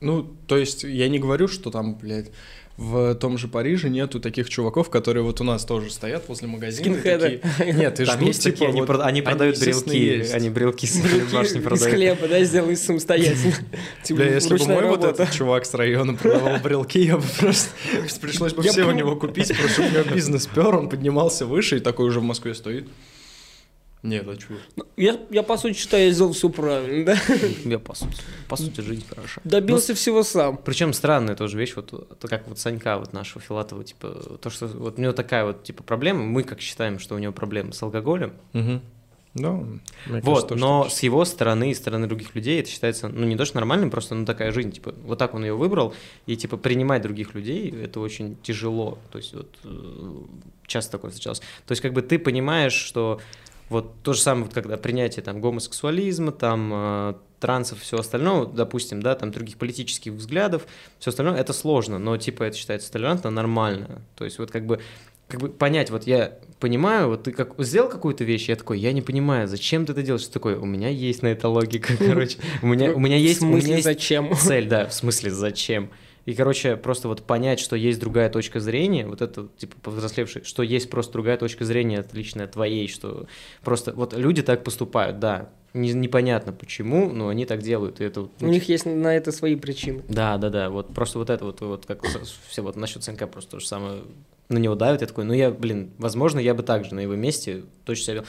Ну, 0.00 0.36
то 0.46 0.56
есть 0.56 0.84
я 0.84 1.08
не 1.08 1.18
говорю, 1.18 1.48
что 1.48 1.70
там, 1.70 1.96
блядь, 1.96 2.30
в 2.76 3.14
том 3.14 3.38
же 3.38 3.48
Париже 3.48 3.88
нету 3.88 4.20
таких 4.20 4.50
чуваков, 4.50 4.90
которые 4.90 5.22
вот 5.22 5.40
у 5.40 5.44
нас 5.44 5.64
тоже 5.64 5.90
стоят 5.90 6.28
возле 6.28 6.46
магазина. 6.46 6.92
Скинхеды. 6.92 7.40
такие, 7.42 7.72
Нет, 7.72 7.94
ты 7.94 8.04
Там 8.04 8.18
ж, 8.18 8.20
ну, 8.20 8.26
есть 8.26 8.42
типа, 8.42 8.52
такие, 8.52 8.68
они, 8.68 8.80
вот 8.80 8.90
прода- 8.90 9.04
они 9.04 9.22
продают 9.22 9.58
брелки, 9.58 9.96
есть. 9.96 10.34
они 10.34 10.50
брелки 10.50 10.84
с 10.84 11.00
башни 11.32 11.60
из 11.60 11.64
продают. 11.64 11.94
хлеба, 11.94 12.28
да, 12.28 12.44
сделай 12.44 12.76
самостоятельно. 12.76 13.54
Типа, 14.02 14.20
Бля, 14.20 14.34
если 14.34 14.58
бы 14.58 14.64
мой 14.66 14.84
вот 14.84 15.04
этот 15.04 15.32
чувак 15.32 15.64
с 15.64 15.72
района 15.72 16.14
продавал 16.14 16.58
брелки, 16.62 16.98
я 16.98 17.16
бы 17.16 17.24
просто... 17.38 17.70
Пришлось 18.20 18.52
бы 18.52 18.62
все 18.62 18.84
у 18.84 18.92
него 18.92 19.16
купить, 19.16 19.48
потому 19.48 19.68
что 19.68 19.82
у 19.82 19.88
него 19.88 20.04
бизнес 20.14 20.46
пер, 20.46 20.76
он 20.76 20.90
поднимался 20.90 21.46
выше 21.46 21.78
и 21.78 21.80
такой 21.80 22.08
уже 22.08 22.20
в 22.20 22.24
Москве 22.24 22.54
стоит. 22.54 22.86
Нет, 24.02 24.26
а 24.28 24.36
чё? 24.36 24.54
Я, 24.96 25.18
я, 25.30 25.42
по 25.42 25.56
сути, 25.56 25.76
считаю, 25.76 26.06
я 26.06 26.12
сделал 26.12 26.32
все 26.32 26.48
правильно, 26.48 27.06
да? 27.06 27.18
Я 27.64 27.78
по 27.78 27.94
сути, 27.94 28.16
по 28.48 28.56
сути 28.56 28.80
жизнь 28.80 29.04
хороша. 29.08 29.40
Добился 29.42 29.94
всего 29.94 30.22
сам. 30.22 30.58
Причем 30.58 30.92
странная 30.92 31.34
тоже 31.34 31.58
вещь, 31.58 31.74
вот 31.74 31.90
то, 32.18 32.28
как 32.28 32.46
вот 32.46 32.58
Санька, 32.58 32.98
вот 32.98 33.12
нашего 33.12 33.40
Филатова, 33.40 33.82
типа, 33.82 34.38
то, 34.40 34.50
что 34.50 34.66
вот 34.68 34.98
у 34.98 35.02
него 35.02 35.12
такая 35.12 35.44
вот, 35.44 35.64
типа, 35.64 35.82
проблема, 35.82 36.22
мы 36.22 36.44
как 36.44 36.60
считаем, 36.60 36.98
что 36.98 37.14
у 37.14 37.18
него 37.18 37.32
проблема 37.32 37.72
с 37.72 37.82
алкоголем, 37.82 38.32
Угу. 38.54 38.80
Да, 39.38 39.52
мне 39.52 39.80
кажется, 40.06 40.30
вот, 40.30 40.48
тоже 40.48 40.60
но 40.60 40.84
так. 40.84 40.92
с 40.92 41.02
его 41.02 41.24
стороны 41.26 41.70
и 41.70 41.74
стороны 41.74 42.06
других 42.06 42.34
людей 42.34 42.60
это 42.60 42.70
считается, 42.70 43.08
ну, 43.08 43.26
не 43.26 43.36
то, 43.36 43.44
что 43.44 43.56
нормальным, 43.56 43.90
просто, 43.90 44.14
ну, 44.14 44.24
такая 44.24 44.50
жизнь, 44.50 44.72
типа, 44.72 44.94
вот 45.04 45.18
так 45.18 45.34
он 45.34 45.44
ее 45.44 45.54
выбрал, 45.54 45.94
и, 46.24 46.36
типа, 46.36 46.56
принимать 46.56 47.02
других 47.02 47.34
людей, 47.34 47.70
это 47.70 48.00
очень 48.00 48.38
тяжело, 48.42 48.98
то 49.12 49.18
есть, 49.18 49.34
вот, 49.34 49.54
э, 49.64 50.14
часто 50.66 50.92
такое 50.92 51.10
встречалось. 51.10 51.40
То 51.66 51.72
есть, 51.72 51.82
как 51.82 51.92
бы 51.92 52.00
ты 52.00 52.18
понимаешь, 52.18 52.72
что 52.72 53.20
вот 53.68 54.02
то 54.02 54.12
же 54.12 54.20
самое, 54.20 54.44
вот, 54.44 54.54
когда 54.54 54.76
принятие 54.76 55.22
там 55.22 55.40
гомосексуализма, 55.40 56.32
там 56.32 56.70
э, 56.72 57.14
трансов, 57.40 57.80
все 57.80 57.98
остальное, 57.98 58.46
допустим, 58.46 59.02
да, 59.02 59.14
там 59.14 59.30
других 59.30 59.56
политических 59.56 60.12
взглядов, 60.12 60.66
все 60.98 61.10
остальное, 61.10 61.36
это 61.36 61.52
сложно, 61.52 61.98
но 61.98 62.16
типа 62.16 62.44
это 62.44 62.56
считается 62.56 62.90
толерантно, 62.92 63.30
нормально. 63.30 64.02
То 64.16 64.24
есть 64.24 64.38
вот 64.38 64.50
как 64.50 64.66
бы 64.66 64.80
как 65.28 65.40
бы 65.40 65.48
понять, 65.48 65.90
вот 65.90 66.06
я 66.06 66.38
понимаю, 66.60 67.08
вот 67.08 67.24
ты 67.24 67.32
как 67.32 67.54
сделал 67.58 67.88
какую-то 67.88 68.22
вещь, 68.22 68.48
я 68.48 68.54
такой, 68.54 68.78
я 68.78 68.92
не 68.92 69.02
понимаю, 69.02 69.48
зачем 69.48 69.84
ты 69.84 69.92
это 69.92 70.02
делаешь, 70.02 70.22
что 70.22 70.34
такое, 70.34 70.56
у 70.56 70.66
меня 70.66 70.88
есть 70.88 71.22
на 71.22 71.28
это 71.28 71.48
логика, 71.48 71.94
короче, 71.98 72.38
у 72.62 72.66
меня, 72.68 72.92
у 72.92 73.00
меня 73.00 73.16
есть, 73.16 73.42
у 73.42 73.46
меня 73.46 73.74
есть 73.74 73.84
зачем? 73.84 74.32
цель, 74.36 74.68
да, 74.68 74.86
в 74.86 74.94
смысле, 74.94 75.32
зачем? 75.32 75.90
И, 76.26 76.34
короче, 76.34 76.76
просто 76.76 77.08
вот 77.08 77.22
понять, 77.22 77.60
что 77.60 77.76
есть 77.76 78.00
другая 78.00 78.28
точка 78.28 78.58
зрения, 78.60 79.06
вот 79.06 79.22
это, 79.22 79.46
типа, 79.56 79.76
повзрослевший, 79.82 80.42
что 80.44 80.62
есть 80.62 80.90
просто 80.90 81.12
другая 81.12 81.36
точка 81.38 81.64
зрения, 81.64 82.00
отличная 82.00 82.46
от 82.46 82.52
твоей, 82.52 82.88
что 82.88 83.26
просто 83.62 83.92
вот 83.92 84.12
люди 84.12 84.42
так 84.42 84.64
поступают, 84.64 85.20
да, 85.20 85.50
не- 85.72 85.92
непонятно 85.92 86.52
почему, 86.52 87.12
но 87.12 87.28
они 87.28 87.46
так 87.46 87.62
делают. 87.62 88.00
И 88.00 88.04
это 88.04 88.22
вот, 88.22 88.30
У 88.40 88.46
них 88.46 88.68
есть 88.68 88.86
на 88.86 89.16
это 89.16 89.30
свои 89.30 89.54
причины. 89.54 90.02
Да, 90.08 90.36
да, 90.36 90.50
да. 90.50 90.68
Вот 90.70 90.92
просто 90.92 91.18
вот 91.18 91.30
это 91.30 91.44
вот, 91.44 91.60
вот 91.60 91.86
как 91.86 92.04
все 92.48 92.62
вот 92.62 92.74
насчет 92.76 93.04
СНК 93.04 93.30
просто 93.30 93.52
то 93.52 93.60
же 93.60 93.66
самое 93.68 94.02
на 94.48 94.58
него 94.58 94.74
давят. 94.74 95.02
Я 95.02 95.06
такой, 95.06 95.24
ну 95.24 95.32
я, 95.32 95.50
блин, 95.50 95.90
возможно, 95.98 96.38
я 96.40 96.54
бы 96.54 96.62
также 96.62 96.94
на 96.94 97.00
его 97.00 97.14
месте 97.14 97.62
точно 97.84 98.04
себя 98.04 98.14
вел. 98.14 98.24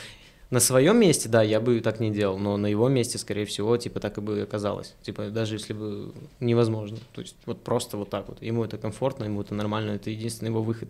На 0.50 0.62
своем 0.62 0.98
месте, 0.98 1.28
да, 1.28 1.44
я 1.44 1.60
бы 1.60 1.82
так 1.82 2.00
не 2.00 2.10
делал, 2.10 2.38
но 2.38 2.56
на 2.56 2.68
его 2.68 2.88
месте, 2.88 3.18
скорее 3.18 3.46
всего, 3.46 3.76
типа 3.76 4.00
так 4.00 4.18
и 4.18 4.22
бы 4.22 4.42
оказалось. 4.42 4.96
Типа 5.02 5.26
даже 5.30 5.56
если 5.56 5.74
бы 5.74 6.14
невозможно. 6.40 6.98
То 7.14 7.22
есть 7.22 7.36
вот 7.46 7.62
просто 7.64 7.98
вот 7.98 8.10
так 8.10 8.30
вот. 8.30 8.42
Ему 8.42 8.64
это 8.64 8.78
комфортно, 8.78 9.26
ему 9.26 9.42
это 9.42 9.54
нормально, 9.54 9.92
это 9.92 10.10
единственный 10.10 10.50
его 10.50 10.64
выход. 10.64 10.90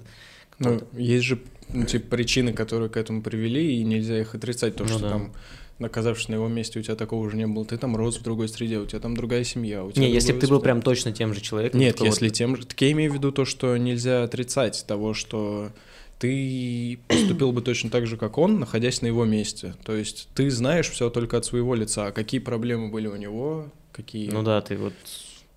Ну, 0.60 0.82
есть 0.94 1.26
же, 1.26 1.40
ну, 1.70 1.86
типа, 1.86 2.08
причины, 2.10 2.54
которые 2.54 2.90
к 2.90 2.98
этому 2.98 3.22
привели, 3.22 3.78
и 3.78 3.84
нельзя 3.84 4.20
их 4.20 4.34
отрицать. 4.34 4.76
То, 4.76 4.84
Ну 4.84 4.90
что 4.90 5.00
да. 5.00 5.10
там, 5.10 5.34
оказавшись 5.80 6.30
на 6.30 6.36
его 6.36 6.48
месте, 6.48 6.80
у 6.80 6.82
тебя 6.82 6.96
такого 6.96 7.26
уже 7.26 7.38
не 7.38 7.46
было. 7.46 7.64
Ты 7.66 7.78
там 7.78 7.96
рос 7.96 8.18
в 8.18 8.24
другой 8.24 8.50
среде, 8.50 8.80
у 8.80 8.86
тебя 8.86 9.00
там 9.00 9.16
другая 9.16 9.44
семья. 9.44 9.84
У 9.84 9.92
тебя 9.92 10.06
Не, 10.06 10.12
если 10.12 10.34
бы 10.34 10.40
ты 10.40 10.48
был 10.48 10.60
прям 10.60 10.82
точно 10.82 11.12
тем 11.12 11.34
же 11.34 11.42
человеком. 11.42 11.80
Нет, 11.80 12.00
если 12.00 12.30
тем 12.30 12.56
же... 12.56 12.66
Так 12.66 12.82
я 12.82 12.92
имею 12.92 13.12
в 13.12 13.16
виду 13.16 13.32
то, 13.32 13.46
что 13.46 13.78
нельзя 13.78 14.24
отрицать 14.24 14.84
того, 14.88 15.14
что 15.14 15.72
ты 16.20 17.00
поступил 17.08 17.52
бы 17.52 17.62
точно 17.62 17.90
так 17.90 18.08
же, 18.08 18.18
как 18.18 18.38
он, 18.38 18.60
находясь 18.60 19.02
на 19.02 19.08
его 19.08 19.26
месте. 19.26 19.76
То 19.84 19.96
есть 19.96 20.30
ты 20.34 20.50
знаешь 20.50 20.90
все 20.90 21.10
только 21.10 21.38
от 21.38 21.46
своего 21.46 21.76
лица. 21.76 22.08
А 22.08 22.12
какие 22.12 22.40
проблемы 22.40 22.90
были 22.90 23.08
у 23.08 23.16
него, 23.16 23.70
какие 23.92 24.30
Ну 24.32 24.44
да, 24.44 24.62
ты 24.62 24.78
вот... 24.78 24.94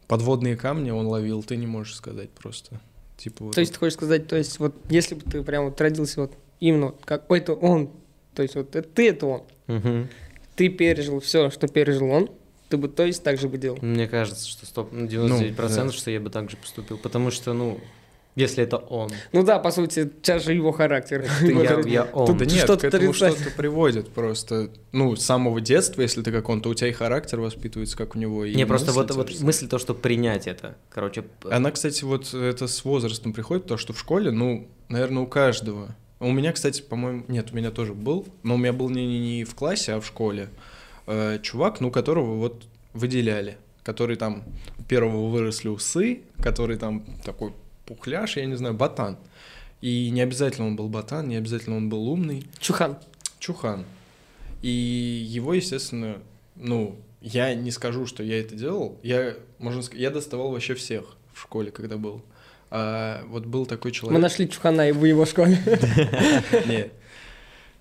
подводные 0.06 0.56
камни 0.56 0.90
он 0.90 1.06
ловил, 1.06 1.42
ты 1.42 1.56
не 1.56 1.66
можешь 1.66 1.94
сказать 1.94 2.30
просто. 2.30 2.80
Типа 3.16 3.44
вот 3.44 3.54
То 3.54 3.60
есть 3.60 3.72
ты 3.72 3.78
хочешь 3.78 3.94
сказать, 3.94 4.26
то 4.28 4.36
есть 4.36 4.58
вот 4.58 4.74
если 4.88 5.14
бы 5.14 5.22
ты 5.22 5.42
прям 5.42 5.66
вот 5.66 5.80
родился 5.80 6.22
вот 6.22 6.32
именно 6.58 6.86
вот 6.86 7.04
какой-то 7.04 7.54
он, 7.54 7.90
то 8.34 8.42
есть 8.42 8.54
вот 8.54 8.74
это 8.76 8.88
ты 8.88 9.08
это 9.08 9.26
он, 9.26 9.42
Мгм. 9.66 10.08
ты 10.56 10.68
пережил 10.68 11.20
все, 11.20 11.50
что 11.50 11.68
пережил 11.68 12.10
он, 12.10 12.30
ты 12.70 12.76
бы 12.76 12.88
то 12.88 13.04
есть 13.04 13.22
так 13.22 13.38
же 13.38 13.48
бы 13.48 13.58
делал. 13.58 13.78
Мне 13.82 14.06
кажется, 14.08 14.46
что 14.48 14.64
стоп, 14.64 14.90
ну, 14.92 15.06
99%, 15.06 15.56
да. 15.56 15.92
что 15.92 16.10
я 16.10 16.20
бы 16.20 16.30
так 16.30 16.50
же 16.50 16.56
поступил. 16.56 16.98
Потому 16.98 17.30
что, 17.30 17.52
ну, 17.52 17.80
если 18.36 18.64
это 18.64 18.76
он, 18.76 19.10
Ну 19.32 19.42
да, 19.42 19.58
по 19.58 19.70
сути, 19.70 20.10
сейчас 20.22 20.44
же 20.44 20.54
его 20.54 20.72
характер. 20.72 21.28
я, 21.42 21.80
я 21.80 22.04
он. 22.04 22.26
Да 22.26 22.32
Тут 22.32 22.52
нет, 22.52 22.64
что-то 22.64 22.90
к 22.90 22.94
этому 22.94 23.12
что-то 23.12 23.50
приводит 23.56 24.10
просто. 24.10 24.70
Ну, 24.92 25.16
с 25.16 25.24
самого 25.24 25.60
детства, 25.60 26.02
если 26.02 26.22
ты 26.22 26.30
как 26.30 26.48
он, 26.48 26.60
то 26.60 26.70
у 26.70 26.74
тебя 26.74 26.88
и 26.88 26.92
характер 26.92 27.40
воспитывается, 27.40 27.96
как 27.96 28.14
у 28.14 28.18
него. 28.18 28.44
И 28.44 28.54
Не, 28.54 28.66
просто 28.66 28.92
вот, 28.92 29.10
вот 29.10 29.40
мысль 29.40 29.68
то, 29.68 29.78
что 29.78 29.94
принять 29.94 30.46
это, 30.46 30.76
короче... 30.90 31.24
Она, 31.50 31.70
кстати, 31.70 32.04
вот 32.04 32.32
это 32.32 32.66
с 32.66 32.84
возрастом 32.84 33.32
приходит, 33.32 33.64
потому 33.64 33.78
что 33.78 33.92
в 33.92 33.98
школе, 33.98 34.30
ну, 34.30 34.68
наверное, 34.88 35.22
у 35.22 35.26
каждого. 35.26 35.96
У 36.20 36.30
меня, 36.30 36.52
кстати, 36.52 36.82
по-моему, 36.82 37.24
нет, 37.28 37.48
у 37.52 37.56
меня 37.56 37.70
тоже 37.70 37.94
был, 37.94 38.26
но 38.42 38.54
у 38.54 38.58
меня 38.58 38.72
был 38.72 38.90
не, 38.90 39.06
не, 39.06 39.18
не 39.18 39.44
в 39.44 39.54
классе, 39.54 39.94
а 39.94 40.00
в 40.00 40.06
школе. 40.06 40.50
Э, 41.06 41.38
чувак, 41.42 41.80
ну, 41.80 41.90
которого 41.90 42.36
вот 42.36 42.66
выделяли, 42.92 43.56
который 43.82 44.16
там, 44.16 44.44
первого 44.88 45.28
выросли 45.28 45.68
усы, 45.68 46.20
который 46.38 46.76
там 46.76 47.04
такой 47.24 47.52
пухляш, 47.90 48.36
я 48.36 48.46
не 48.46 48.54
знаю, 48.56 48.74
ботан. 48.74 49.18
И 49.80 50.10
не 50.10 50.20
обязательно 50.20 50.68
он 50.68 50.76
был 50.76 50.88
ботан, 50.88 51.28
не 51.28 51.36
обязательно 51.36 51.76
он 51.76 51.88
был 51.88 52.08
умный. 52.08 52.44
Чухан. 52.60 52.98
Чухан. 53.40 53.84
И 54.62 54.68
его, 55.28 55.54
естественно, 55.54 56.18
ну, 56.54 56.96
я 57.20 57.52
не 57.54 57.72
скажу, 57.72 58.06
что 58.06 58.22
я 58.22 58.38
это 58.38 58.54
делал. 58.54 58.98
Я, 59.02 59.34
можно 59.58 59.82
сказать, 59.82 60.02
я 60.02 60.10
доставал 60.10 60.52
вообще 60.52 60.74
всех 60.74 61.16
в 61.32 61.40
школе, 61.40 61.72
когда 61.72 61.96
был. 61.96 62.22
А 62.70 63.24
вот 63.26 63.46
был 63.46 63.66
такой 63.66 63.90
Мы 63.90 63.94
человек. 63.94 64.22
нашли 64.22 64.48
Чухана 64.48 64.88
и 64.88 64.92
в 64.92 65.04
его 65.04 65.26
школе. 65.26 65.58
Не. 66.66 66.90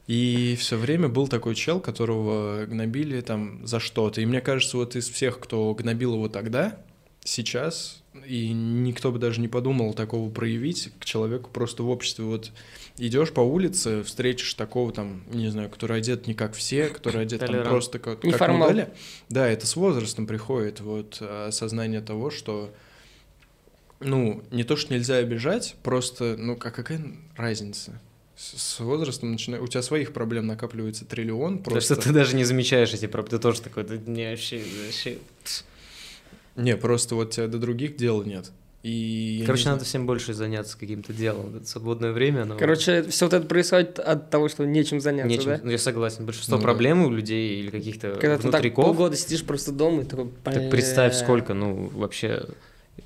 И 0.08 0.56
все 0.56 0.76
время 0.76 1.08
был 1.08 1.28
такой 1.28 1.54
чел, 1.54 1.80
которого 1.80 2.66
гнобили 2.66 3.22
там 3.22 3.68
за 3.68 3.80
что-то. 3.80 4.22
И 4.22 4.26
мне 4.26 4.42
кажется, 4.42 4.78
вот 4.78 4.96
из 4.96 5.08
всех, 5.08 5.40
кто 5.40 5.72
гнобил 5.76 6.16
его 6.16 6.30
тогда, 6.30 6.80
сейчас, 7.24 8.02
и 8.26 8.52
никто 8.52 9.12
бы 9.12 9.20
даже 9.20 9.42
не 9.42 9.48
подумал 9.48 9.94
такого 9.94 10.30
проявить 10.30 10.92
к 11.00 11.06
человеку 11.06 11.50
просто 11.52 11.84
в 11.84 11.90
обществе. 11.90 12.26
Вот 12.26 12.52
идешь 12.98 13.32
по 13.32 13.42
улице, 13.42 14.04
встретишь 14.04 14.54
такого 14.54 14.92
там, 14.92 15.24
не 15.32 15.50
знаю, 15.50 15.70
который 15.70 15.98
одет 15.98 16.28
не 16.28 16.34
как 16.34 16.54
все, 16.54 16.88
который 16.88 17.22
одет 17.22 17.40
там 17.40 17.64
просто 17.64 18.00
как, 18.00 18.22
как 18.22 18.50
модели. 18.50 18.90
Да, 19.30 19.48
это 19.48 19.68
с 19.68 19.76
возрастом 19.76 20.28
приходит 20.28 20.80
вот 20.82 21.18
э, 21.22 21.48
осознание 21.48 22.02
того, 22.02 22.30
что 22.30 22.74
ну, 24.00 24.44
не 24.52 24.64
то, 24.64 24.76
что 24.76 24.94
нельзя 24.94 25.16
обижать, 25.18 25.76
просто, 25.84 26.36
ну, 26.38 26.58
а 26.60 26.72
какая 26.72 27.02
разница? 27.36 28.00
С, 28.36 28.80
возрастом 28.80 29.32
начинает... 29.32 29.62
У 29.62 29.68
тебя 29.68 29.82
своих 29.82 30.14
проблем 30.14 30.48
накапливается 30.48 31.04
триллион, 31.04 31.60
просто... 31.60 31.96
что 31.96 32.04
ты 32.04 32.14
даже 32.14 32.38
не 32.38 32.46
замечаешь 32.46 32.94
эти 32.94 33.06
проблемы, 33.06 33.38
ты 33.38 33.40
тоже 33.40 33.62
такой, 33.62 33.84
да 33.84 33.98
не, 33.98 34.30
вообще, 34.30 34.64
вообще... 34.86 35.18
Не, 36.56 36.76
просто 36.78 37.16
вот 37.16 37.32
тебя 37.32 37.48
до 37.48 37.58
других 37.58 37.96
дел 37.96 38.24
нет. 38.24 38.52
И... 38.82 39.44
Короче, 39.46 39.66
не 39.66 39.72
надо 39.72 39.84
всем 39.84 40.06
больше 40.06 40.34
заняться 40.34 40.78
каким-то 40.78 41.12
делом. 41.12 41.58
Это 41.58 41.68
свободное 41.68 42.14
время, 42.14 42.44
оно... 42.44 42.58
Короче, 42.58 43.04
все 43.04 43.26
вот 43.26 43.34
это 43.34 43.46
происходит 43.46 44.00
от 44.00 44.30
того, 44.30 44.48
что 44.48 44.66
нечем 44.66 45.02
заняться, 45.02 45.30
Нечем, 45.30 45.46
да? 45.52 45.60
ну, 45.62 45.72
я 45.72 45.78
согласен. 45.78 46.26
Большинство 46.26 46.56
Ну 46.56 46.62
да. 46.62 46.64
проблем 46.64 47.06
у 47.06 47.10
людей 47.10 47.60
или 47.60 47.72
каких-то 47.72 48.12
Когда 48.12 48.38
ты 48.38 48.44
так 48.44 48.52
внутриков. 48.54 48.86
полгода 48.86 49.18
сидишь 49.18 49.44
просто 49.44 49.74
дома 49.74 50.04
и 50.04 50.06
такой... 50.06 50.30
Так 50.46 50.70
представь, 50.70 51.14
сколько, 51.14 51.54
ну, 51.54 51.90
вообще... 51.94 52.46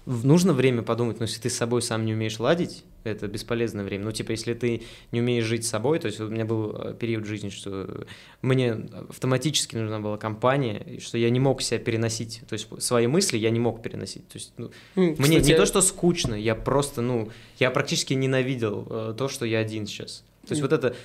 Нужно 0.05 0.53
время 0.53 0.83
подумать, 0.83 1.19
но 1.19 1.25
если 1.25 1.41
ты 1.41 1.49
с 1.49 1.55
собой 1.55 1.81
сам 1.81 2.05
не 2.05 2.13
умеешь 2.13 2.39
ладить, 2.39 2.83
это 3.03 3.27
бесполезное 3.27 3.83
время. 3.83 4.05
Ну, 4.05 4.11
типа, 4.11 4.31
если 4.31 4.53
ты 4.53 4.83
не 5.11 5.21
умеешь 5.21 5.45
жить 5.45 5.65
с 5.65 5.69
собой, 5.69 5.99
то 5.99 6.07
есть 6.07 6.19
у 6.19 6.27
меня 6.27 6.45
был 6.45 6.75
э, 6.75 6.95
период 6.99 7.25
жизни, 7.25 7.49
что 7.49 8.05
мне 8.41 8.73
автоматически 9.09 9.75
нужна 9.75 9.99
была 9.99 10.17
компания, 10.17 10.99
что 10.99 11.17
я 11.17 11.29
не 11.29 11.39
мог 11.39 11.61
себя 11.61 11.79
переносить, 11.79 12.41
то 12.47 12.53
есть 12.53 12.67
свои 12.79 13.07
мысли 13.07 13.37
я 13.37 13.49
не 13.49 13.59
мог 13.59 13.81
переносить. 13.81 14.27
То 14.27 14.37
есть, 14.37 14.53
ну, 14.57 14.71
М, 14.95 15.03
мне 15.03 15.13
кстати, 15.15 15.47
не 15.47 15.55
то, 15.55 15.65
что 15.65 15.81
скучно, 15.81 16.35
я 16.35 16.55
просто, 16.55 17.01
ну, 17.01 17.29
я 17.59 17.71
практически 17.71 18.13
ненавидел 18.13 18.87
э, 18.89 19.15
то, 19.17 19.27
что 19.27 19.45
я 19.45 19.59
один 19.59 19.85
сейчас. 19.85 20.23
То 20.47 20.51
есть 20.51 20.61
вот 20.61 20.73
это... 20.73 20.95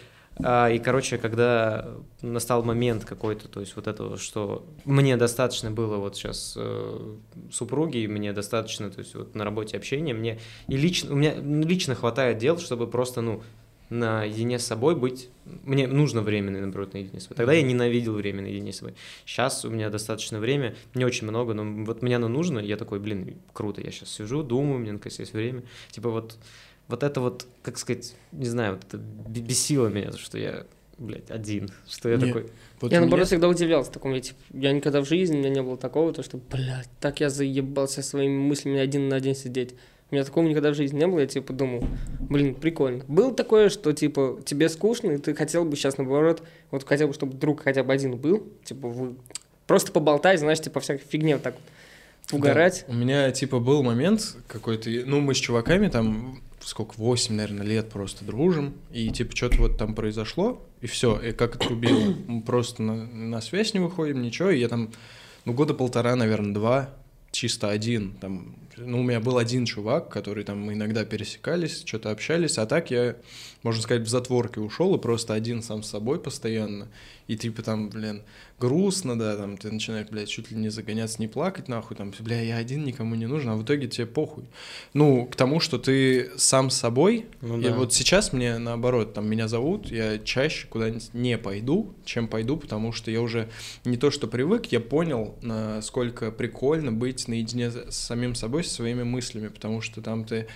а, 0.42 0.68
и, 0.68 0.78
короче, 0.78 1.18
когда 1.18 1.88
настал 2.22 2.62
момент 2.62 3.04
какой-то, 3.04 3.48
то 3.48 3.60
есть 3.60 3.74
вот 3.76 3.86
этого, 3.86 4.16
что 4.16 4.66
мне 4.84 5.16
достаточно 5.16 5.70
было 5.70 5.96
вот 5.96 6.16
сейчас 6.16 6.54
э, 6.56 7.16
супруги, 7.50 8.06
мне 8.06 8.32
достаточно, 8.32 8.90
то 8.90 9.00
есть 9.00 9.14
вот 9.14 9.34
на 9.34 9.44
работе 9.44 9.76
общения, 9.76 10.14
мне 10.14 10.38
и 10.68 10.76
лично, 10.76 11.12
у 11.12 11.16
меня 11.16 11.34
лично 11.34 11.94
хватает 11.94 12.38
дел, 12.38 12.58
чтобы 12.58 12.86
просто, 12.86 13.20
ну, 13.20 13.42
наедине 13.90 14.58
с 14.58 14.66
собой 14.66 14.94
быть. 14.94 15.30
Мне 15.64 15.86
нужно 15.86 16.20
время, 16.20 16.50
наоборот, 16.50 16.92
наедине 16.92 17.20
с 17.20 17.24
собой. 17.24 17.36
Тогда 17.36 17.52
я 17.54 17.62
ненавидел 17.62 18.14
время 18.14 18.42
наедине 18.42 18.72
с 18.72 18.78
собой. 18.78 18.94
Сейчас 19.24 19.64
у 19.64 19.70
меня 19.70 19.88
достаточно 19.88 20.38
время, 20.38 20.76
не 20.94 21.04
очень 21.04 21.26
много, 21.26 21.54
но 21.54 21.84
вот 21.84 22.02
мне 22.02 22.16
оно 22.16 22.28
нужно, 22.28 22.58
я 22.58 22.76
такой, 22.76 23.00
блин, 23.00 23.38
круто, 23.52 23.80
я 23.80 23.90
сейчас 23.90 24.10
сижу, 24.10 24.42
думаю, 24.42 24.76
у 24.76 24.78
меня 24.78 24.92
наконец 24.92 25.18
есть 25.18 25.32
время. 25.32 25.62
Типа 25.90 26.10
вот, 26.10 26.36
вот 26.88 27.02
это 27.02 27.20
вот, 27.20 27.46
как 27.62 27.78
сказать, 27.78 28.14
не 28.32 28.46
знаю, 28.46 28.74
вот 28.74 28.84
это 28.88 28.96
бесило 28.96 29.88
меня, 29.88 30.12
что 30.12 30.38
я, 30.38 30.64
блядь, 30.98 31.30
один, 31.30 31.70
что 31.86 32.08
я 32.08 32.16
Не, 32.16 32.26
такой... 32.26 32.50
Вот 32.80 32.92
я 32.92 33.00
наоборот 33.00 33.20
меня- 33.20 33.26
всегда 33.26 33.48
удивлялся 33.48 33.90
такому, 33.92 34.14
я, 34.14 34.20
типа, 34.20 34.38
я 34.54 34.72
никогда 34.72 35.00
в 35.00 35.06
жизни, 35.08 35.36
у 35.36 35.38
меня 35.38 35.50
не 35.50 35.62
было 35.62 35.76
такого, 35.76 36.12
то 36.12 36.22
что, 36.22 36.38
блядь, 36.50 36.88
так 37.00 37.20
я 37.20 37.28
заебался 37.30 38.02
своими 38.02 38.38
мыслями 38.38 38.78
один 38.78 39.08
на 39.08 39.16
один 39.16 39.34
сидеть. 39.34 39.74
У 40.10 40.14
меня 40.14 40.24
такого 40.24 40.46
никогда 40.46 40.70
в 40.70 40.74
жизни 40.74 40.98
не 40.98 41.06
было, 41.06 41.20
я 41.20 41.26
типа 41.26 41.52
думал, 41.52 41.84
блин, 42.20 42.54
прикольно. 42.54 43.04
Было 43.08 43.34
такое, 43.34 43.68
что 43.68 43.92
типа 43.92 44.40
тебе 44.46 44.70
скучно, 44.70 45.10
и 45.10 45.18
ты 45.18 45.34
хотел 45.34 45.66
бы 45.66 45.76
сейчас 45.76 45.98
наоборот, 45.98 46.42
вот 46.70 46.84
хотел 46.88 47.08
бы, 47.08 47.14
чтобы 47.14 47.34
друг 47.34 47.62
хотя 47.62 47.84
бы 47.84 47.92
один 47.92 48.16
был, 48.16 48.46
типа 48.64 48.88
вы 48.88 49.16
просто 49.66 49.92
поболтать, 49.92 50.40
знаешь, 50.40 50.60
типа 50.60 50.80
всякой 50.80 51.04
фигне 51.06 51.34
вот 51.34 51.42
так 51.42 51.56
вот 51.56 52.38
угорать. 52.40 52.84
Да. 52.88 52.94
У 52.94 52.96
меня, 52.96 53.30
типа, 53.32 53.58
был 53.58 53.82
момент 53.82 54.36
какой-то, 54.46 54.88
ну, 55.04 55.20
мы 55.20 55.34
с 55.34 55.38
чуваками 55.38 55.88
там, 55.88 56.40
сколько, 56.68 56.94
8, 56.96 57.34
наверное, 57.34 57.66
лет 57.66 57.88
просто 57.88 58.24
дружим, 58.24 58.74
и, 58.92 59.10
типа, 59.10 59.34
что-то 59.34 59.58
вот 59.58 59.78
там 59.78 59.94
произошло, 59.94 60.62
и 60.80 60.86
все, 60.86 61.18
и 61.18 61.32
как 61.32 61.56
отрубило. 61.56 62.14
Мы 62.26 62.42
просто 62.42 62.82
на, 62.82 63.06
на 63.06 63.40
связь 63.40 63.74
не 63.74 63.80
выходим, 63.80 64.20
ничего, 64.20 64.50
и 64.50 64.60
я 64.60 64.68
там, 64.68 64.90
ну, 65.44 65.54
года 65.54 65.72
полтора, 65.74 66.14
наверное, 66.14 66.52
два, 66.52 66.90
чисто 67.30 67.70
один, 67.70 68.12
там, 68.20 68.56
ну, 68.76 69.00
у 69.00 69.02
меня 69.02 69.20
был 69.20 69.38
один 69.38 69.64
чувак, 69.64 70.10
который 70.10 70.44
там 70.44 70.60
мы 70.60 70.74
иногда 70.74 71.04
пересекались, 71.04 71.82
что-то 71.84 72.10
общались, 72.10 72.58
а 72.58 72.66
так 72.66 72.90
я, 72.90 73.16
можно 73.62 73.82
сказать, 73.82 74.02
в 74.02 74.08
затворке 74.08 74.60
ушел 74.60 74.94
и 74.94 74.98
просто 74.98 75.34
один 75.34 75.62
сам 75.62 75.82
с 75.82 75.90
собой 75.90 76.20
постоянно, 76.20 76.88
и 77.26 77.36
типа 77.36 77.62
там, 77.62 77.90
блин, 77.90 78.22
грустно, 78.58 79.18
да, 79.18 79.36
там 79.36 79.56
ты 79.56 79.70
начинаешь, 79.70 80.08
блядь, 80.10 80.28
чуть 80.28 80.50
ли 80.50 80.56
не 80.56 80.68
загоняться, 80.68 81.20
не 81.20 81.28
плакать, 81.28 81.68
нахуй, 81.68 81.96
там, 81.96 82.12
бля, 82.20 82.40
я 82.40 82.56
один, 82.56 82.84
никому 82.84 83.14
не 83.14 83.26
нужен, 83.26 83.50
а 83.50 83.56
в 83.56 83.62
итоге 83.62 83.86
тебе 83.86 84.06
похуй. 84.06 84.44
Ну, 84.94 85.26
к 85.26 85.36
тому, 85.36 85.60
что 85.60 85.78
ты 85.78 86.30
сам 86.36 86.70
с 86.70 86.76
собой, 86.76 87.26
Ну 87.40 87.60
и 87.60 87.64
да. 87.64 87.74
вот 87.74 87.92
сейчас 87.92 88.32
мне 88.32 88.58
наоборот, 88.58 89.14
там 89.14 89.28
меня 89.28 89.48
зовут, 89.48 89.90
я 89.90 90.18
чаще 90.18 90.66
куда-нибудь 90.68 91.14
не 91.14 91.38
пойду, 91.38 91.92
чем 92.04 92.28
пойду, 92.28 92.56
потому 92.56 92.92
что 92.92 93.10
я 93.10 93.20
уже 93.20 93.48
не 93.84 93.96
то 93.96 94.10
что 94.10 94.26
привык, 94.26 94.66
я 94.66 94.80
понял, 94.80 95.36
насколько 95.42 96.30
прикольно 96.32 96.92
быть 96.92 97.28
наедине 97.28 97.70
с 97.70 97.94
самим 97.96 98.34
собой, 98.34 98.64
со 98.64 98.74
своими 98.74 99.02
мыслями, 99.02 99.48
потому 99.48 99.80
что 99.80 100.00
там 100.02 100.24
ты 100.24 100.46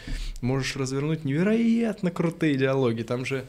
можешь 0.41 0.77
развернуть 0.77 1.25
невероятно 1.25 2.11
крутые 2.11 2.57
диалоги, 2.57 2.92
там 3.01 3.25
же, 3.25 3.47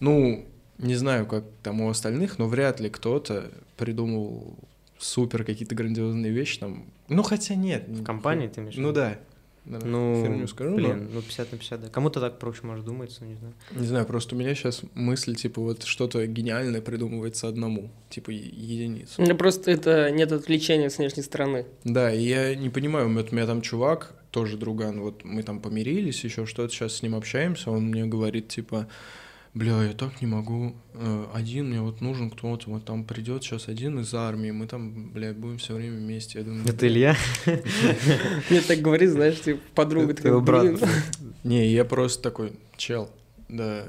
ну, 0.00 0.46
не 0.78 0.94
знаю, 0.94 1.26
как 1.26 1.44
там 1.62 1.82
у 1.82 1.90
остальных, 1.90 2.38
но 2.38 2.48
вряд 2.48 2.80
ли 2.80 2.88
кто-то 2.88 3.50
придумал 3.76 4.56
супер 4.98 5.44
какие-то 5.44 5.74
грандиозные 5.74 6.32
вещи 6.32 6.58
там. 6.58 6.86
Ну, 7.08 7.22
хотя 7.22 7.54
нет. 7.54 7.84
В 7.88 8.02
компании 8.02 8.48
ты 8.48 8.60
имеешь 8.60 8.76
Ну 8.76 8.92
да. 8.92 9.18
Да, 9.66 9.80
Ну, 9.84 10.22
херню 10.22 10.46
скажу, 10.46 10.70
но- 10.70 10.76
блин, 10.76 11.10
ну 11.12 11.20
50 11.20 11.50
на 11.50 11.58
50, 11.58 11.80
да. 11.82 11.88
Кому-то 11.88 12.20
так 12.20 12.38
проще 12.38 12.60
может 12.62 12.84
думается, 12.84 13.24
не 13.24 13.34
знаю. 13.34 13.52
Не 13.72 13.86
знаю, 13.86 14.06
просто 14.06 14.36
у 14.36 14.38
меня 14.38 14.54
сейчас 14.54 14.82
мысль, 14.94 15.34
типа, 15.34 15.60
вот 15.60 15.82
что-то 15.82 16.24
гениальное 16.28 16.80
придумывается 16.80 17.48
одному, 17.48 17.90
типа 18.08 18.30
единицу. 18.30 19.20
Ну, 19.20 19.36
просто 19.36 19.72
это 19.72 20.12
нет 20.12 20.30
отвлечения 20.30 20.88
с 20.88 20.98
внешней 20.98 21.24
стороны. 21.24 21.66
Да, 21.82 22.12
и 22.12 22.22
я 22.22 22.54
не 22.54 22.70
понимаю, 22.70 23.12
вот 23.12 23.32
у 23.32 23.34
меня 23.34 23.44
там 23.46 23.60
чувак, 23.60 24.14
тоже 24.30 24.56
друган, 24.56 25.00
вот 25.00 25.24
мы 25.24 25.42
там 25.42 25.60
помирились, 25.60 26.24
еще 26.24 26.46
что-то, 26.46 26.72
сейчас 26.72 26.96
с 26.96 27.02
ним 27.02 27.14
общаемся, 27.14 27.70
он 27.70 27.86
мне 27.86 28.06
говорит, 28.06 28.48
типа, 28.48 28.88
бля, 29.54 29.82
я 29.84 29.92
так 29.92 30.20
не 30.20 30.26
могу, 30.26 30.74
э, 30.94 31.26
один, 31.32 31.70
мне 31.70 31.80
вот 31.80 32.00
нужен 32.00 32.30
кто-то, 32.30 32.70
вот 32.70 32.84
там 32.84 33.04
придет 33.04 33.42
сейчас 33.42 33.68
один 33.68 34.00
из 34.00 34.12
армии, 34.14 34.50
мы 34.50 34.66
там, 34.66 35.10
бля, 35.10 35.32
будем 35.32 35.58
все 35.58 35.74
время 35.74 35.96
вместе. 35.96 36.40
Я 36.40 36.44
думаю, 36.44 36.66
Это 36.66 36.86
Илья? 36.86 37.16
Мне 38.50 38.60
так 38.60 38.80
говорит, 38.80 39.10
знаешь, 39.10 39.40
типа, 39.40 39.60
подруга 39.74 40.14
его 40.22 40.40
брат. 40.40 40.78
Не, 41.42 41.72
я 41.72 41.84
просто 41.84 42.22
такой, 42.22 42.52
чел, 42.76 43.10
да, 43.48 43.86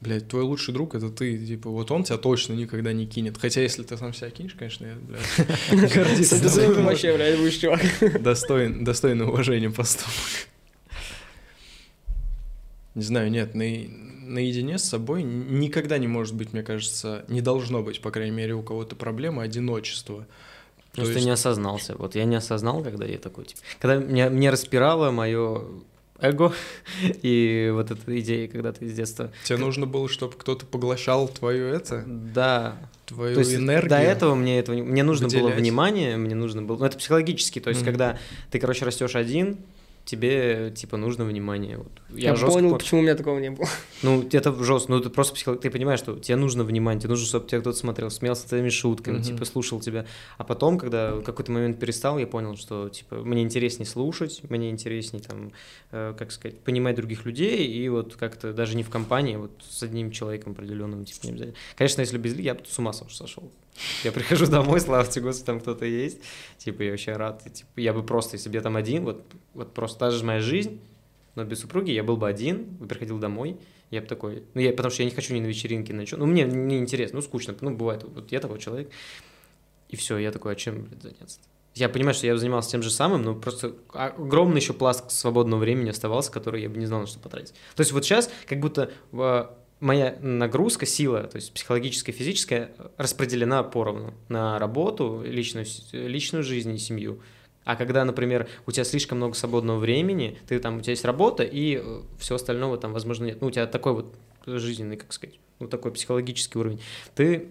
блядь, 0.00 0.28
твой 0.28 0.42
лучший 0.42 0.74
друг 0.74 0.94
это 0.94 1.10
ты, 1.10 1.38
типа, 1.38 1.70
вот 1.70 1.90
он 1.90 2.04
тебя 2.04 2.18
точно 2.18 2.52
никогда 2.54 2.92
не 2.92 3.06
кинет. 3.06 3.38
Хотя, 3.38 3.62
если 3.62 3.82
ты 3.82 3.96
сам 3.96 4.12
себя 4.12 4.30
кинешь, 4.30 4.54
конечно, 4.54 4.86
я, 4.86 4.94
блядь, 4.94 5.92
гордиться 5.94 6.36
Это 6.36 6.54
ты 6.54 6.82
вообще, 6.82 7.14
блядь, 7.14 7.38
будешь 7.38 7.56
чувак. 7.56 7.80
Достоин, 8.22 9.22
уважения 9.22 9.70
поступок. 9.70 10.12
Не 12.94 13.02
знаю, 13.02 13.30
нет, 13.30 13.54
на, 13.54 13.64
наедине 13.64 14.78
с 14.78 14.84
собой 14.84 15.22
никогда 15.22 15.98
не 15.98 16.08
может 16.08 16.34
быть, 16.34 16.52
мне 16.52 16.62
кажется, 16.62 17.24
не 17.28 17.40
должно 17.42 17.82
быть, 17.82 18.00
по 18.00 18.10
крайней 18.10 18.34
мере, 18.34 18.54
у 18.54 18.62
кого-то 18.62 18.96
проблема 18.96 19.42
одиночества. 19.42 20.26
То 20.92 21.02
Просто 21.02 21.14
есть- 21.14 21.26
не 21.26 21.30
осознался. 21.32 21.94
Вот 21.96 22.14
я 22.14 22.24
не 22.24 22.36
осознал, 22.36 22.82
когда 22.82 23.04
я 23.04 23.18
такой, 23.18 23.44
типа... 23.44 23.60
Когда 23.80 23.96
меня, 23.96 24.30
мне 24.30 24.48
распирало 24.48 25.10
мое 25.10 25.62
эго 26.20 26.52
и 27.22 27.70
вот 27.72 27.90
эта 27.90 28.20
идея, 28.20 28.48
когда 28.48 28.72
ты 28.72 28.88
с 28.88 28.92
детства... 28.92 29.30
Тебе 29.44 29.58
нужно 29.58 29.86
было, 29.86 30.08
чтобы 30.08 30.34
кто-то 30.36 30.66
поглощал 30.66 31.28
твою 31.28 31.66
это, 31.66 32.04
Да, 32.06 32.76
твою 33.06 33.34
То 33.34 33.40
есть 33.40 33.54
энергию. 33.54 33.90
до 33.90 33.98
этого 33.98 34.34
мне 34.34 34.58
этого 34.58 34.74
не- 34.76 34.82
мне 34.82 35.02
нужно 35.02 35.28
было 35.28 35.42
выделять. 35.44 35.58
внимание, 35.60 36.16
мне 36.16 36.34
нужно 36.34 36.62
было, 36.62 36.76
ну 36.78 36.84
это 36.86 36.96
психологически, 36.98 37.60
то 37.60 37.70
есть 37.70 37.82
Мгм. 37.82 37.90
когда 37.90 38.18
ты 38.50 38.58
короче 38.58 38.84
растешь 38.84 39.14
один, 39.14 39.58
тебе 40.06 40.72
типа 40.74 40.96
нужно 40.96 41.24
внимание. 41.24 41.78
Вот. 41.78 41.90
Я, 42.14 42.30
Я 42.30 42.46
понял, 42.46 42.70
по- 42.70 42.78
почему 42.78 43.00
у 43.00 43.02
меня 43.02 43.16
такого 43.16 43.38
не 43.40 43.50
было. 43.50 43.68
ну 44.02 44.26
это 44.32 44.64
жестко, 44.64 44.92
ну 44.92 45.00
ты 45.00 45.10
просто 45.10 45.34
психолог, 45.34 45.60
ты 45.60 45.70
понимаешь, 45.70 45.98
что 45.98 46.16
тебе 46.18 46.36
нужно 46.36 46.64
внимание, 46.64 47.00
тебе 47.00 47.10
нужно, 47.10 47.26
чтобы 47.26 47.48
тебя 47.48 47.60
кто-то 47.60 47.76
смотрел, 47.76 48.10
смеялся 48.10 48.48
твоими 48.48 48.68
шутками, 48.70 49.20
типа 49.20 49.44
слушал 49.44 49.80
тебя. 49.80 50.06
А 50.38 50.44
потом, 50.44 50.78
когда 50.78 51.16
в 51.16 51.22
какой-то 51.22 51.50
момент 51.52 51.78
перестал, 51.80 52.18
я 52.18 52.26
понял, 52.26 52.56
что 52.56 52.88
типа 52.88 53.16
мне 53.16 53.42
интереснее 53.42 53.86
слушать, 53.86 54.42
мне 54.48 54.70
интереснее 54.70 55.22
там, 55.22 55.52
э, 55.90 56.14
как 56.16 56.30
сказать, 56.30 56.60
понимать 56.60 56.94
других 56.96 57.26
людей 57.26 57.66
и 57.66 57.88
вот 57.88 58.16
как-то 58.16 58.52
даже 58.52 58.76
не 58.76 58.84
в 58.84 58.90
компании, 58.90 59.34
а 59.34 59.40
вот 59.40 59.50
с 59.68 59.82
одним 59.82 60.12
человеком 60.12 60.52
определенным, 60.52 61.04
типа 61.04 61.24
не 61.24 61.30
обязательно. 61.32 61.56
Конечно, 61.74 62.00
если 62.00 62.16
без 62.18 62.38
я 62.38 62.54
бы 62.54 62.62
с 62.66 62.78
ума 62.78 62.92
сошел. 62.92 63.50
Я 64.04 64.12
прихожу 64.12 64.46
домой, 64.46 64.80
слава 64.80 65.06
тебе, 65.06 65.26
Господи, 65.26 65.46
там 65.46 65.60
кто-то 65.60 65.84
есть. 65.84 66.20
Типа, 66.58 66.82
я 66.82 66.90
вообще 66.90 67.12
рад. 67.12 67.42
И, 67.46 67.50
Типа, 67.50 67.70
я 67.76 67.92
бы 67.92 68.02
просто, 68.02 68.36
если 68.36 68.48
бы 68.48 68.54
я 68.54 68.62
там 68.62 68.76
один, 68.76 69.04
вот, 69.04 69.24
вот 69.54 69.74
просто 69.74 69.98
та 69.98 70.10
же 70.10 70.24
моя 70.24 70.40
жизнь, 70.40 70.80
но 71.34 71.44
без 71.44 71.60
супруги, 71.60 71.90
я 71.90 72.02
был 72.02 72.16
бы 72.16 72.28
один, 72.28 72.64
бы 72.64 72.86
приходил 72.86 73.18
домой, 73.18 73.58
я 73.90 74.00
бы 74.00 74.06
такой, 74.06 74.42
ну, 74.54 74.60
я, 74.60 74.72
потому 74.72 74.90
что 74.90 75.02
я 75.02 75.08
не 75.08 75.14
хочу 75.14 75.34
ни 75.34 75.40
на 75.40 75.46
вечеринке, 75.46 75.92
ни 75.92 75.98
на 75.98 76.06
что, 76.06 76.16
ну, 76.16 76.26
мне 76.26 76.44
не 76.44 76.78
интересно, 76.78 77.16
ну, 77.16 77.22
скучно, 77.22 77.54
ну, 77.60 77.70
бывает, 77.70 78.02
вот 78.02 78.32
я 78.32 78.40
такой 78.40 78.58
человек, 78.58 78.90
и 79.88 79.96
все, 79.96 80.16
я 80.18 80.32
такой, 80.32 80.52
а 80.52 80.56
чем, 80.56 80.82
блядь, 80.82 81.02
заняться 81.02 81.38
Я 81.74 81.88
понимаю, 81.88 82.14
что 82.14 82.26
я 82.26 82.36
занимался 82.36 82.70
тем 82.70 82.82
же 82.82 82.90
самым, 82.90 83.22
но 83.22 83.34
просто 83.34 83.74
огромный 83.92 84.60
еще 84.60 84.72
пласт 84.72 85.10
свободного 85.10 85.60
времени 85.60 85.90
оставался, 85.90 86.32
который 86.32 86.62
я 86.62 86.68
бы 86.68 86.78
не 86.78 86.86
знал, 86.86 87.02
на 87.02 87.06
что 87.06 87.20
потратить. 87.20 87.54
То 87.76 87.82
есть 87.82 87.92
вот 87.92 88.04
сейчас 88.04 88.30
как 88.46 88.58
будто 88.58 88.90
э, 89.12 89.46
моя 89.80 90.16
нагрузка, 90.20 90.86
сила, 90.86 91.24
то 91.24 91.36
есть 91.36 91.52
психологическая, 91.52 92.14
физическая, 92.14 92.70
распределена 92.96 93.62
поровну 93.62 94.14
на 94.28 94.58
работу, 94.58 95.22
личную, 95.24 95.66
личную 95.92 96.42
жизнь 96.42 96.74
и 96.74 96.78
семью. 96.78 97.20
А 97.64 97.74
когда, 97.74 98.04
например, 98.04 98.48
у 98.66 98.72
тебя 98.72 98.84
слишком 98.84 99.18
много 99.18 99.34
свободного 99.34 99.78
времени, 99.78 100.38
ты 100.46 100.60
там, 100.60 100.78
у 100.78 100.80
тебя 100.80 100.92
есть 100.92 101.04
работа, 101.04 101.42
и 101.42 101.82
все 102.18 102.36
остального 102.36 102.78
там, 102.78 102.92
возможно, 102.92 103.24
нет. 103.24 103.40
Ну, 103.40 103.48
у 103.48 103.50
тебя 103.50 103.66
такой 103.66 103.92
вот 103.92 104.14
жизненный, 104.46 104.96
как 104.96 105.12
сказать, 105.12 105.40
ну, 105.58 105.66
такой 105.66 105.90
психологический 105.90 106.58
уровень. 106.58 106.80
Ты 107.16 107.48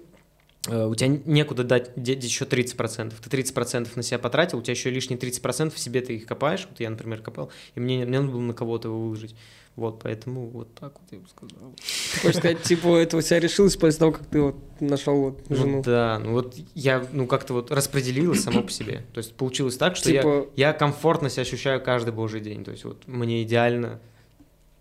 э, 0.69 0.85
у 0.85 0.95
тебя 0.95 1.09
некуда 1.25 1.65
дать 1.65 1.91
еще 1.97 2.45
30%. 2.45 3.13
Ты 3.21 3.37
30% 3.37 3.89
на 3.93 4.03
себя 4.03 4.17
потратил, 4.17 4.59
у 4.59 4.61
тебя 4.61 4.71
еще 4.71 4.89
лишние 4.89 5.19
30% 5.19 5.71
в 5.71 5.79
себе 5.79 5.99
ты 5.99 6.15
их 6.15 6.25
копаешь. 6.25 6.65
Вот 6.69 6.79
я, 6.79 6.89
например, 6.89 7.21
копал, 7.21 7.51
и 7.75 7.81
мне, 7.81 8.05
мне 8.05 8.21
надо 8.21 8.31
было 8.31 8.41
на 8.41 8.53
кого-то 8.53 8.87
его 8.87 9.01
выложить. 9.01 9.35
Вот, 9.75 9.99
поэтому 10.03 10.47
вот 10.47 10.73
так 10.75 10.93
вот 10.93 11.11
я 11.11 11.19
бы 11.19 11.27
сказал. 11.27 11.73
Хочешь 12.21 12.37
сказать, 12.37 12.61
типа, 12.63 12.95
это 12.97 13.17
у 13.17 13.21
тебя 13.21 13.39
решилось 13.41 13.75
после 13.75 13.99
того, 13.99 14.13
как 14.13 14.25
ты 14.27 14.39
вот 14.41 14.55
нашел 14.79 15.15
вот 15.19 15.49
Ну 15.49 15.55
жену? 15.55 15.83
да, 15.83 16.17
ну 16.23 16.31
вот 16.31 16.55
я, 16.75 17.05
ну 17.11 17.27
как-то 17.27 17.53
вот 17.53 17.71
распределилось 17.71 18.41
само 18.41 18.63
по 18.63 18.71
себе. 18.71 19.03
То 19.13 19.17
есть 19.17 19.33
получилось 19.35 19.75
так, 19.75 19.97
что 19.97 20.09
Типа- 20.11 20.47
я, 20.55 20.67
я 20.69 20.73
комфортно 20.73 21.29
себя 21.29 21.41
ощущаю 21.41 21.81
каждый 21.83 22.13
божий 22.13 22.39
день. 22.39 22.63
То 22.63 22.71
есть 22.71 22.85
вот 22.85 23.05
мне 23.07 23.43
идеально. 23.43 23.99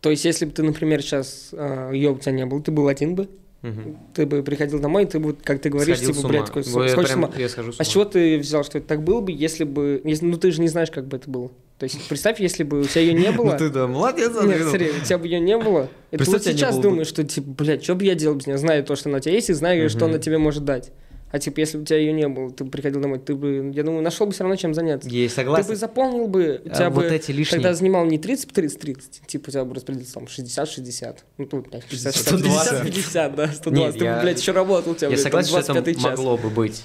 То 0.01 0.11
есть, 0.11 0.24
если 0.26 0.45
бы 0.45 0.53
ты, 0.53 0.62
например, 0.62 1.03
сейчас 1.03 1.53
ее 1.53 2.11
у 2.11 2.18
тебя 2.18 2.32
не 2.32 2.47
было, 2.47 2.62
ты 2.62 2.70
был 2.70 2.86
один 2.88 3.14
бы, 3.16 3.28
Мгм. 3.62 3.99
ты 4.14 4.26
бы 4.26 4.42
приходил 4.42 4.78
домой, 4.78 5.05
и 5.05 5.07
ты 5.07 5.18
бы, 5.18 5.32
как 5.32 5.61
ты 5.62 5.70
говоришь, 5.70 5.97
Сходил 5.97 6.14
с 6.14 6.16
типа, 6.18 6.28
блядь, 6.28 6.45
такой, 6.47 6.62
сходишь 6.62 7.09
с 7.09 7.14
ума. 7.16 7.32
я 7.36 7.49
схожу 7.49 7.72
с 7.72 7.80
А 7.80 7.84
с 7.84 7.88
ума. 7.88 7.92
чего 7.92 8.05
ты 8.05 8.38
взял, 8.38 8.62
что 8.62 8.76
это 8.78 8.86
так 8.86 9.03
было 9.03 9.20
бы, 9.22 9.32
если 9.32 9.64
бы... 9.64 10.03
Если, 10.05 10.26
ну, 10.26 10.36
ты 10.36 10.51
же 10.53 10.61
не 10.61 10.68
знаешь, 10.68 10.90
как 10.90 11.07
бы 11.09 11.16
это 11.16 11.28
было. 11.30 11.51
То 11.79 11.85
есть, 11.85 12.07
представь, 12.09 12.39
если 12.41 12.62
бы 12.62 12.81
у 12.81 12.85
тебя 12.85 13.01
ее 13.03 13.12
не 13.14 13.33
было... 13.33 13.51
Ну 13.53 13.59
ты 13.59 13.68
да, 13.68 13.87
молодец, 13.87 14.31
Нет, 14.33 14.43
Андрей. 14.43 14.62
смотри, 14.62 14.91
у 14.91 15.05
тебя 15.05 15.18
бы 15.18 15.27
ее 15.27 15.41
не 15.41 15.59
было. 15.59 15.89
И 16.12 16.16
ты 16.16 16.25
вот 16.31 16.45
сейчас 16.45 16.77
бы. 16.77 16.83
думаешь, 16.83 17.09
что, 17.09 17.25
типа, 17.25 17.51
блядь, 17.51 17.83
что 17.83 17.95
бы 17.97 18.05
я 18.05 18.14
делал 18.14 18.37
без 18.37 18.47
нее, 18.47 18.59
знаю 18.59 18.85
то, 18.85 18.95
что 18.95 19.09
она 19.09 19.18
у 19.18 19.20
тебя 19.20 19.35
есть, 19.35 19.51
и 19.51 19.53
знаю, 19.55 19.91
что 19.91 20.05
она 20.07 20.18
тебе 20.18 20.39
может 20.39 20.64
дать. 20.64 20.93
А 21.33 21.41
типа, 21.41 21.59
если 21.59 21.79
бы 21.79 21.83
у 21.83 21.87
тебя 21.87 21.99
ее 21.99 22.12
не 22.12 22.29
было, 22.29 22.49
ты 22.53 22.62
бы 22.62 22.70
приходил 22.70 23.01
домой, 23.01 23.18
ты 23.18 23.35
бы, 23.35 23.72
я 23.75 23.83
думаю, 23.83 24.03
нашел 24.05 24.25
бы 24.25 24.33
все 24.33 24.45
равно 24.45 24.55
чем 24.55 24.72
заняться. 24.72 25.11
Ты 25.11 25.29
согласен. 25.29 25.66
бы 25.68 25.75
заполнил 25.75 26.29
бы, 26.29 26.62
у 26.64 26.68
А 26.68 26.75
тебя 26.77 26.91
вот 26.91 27.07
бы 27.07 27.11
эти 27.11 27.33
лишние... 27.33 27.61
тогда 27.61 27.75
занимал 27.75 28.07
не 28.07 28.18
30 28.18 28.53
30 28.53 28.79
30, 28.79 29.27
типа 29.27 29.49
у 29.49 29.51
тебя 29.51 29.64
бы 29.64 29.75
распределился 29.75 30.14
там 30.14 30.29
60 30.29 30.68
60. 30.70 31.25
Ну 31.39 31.47
тут, 31.47 31.68
блядь, 31.70 31.83
60 31.91 32.14
120. 32.14 32.83
50 32.85 32.85
50, 32.87 33.35
да, 33.35 33.49
120. 33.49 33.72
Нет, 33.72 33.93
ты 33.95 33.99
бы, 33.99 34.05
я- 34.05 34.20
блядь, 34.22 34.41
еще 34.41 34.53
работал, 34.53 34.93
у 34.93 34.95
тебя, 34.95 35.09
Я 35.09 35.14
блядь, 35.14 35.22
там 35.25 35.43
согласен, 35.43 35.49
что 35.64 35.72
25 35.72 35.89
это 35.97 36.01
час. 36.05 36.18
могло 36.18 36.37
бы 36.37 36.51
быть. 36.51 36.85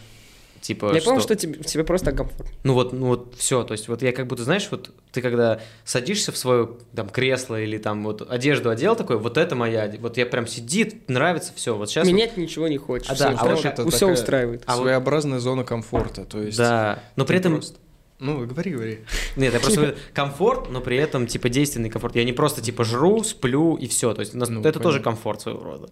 Типа, 0.61 0.93
Я 0.93 1.01
понял, 1.01 1.21
что 1.21 1.35
тебе, 1.35 1.55
тебе 1.63 1.83
просто 1.83 2.11
комфортно. 2.11 2.45
Ну 2.63 2.73
вот, 2.73 2.91
ну 2.93 3.07
вот 3.07 3.35
все, 3.37 3.63
то 3.63 3.71
есть 3.71 3.87
вот 3.87 4.01
я 4.01 4.11
как 4.11 4.27
будто, 4.27 4.43
знаешь, 4.43 4.67
вот 4.71 4.91
ты 5.11 5.21
когда 5.21 5.61
садишься 5.85 6.31
в 6.31 6.37
свое 6.37 6.69
там 6.95 7.09
кресло 7.09 7.59
или 7.61 7.77
там 7.77 8.03
вот 8.03 8.29
одежду 8.29 8.69
одел 8.69 8.95
такой, 8.95 9.17
вот 9.17 9.37
это 9.37 9.55
моя, 9.55 9.91
вот 9.99 10.17
я 10.17 10.25
прям 10.25 10.47
сидит, 10.47 11.07
нравится, 11.09 11.53
все, 11.55 11.75
вот 11.75 11.89
сейчас. 11.89 12.07
Менять 12.07 12.35
ничего 12.37 12.67
не 12.67 12.77
хочешь. 12.77 13.09
А 13.09 13.15
всё 13.15 13.23
да, 13.23 13.37
а 13.39 13.45
вот 13.47 13.65
это 13.65 13.89
все 13.89 14.07
устраивает. 14.07 14.63
А 14.65 14.75
вот- 14.75 14.83
Своеобразная 14.83 15.39
зона 15.39 15.63
комфорта, 15.63 16.25
то 16.25 16.41
есть... 16.41 16.57
да, 16.57 17.03
но 17.15 17.25
при 17.25 17.37
этом 17.37 17.53
просто- 17.53 17.77
Ну, 18.19 18.45
говори, 18.45 18.71
говори. 18.71 18.99
Нет, 19.37 19.53
я 19.53 19.59
просто 19.61 19.79
говорю, 19.79 19.97
комфорт, 20.13 20.69
но 20.69 20.81
при 20.81 20.97
этом 20.97 21.25
типа 21.25 21.47
действенный 21.47 21.89
комфорт. 21.89 22.17
Я 22.17 22.25
не 22.25 22.33
просто 22.33 22.61
типа 22.61 22.83
жру, 22.83 23.23
сплю 23.23 23.75
и 23.75 23.87
все. 23.87 24.13
То 24.13 24.19
есть 24.19 24.35
у 24.35 24.37
нас- 24.37 24.49
Ну, 24.49 24.59
это 24.61 24.79
тоже 24.81 24.99
комфорт 24.99 25.39
своего 25.41 25.63
рода. 25.63 25.89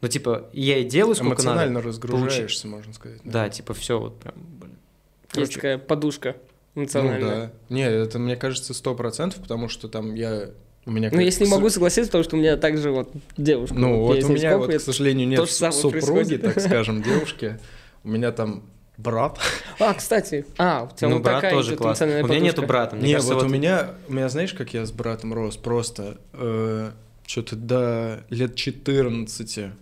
Ну 0.00 0.08
типа 0.08 0.48
я 0.52 0.78
и 0.78 0.84
делаю 0.84 1.14
сколько 1.14 1.34
Эмоционально 1.34 1.74
надо. 1.74 1.88
разгружаешься, 1.88 2.68
можно 2.68 2.92
сказать. 2.92 3.20
Да, 3.24 3.48
типа 3.48 3.74
все 3.74 3.98
вот 3.98 4.18
прям. 4.20 4.34
Блин. 4.36 4.76
Есть 5.34 5.54
такая 5.54 5.78
подушка 5.78 6.36
эмоциональная. 6.74 7.20
Ну 7.20 7.50
да. 7.68 7.74
Не, 7.74 7.82
это 7.82 8.18
мне 8.18 8.36
кажется 8.36 8.74
сто 8.74 8.94
процентов, 8.94 9.40
потому 9.42 9.68
что 9.68 9.88
там 9.88 10.14
я... 10.14 10.50
У 10.86 10.90
меня 10.90 11.10
Ну, 11.12 11.20
если 11.20 11.44
не 11.44 11.50
могу 11.50 11.68
согласиться, 11.68 12.10
потому 12.10 12.24
что 12.24 12.36
у 12.36 12.38
меня 12.38 12.56
также 12.56 12.90
вот 12.90 13.10
девушка. 13.36 13.74
Ну, 13.74 14.00
вот 14.00 14.22
с 14.22 14.24
у 14.24 14.32
меня, 14.32 14.56
вот, 14.56 14.72
к 14.72 14.80
сожалению, 14.80 15.28
нет 15.28 15.46
супруги, 15.48 16.00
происходит. 16.00 16.42
так 16.42 16.60
скажем, 16.64 17.02
девушки. 17.02 17.58
У 18.04 18.08
меня 18.08 18.32
там 18.32 18.62
брат. 18.96 19.38
А, 19.80 19.92
кстати, 19.92 20.46
а, 20.56 20.88
у 20.90 20.96
тебя 20.96 21.08
Ну, 21.08 21.16
вот 21.16 21.24
брат 21.24 21.36
такая 21.36 21.52
тоже 21.52 21.76
классно. 21.76 22.06
У 22.06 22.26
меня 22.26 22.40
нету 22.40 22.62
брата. 22.62 22.96
Мне 22.96 23.08
Не, 23.08 23.12
кажется, 23.14 23.34
вот 23.34 23.42
у 23.42 23.46
вот 23.46 23.52
меня, 23.52 23.90
у 24.08 24.12
меня, 24.14 24.28
знаешь, 24.30 24.54
как 24.54 24.72
я 24.72 24.86
с 24.86 24.92
братом 24.92 25.34
рос? 25.34 25.56
Просто 25.56 26.18
что-то 27.26 27.56
до 27.56 28.24
лет 28.30 28.54
14 28.54 29.72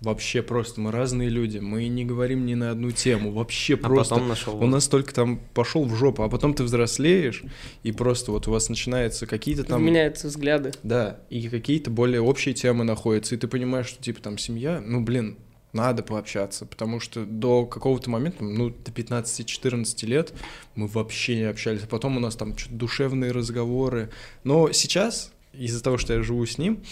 вообще 0.00 0.42
просто 0.42 0.80
мы 0.80 0.92
разные 0.92 1.28
люди, 1.28 1.58
мы 1.58 1.88
не 1.88 2.04
говорим 2.04 2.46
ни 2.46 2.54
на 2.54 2.70
одну 2.70 2.90
тему, 2.90 3.32
вообще 3.32 3.74
А 3.74 3.78
просто. 3.78 4.14
потом 4.14 4.28
нашел. 4.28 4.62
У 4.62 4.66
нас 4.66 4.88
только 4.88 5.14
там 5.14 5.40
пошел 5.54 5.84
в 5.84 5.94
жопу, 5.94 6.22
а 6.22 6.28
потом 6.28 6.54
ты 6.54 6.62
взрослеешь, 6.64 7.42
и 7.82 7.92
просто 7.92 8.32
вот 8.32 8.46
у 8.48 8.50
вас 8.50 8.68
начинаются 8.68 9.26
какие-то 9.26 9.64
там... 9.64 9.84
Меняются 9.84 10.28
взгляды. 10.28 10.72
Да, 10.82 11.20
и 11.30 11.48
какие-то 11.48 11.90
более 11.90 12.20
общие 12.20 12.54
темы 12.54 12.84
находятся, 12.84 13.34
и 13.34 13.38
ты 13.38 13.48
понимаешь, 13.48 13.86
что 13.86 14.02
типа 14.02 14.20
там 14.20 14.38
семья, 14.38 14.82
ну 14.84 15.00
блин, 15.00 15.38
надо 15.72 16.02
пообщаться, 16.02 16.66
потому 16.66 17.00
что 17.00 17.24
до 17.24 17.66
какого-то 17.66 18.10
момента, 18.10 18.42
ну, 18.42 18.70
до 18.70 18.90
15-14 18.90 20.06
лет 20.06 20.32
мы 20.74 20.86
вообще 20.86 21.36
не 21.36 21.42
общались, 21.42 21.82
а 21.84 21.86
потом 21.86 22.16
у 22.16 22.20
нас 22.20 22.34
там 22.36 22.56
что-то 22.56 22.74
душевные 22.74 23.30
разговоры. 23.30 24.10
Но 24.42 24.72
сейчас, 24.72 25.32
из-за 25.52 25.82
того, 25.82 25.98
что 25.98 26.14
я 26.14 26.22
живу 26.22 26.44
с 26.46 26.58
ним, 26.58 26.82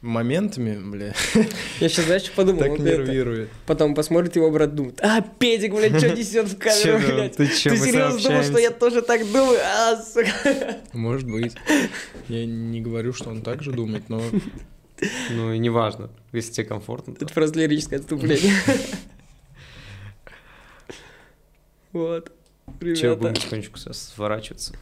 моментами, 0.00 0.78
бля, 0.78 1.14
Я 1.80 1.88
сейчас, 1.88 2.06
знаешь, 2.06 2.22
что 2.22 2.32
подумал? 2.32 2.60
так 2.60 2.70
Вот 2.70 2.80
это. 2.80 2.88
нервирует. 3.02 3.50
Потом 3.66 3.94
посмотрит 3.94 4.34
его 4.36 4.50
брат, 4.50 4.74
думает, 4.74 4.98
а, 5.02 5.20
Педик, 5.20 5.74
блядь, 5.74 5.98
что 5.98 6.10
несет 6.16 6.48
в 6.48 6.56
камеру, 6.58 6.98
блядь? 7.06 7.36
ты 7.36 7.46
чё, 7.48 7.70
Ты 7.70 7.76
серьезно 7.76 8.20
думал, 8.20 8.42
что 8.42 8.58
я 8.58 8.70
тоже 8.70 9.02
так 9.02 9.20
думаю? 9.30 9.58
А, 9.62 9.96
сука. 10.02 10.78
Может 10.92 11.28
быть. 11.30 11.54
Я 12.28 12.46
не 12.46 12.80
говорю, 12.80 13.12
что 13.12 13.30
он 13.30 13.42
так 13.42 13.62
же 13.62 13.72
думает, 13.72 14.08
но 14.08 14.22
Ну 15.30 15.52
и 15.52 15.58
неважно, 15.58 16.10
если 16.32 16.52
тебе 16.52 16.66
комфортно. 16.66 17.14
то- 17.14 17.24
Это 17.24 17.34
просто 17.34 17.58
лирическое 17.58 17.98
отступление. 18.00 18.54
Вот. 21.92 22.30
Че, 22.80 23.16
будем 23.16 23.34
потихонечку 23.34 23.78
сворачиваться. 23.78 24.74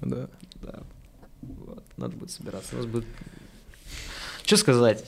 ну 0.00 0.08
да. 0.08 0.28
Да. 0.62 0.80
Вот. 1.42 1.84
Надо 1.96 2.16
будет 2.16 2.30
собираться. 2.30 2.74
У 2.74 2.78
нас 2.78 2.86
будет... 2.86 3.04
Что 4.46 4.56
сказать? 4.56 5.04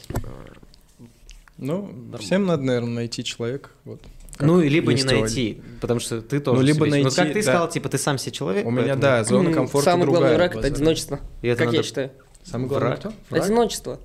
Ну, 1.56 1.82
Нормально. 1.82 2.18
всем 2.18 2.46
надо, 2.46 2.62
наверное, 2.62 2.94
найти 2.94 3.24
человека. 3.24 3.70
Вот. 3.84 4.00
Как 4.36 4.46
ну, 4.46 4.60
и 4.60 4.68
либо 4.68 4.92
не 4.94 5.02
у 5.02 5.06
найти, 5.06 5.60
потому 5.80 5.98
что 5.98 6.22
ты 6.22 6.38
тоже 6.38 6.60
Ну, 6.60 6.66
либо 6.66 6.86
себе- 6.86 7.02
Вот 7.02 7.04
найти, 7.04 7.16
как 7.16 7.28
ты 7.28 7.34
да. 7.34 7.42
сказал, 7.42 7.68
типа, 7.68 7.88
ты 7.88 7.98
сам 7.98 8.18
себе 8.18 8.30
человек. 8.32 8.64
У 8.66 8.70
меня, 8.70 8.82
поэтому- 8.94 9.02
да, 9.02 9.24
зона 9.24 9.52
комфорта 9.52 9.90
Самый 9.90 10.02
другая. 10.02 10.20
главный 10.20 10.36
враг— 10.36 10.56
это 10.56 10.66
одиночество, 10.68 11.20
И 11.42 11.48
это 11.48 11.58
как 11.64 11.72
я 11.72 11.78
надо- 11.78 11.88
считаю. 11.88 12.10
Самый 12.44 12.68
главный 12.68 12.86
Враг. 12.88 13.00
кто? 13.00 13.12
Враг? 13.30 13.44
Одиночество. 13.44 14.00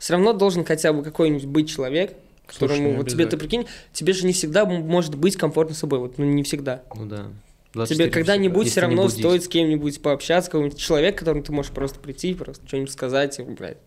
Все 0.00 0.12
равно 0.14 0.32
должен 0.32 0.64
хотя 0.64 0.92
бы 0.92 1.02
какой-нибудь 1.04 1.44
быть 1.46 1.68
человек, 1.70 2.14
Слушай, 2.50 2.72
которому, 2.76 2.96
вот 2.96 3.08
тебе, 3.08 3.26
ты 3.26 3.36
прикинь, 3.36 3.66
тебе 3.92 4.12
же 4.12 4.26
не 4.26 4.32
всегда 4.32 4.64
может 4.64 5.14
быть 5.14 5.36
комфортно 5.36 5.74
с 5.76 5.78
собой, 5.78 6.00
вот, 6.00 6.18
ну, 6.18 6.24
не 6.24 6.42
всегда. 6.42 6.82
Ну 6.94 7.06
да. 7.06 7.16
Тебе 7.16 7.74
24 7.74 8.10
когда-нибудь 8.10 8.68
все 8.68 8.80
равно 8.80 9.08
стоит 9.08 9.44
с 9.44 9.48
кем-нибудь 9.48 10.02
пообщаться, 10.02 10.50
какой-нибудь 10.50 10.78
человек, 10.78 11.16
к 11.16 11.18
которому 11.20 11.44
ты 11.44 11.52
можешь 11.52 11.70
просто 11.72 12.00
прийти, 12.00 12.34
просто 12.34 12.66
что-нибудь 12.66 12.90
сказать, 12.90 13.38
и, 13.38 13.42
блядь. 13.42 13.78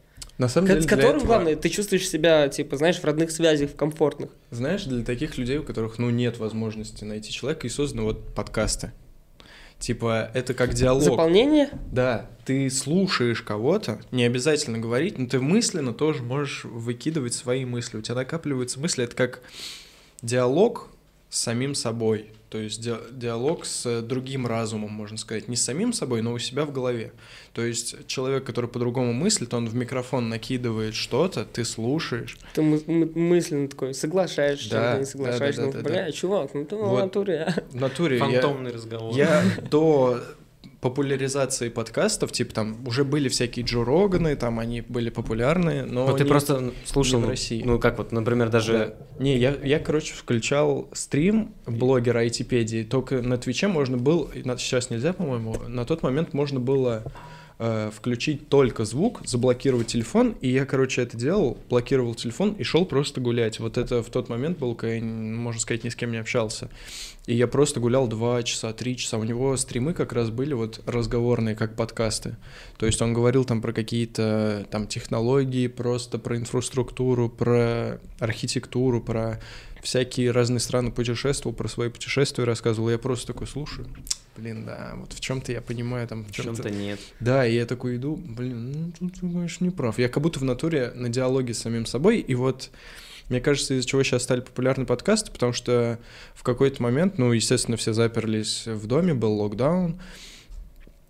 На 0.41 0.49
самом 0.49 0.69
Ко- 0.69 0.73
деле, 0.73 0.87
которым, 0.87 1.15
этого- 1.17 1.27
главное, 1.27 1.55
ты 1.55 1.69
чувствуешь 1.69 2.09
себя, 2.09 2.49
типа, 2.49 2.75
знаешь, 2.75 2.99
в 2.99 3.03
родных 3.03 3.29
связях, 3.29 3.69
в 3.69 3.75
комфортных. 3.75 4.31
Знаешь, 4.49 4.85
для 4.85 5.03
таких 5.05 5.37
людей, 5.37 5.59
у 5.59 5.63
которых, 5.63 5.99
ну, 5.99 6.09
нет 6.09 6.39
возможности 6.39 7.03
найти 7.03 7.31
человека, 7.31 7.67
и 7.67 7.69
созданы 7.69 8.01
вот 8.01 8.33
подкасты. 8.33 8.91
Типа, 9.77 10.31
это 10.33 10.55
как 10.55 10.73
диалог. 10.73 11.03
Заполнение? 11.03 11.69
Да, 11.91 12.27
ты 12.43 12.71
слушаешь 12.71 13.43
кого-то, 13.43 14.01
не 14.09 14.23
обязательно 14.23 14.79
говорить, 14.79 15.19
но 15.19 15.27
ты 15.27 15.39
мысленно 15.39 15.93
тоже 15.93 16.23
можешь 16.23 16.63
выкидывать 16.63 17.35
свои 17.35 17.63
мысли. 17.63 17.97
У 17.97 18.01
тебя 18.01 18.15
накапливаются 18.15 18.79
мысли, 18.79 19.03
это 19.03 19.15
как 19.15 19.43
диалог 20.23 20.89
с 21.29 21.39
самим 21.39 21.75
собой. 21.75 22.31
То 22.51 22.57
есть 22.57 22.81
ди- 22.83 22.91
диалог 23.13 23.65
с 23.65 24.01
другим 24.01 24.45
разумом, 24.45 24.91
можно 24.91 25.17
сказать. 25.17 25.47
Не 25.47 25.55
с 25.55 25.63
самим 25.63 25.93
собой, 25.93 26.21
но 26.21 26.33
у 26.33 26.37
себя 26.37 26.65
в 26.65 26.73
голове. 26.73 27.13
То 27.53 27.61
есть 27.63 27.95
человек, 28.07 28.43
который 28.43 28.69
по-другому 28.69 29.13
мыслит, 29.13 29.53
он 29.53 29.69
в 29.69 29.73
микрофон 29.73 30.27
накидывает 30.27 30.93
что-то, 30.93 31.45
ты 31.45 31.63
слушаешь. 31.63 32.37
Ты 32.53 32.61
мы- 32.61 32.83
мы- 32.87 33.05
мысленно 33.15 33.69
такой 33.69 33.93
соглашаешься, 33.93 34.69
Да, 34.69 34.93
не 34.95 34.99
да, 34.99 35.05
соглашаешься. 35.05 35.61
да, 35.61 35.67
ну, 35.67 35.71
да, 35.71 35.81
да, 35.81 35.89
бля, 35.89 36.05
да. 36.07 36.11
чувак, 36.11 36.53
ну 36.53 36.65
ты 36.65 36.75
в 36.75 36.79
Вот. 36.79 36.99
натуре, 36.99 37.39
а. 37.47 37.61
В 37.71 37.75
натуре 37.75 38.17
я- 38.17 38.25
Фантомный 38.25 38.71
разговор. 38.73 39.15
Я 39.15 39.43
до 39.71 40.21
популяризации 40.81 41.69
подкастов, 41.69 42.31
типа 42.31 42.53
там 42.53 42.87
уже 42.87 43.03
были 43.03 43.29
всякие 43.29 43.63
Джо 43.65 43.83
Роганы, 43.85 44.35
там 44.35 44.59
они 44.59 44.81
были 44.81 45.09
популярны, 45.11 45.83
но 45.85 46.07
Вот 46.07 46.17
ты 46.17 46.23
не- 46.23 46.29
просто 46.29 46.73
слушал, 46.85 47.19
не 47.19 47.27
в 47.27 47.29
России. 47.29 47.61
ну 47.63 47.79
как 47.79 47.97
вот, 47.99 48.11
например, 48.11 48.49
даже... 48.49 48.73
Да. 49.17 49.23
Не, 49.23 49.37
я, 49.37 49.55
я, 49.63 49.79
короче, 49.79 50.13
включал 50.13 50.89
стрим 50.93 51.53
блогера 51.67 52.19
айтипедии, 52.19 52.83
только 52.83 53.21
на 53.21 53.37
Твиче 53.37 53.67
можно 53.67 53.97
было, 53.97 54.27
сейчас 54.57 54.89
нельзя, 54.89 55.13
по-моему, 55.13 55.55
на 55.67 55.85
тот 55.85 56.01
момент 56.01 56.33
можно 56.33 56.59
было 56.59 57.03
э, 57.61 57.91
включить 57.95 58.49
только 58.49 58.85
звук, 58.85 59.21
заблокировать 59.23 59.87
телефон, 59.87 60.35
и 60.41 60.49
я, 60.49 60.65
короче, 60.65 61.03
это 61.03 61.15
делал, 61.15 61.59
блокировал 61.69 62.15
телефон 62.15 62.53
и 62.53 62.63
шел 62.63 62.85
просто 62.85 63.21
гулять. 63.21 63.59
Вот 63.59 63.77
это 63.77 64.01
в 64.01 64.09
тот 64.09 64.29
момент 64.29 64.57
был, 64.57 64.73
когда 64.73 64.95
я, 64.95 65.03
можно 65.03 65.61
сказать, 65.61 65.83
ни 65.83 65.89
с 65.89 65.95
кем 65.95 66.11
не 66.11 66.17
общался. 66.17 66.69
И 67.27 67.35
я 67.35 67.47
просто 67.47 67.79
гулял 67.79 68.07
два 68.07 68.41
часа, 68.41 68.73
три 68.73 68.97
часа. 68.97 69.19
У 69.19 69.23
него 69.23 69.55
стримы 69.55 69.93
как 69.93 70.11
раз 70.11 70.31
были 70.31 70.53
вот 70.53 70.81
разговорные, 70.87 71.55
как 71.55 71.75
подкасты. 71.75 72.35
То 72.79 72.87
есть 72.87 72.99
он 72.99 73.13
говорил 73.13 73.45
там 73.45 73.61
про 73.61 73.73
какие-то 73.73 74.65
там 74.71 74.87
технологии, 74.87 75.67
просто 75.67 76.17
про 76.17 76.37
инфраструктуру, 76.37 77.29
про 77.29 77.99
архитектуру, 78.19 79.01
про 79.01 79.39
всякие 79.83 80.31
разные 80.31 80.59
страны 80.59 80.91
путешествовал, 80.91 81.55
про 81.55 81.67
свои 81.67 81.89
путешествия 81.89 82.43
рассказывал. 82.43 82.89
Я 82.89 82.97
просто 82.97 83.27
такой 83.27 83.45
слушаю. 83.45 83.87
Блин, 84.37 84.65
да, 84.65 84.93
вот 84.95 85.13
в 85.13 85.19
чем-то 85.19 85.51
я 85.51 85.61
понимаю, 85.61 86.07
там 86.07 86.23
в 86.23 86.31
чем-то 86.31 86.69
нет. 86.69 86.99
Да, 87.19 87.45
и 87.45 87.53
я 87.53 87.65
такой 87.65 87.97
иду, 87.97 88.15
блин, 88.15 88.71
ну 88.71 88.91
тут 88.97 89.13
ты, 89.15 89.19
конечно, 89.21 89.65
не 89.65 89.71
прав. 89.71 89.99
Я 89.99 90.07
как 90.07 90.23
будто 90.23 90.39
в 90.39 90.43
натуре 90.43 90.91
на 90.95 91.09
диалоге 91.09 91.53
с 91.53 91.59
самим 91.59 91.85
собой, 91.85 92.19
и 92.19 92.33
вот 92.35 92.69
мне 93.29 93.39
кажется, 93.39 93.73
из-за 93.73 93.87
чего 93.87 94.03
сейчас 94.03 94.23
стали 94.23 94.41
популярны 94.41 94.85
подкасты, 94.85 95.31
потому 95.31 95.53
что 95.53 95.99
в 96.33 96.43
какой-то 96.43 96.83
момент, 96.83 97.17
ну, 97.17 97.31
естественно, 97.31 97.77
все 97.77 97.93
заперлись 97.93 98.67
в 98.67 98.87
доме, 98.87 99.13
был 99.13 99.33
локдаун, 99.39 99.99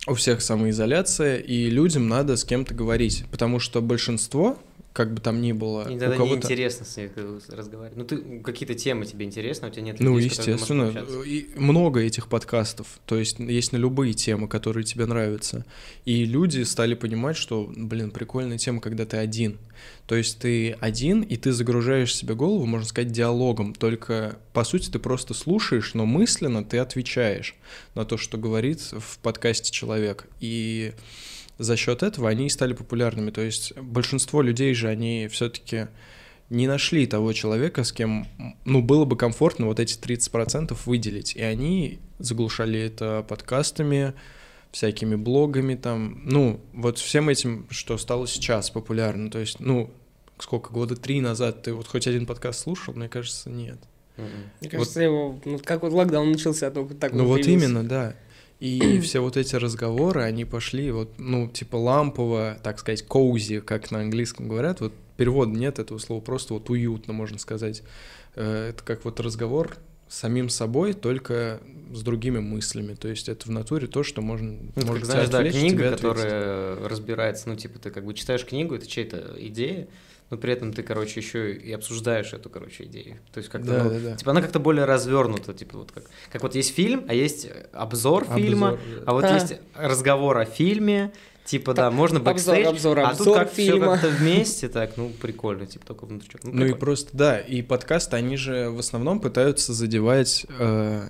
у 0.08 0.16
всех 0.16 0.42
самоизоляция, 0.42 1.38
и 1.38 1.70
людям 1.70 2.08
надо 2.08 2.36
с 2.36 2.44
кем-то 2.44 2.74
говорить, 2.74 3.26
потому 3.32 3.60
что 3.60 3.82
большинство, 3.82 4.58
как 4.94 5.14
бы 5.14 5.22
там 5.22 5.42
ни 5.42 5.54
было, 5.54 5.84
И 5.90 5.98
тогда 5.98 6.18
кого-то... 6.18 6.36
неинтересно 6.36 6.86
с 6.86 6.98
ней 6.98 7.10
разговаривать. 7.50 7.98
Ну, 7.98 8.04
ты 8.04 8.40
какие-то 8.42 8.74
темы 8.76 9.06
тебе 9.06 9.26
интересны, 9.26 9.66
а 9.66 9.68
у 9.70 9.72
тебя 9.72 9.84
нет 9.84 10.00
Ну, 10.00 10.18
людей, 10.18 10.30
ты 10.30 10.52
естественно, 10.52 11.06
и 11.26 11.48
много 11.56 12.02
этих 12.02 12.28
подкастов, 12.28 13.00
то 13.06 13.18
есть 13.18 13.40
есть 13.40 13.72
на 13.72 13.78
любые 13.78 14.14
темы, 14.14 14.48
которые 14.48 14.84
тебе 14.84 15.06
нравятся. 15.06 15.66
И 16.04 16.26
люди 16.26 16.64
стали 16.64 16.94
понимать, 16.96 17.38
что, 17.38 17.72
блин, 17.76 18.12
прикольная 18.12 18.58
тема, 18.58 18.82
когда 18.82 19.06
ты 19.06 19.18
один. 19.18 19.60
То 20.08 20.16
есть 20.16 20.40
ты 20.40 20.74
один, 20.74 21.22
и 21.22 21.38
ты 21.38 21.54
загружаешь 21.54 22.14
себе 22.14 22.36
голову, 22.36 22.66
можно 22.66 22.86
сказать, 22.86 23.12
диалогом, 23.12 23.74
только, 23.74 24.38
по 24.52 24.66
сути, 24.66 24.90
ты 24.90 25.00
просто 25.00 25.34
слушаешь, 25.34 25.94
но 25.94 26.06
мысленно 26.06 26.66
ты 26.66 26.80
отвечаешь 26.80 27.56
на 27.96 28.04
то, 28.04 28.18
что 28.18 28.38
говорит 28.38 28.82
в 28.82 29.20
подкасте 29.20 29.72
человек. 29.72 30.26
И 30.42 30.94
за 31.58 31.76
счет 31.78 32.04
этого 32.04 32.30
они 32.30 32.48
и 32.48 32.50
стали 32.50 32.74
популярными. 32.74 33.32
То 33.32 33.42
есть 33.42 33.78
большинство 33.78 34.42
людей 34.42 34.74
же, 34.74 34.88
они 34.88 35.28
все-таки 35.32 35.88
не 36.50 36.68
нашли 36.68 37.08
того 37.08 37.32
человека, 37.34 37.84
с 37.84 37.94
кем, 37.94 38.28
ну, 38.66 38.82
было 38.82 39.06
бы 39.06 39.16
комфортно 39.16 39.68
вот 39.68 39.80
эти 39.80 39.98
30% 39.98 40.78
выделить. 40.86 41.36
И 41.36 41.42
они 41.42 42.00
заглушали 42.20 42.80
это 42.80 43.26
подкастами, 43.28 44.14
всякими 44.72 45.16
блогами 45.16 45.76
там. 45.76 46.22
Ну, 46.26 46.60
вот 46.74 46.98
всем 46.98 47.30
этим, 47.30 47.68
что 47.70 47.98
стало 47.98 48.28
сейчас 48.28 48.70
популярно. 48.70 49.32
То 49.32 49.40
есть, 49.40 49.60
ну, 49.60 49.92
сколько, 50.40 50.74
года 50.74 50.96
три 50.96 51.22
назад 51.22 51.64
ты 51.64 51.74
вот 51.74 51.88
хоть 51.88 52.08
один 52.08 52.26
подкаст 52.26 52.62
слушал? 52.62 52.94
Мне 52.94 53.08
кажется, 53.08 53.50
нет. 53.50 53.80
Мне 54.18 54.70
кажется, 54.70 55.02
его, 55.02 55.40
ну, 55.46 55.60
как 55.64 55.84
вот 55.84 55.94
локдаун 55.94 56.32
начался, 56.32 56.70
только 56.70 56.96
так 56.96 57.14
Ну 57.14 57.26
вот 57.26 57.42
появился. 57.42 57.66
именно, 57.66 57.84
да. 57.84 58.16
И 58.62 59.00
все 59.02 59.20
вот 59.20 59.36
эти 59.36 59.56
разговоры, 59.56 60.22
они 60.22 60.46
пошли 60.46 60.92
вот, 60.92 61.10
ну, 61.18 61.50
типа 61.50 61.76
лампово, 61.76 62.58
так 62.64 62.80
сказать, 62.80 63.02
коузи, 63.06 63.60
как 63.60 63.92
на 63.92 64.00
английском 64.00 64.48
говорят. 64.48 64.80
Вот 64.80 64.94
перевода 65.18 65.52
нет 65.52 65.80
этого 65.80 65.98
слова, 65.98 66.22
просто 66.22 66.54
вот 66.54 66.70
уютно, 66.70 67.12
можно 67.12 67.38
сказать. 67.40 67.84
Э, 68.36 68.70
Это 68.70 68.84
как 68.84 69.04
вот 69.04 69.20
разговор 69.20 69.76
с 70.08 70.18
самим 70.20 70.50
собой, 70.50 70.94
только 70.94 71.60
с 71.94 72.02
другими 72.04 72.40
мыслями. 72.40 72.94
То 72.94 73.08
есть 73.08 73.30
это 73.30 73.48
в 73.48 73.52
натуре 73.52 73.88
то, 73.88 74.04
что 74.04 74.22
можно, 74.22 74.58
Ну, 74.76 74.86
может 74.86 75.04
как, 75.04 75.06
знаешь, 75.06 75.30
да, 75.30 75.44
книга, 75.50 75.92
которая 75.92 76.76
разбирается, 76.88 77.50
ну, 77.50 77.56
типа, 77.56 77.80
ты 77.80 77.90
как 77.92 78.06
бы 78.06 78.14
читаешь 78.14 78.46
книгу, 78.46 78.76
это 78.76 78.86
чья-то 78.86 79.36
идея, 79.40 79.88
но 80.32 80.38
при 80.38 80.54
этом 80.54 80.74
ты, 80.74 80.82
короче, 80.82 81.20
еще 81.20 81.54
и 81.54 81.72
обсуждаешь 81.72 82.34
эту, 82.34 82.50
короче, 82.50 82.86
идею. 82.86 83.18
То 83.34 83.38
есть 83.40 83.50
как-то, 83.52 83.68
Да, 83.72 83.84
ну, 83.84 83.90
да, 83.92 84.00
да. 84.00 84.16
типа, 84.16 84.32
она 84.32 84.42
как-то 84.42 84.60
более 84.60 84.86
развернута, 84.86 85.54
типа, 85.54 85.78
вот 85.78 85.92
как, 85.92 86.06
как 86.32 86.42
вот 86.42 86.56
есть 86.56 86.74
фильм, 86.74 87.06
а 87.08 87.14
есть 87.14 87.48
обзор, 87.74 88.26
фильма, 88.34 88.70
Обзор, 88.70 88.96
да. 88.96 89.04
а 89.06 89.14
вот 89.14 89.24
А. 89.26 89.34
есть 89.36 89.54
разговор 89.76 90.38
о 90.38 90.46
фильме, 90.46 91.12
типа, 91.46 91.74
да, 91.74 91.92
можно 91.92 92.18
Обзор, 92.20 92.34
бэкстейдж, 92.34 92.68
обзор, 92.68 93.00
а 93.00 93.10
тут 93.12 93.20
обзор 93.20 93.38
как 93.40 93.52
все 93.52 93.72
фильма. 93.74 93.86
как-то 93.94 94.08
вместе, 94.20 94.70
так, 94.70 94.96
ну, 94.98 95.10
прикольно, 95.10 95.66
типа, 95.68 95.86
только 95.86 96.06
внутрячок. 96.06 96.44
Ну, 96.46 96.52
Ну 96.54 96.66
и 96.66 96.74
просто, 96.74 97.10
да, 97.16 97.38
и 97.40 97.62
подкасты, 97.62 98.16
они 98.16 98.38
же 98.38 98.70
в 98.70 98.80
основном 98.80 99.20
пытаются 99.20 99.74
задевать 99.74 100.46
э, 100.58 101.10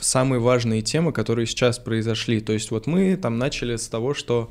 самые 0.00 0.40
важные 0.40 0.82
темы, 0.82 1.12
которые 1.12 1.46
сейчас 1.46 1.78
произошли. 1.78 2.40
То 2.40 2.52
есть 2.52 2.70
вот 2.70 2.86
мы 2.86 3.16
там 3.16 3.38
начали 3.38 3.76
с 3.76 3.88
того, 3.88 4.12
что 4.12 4.50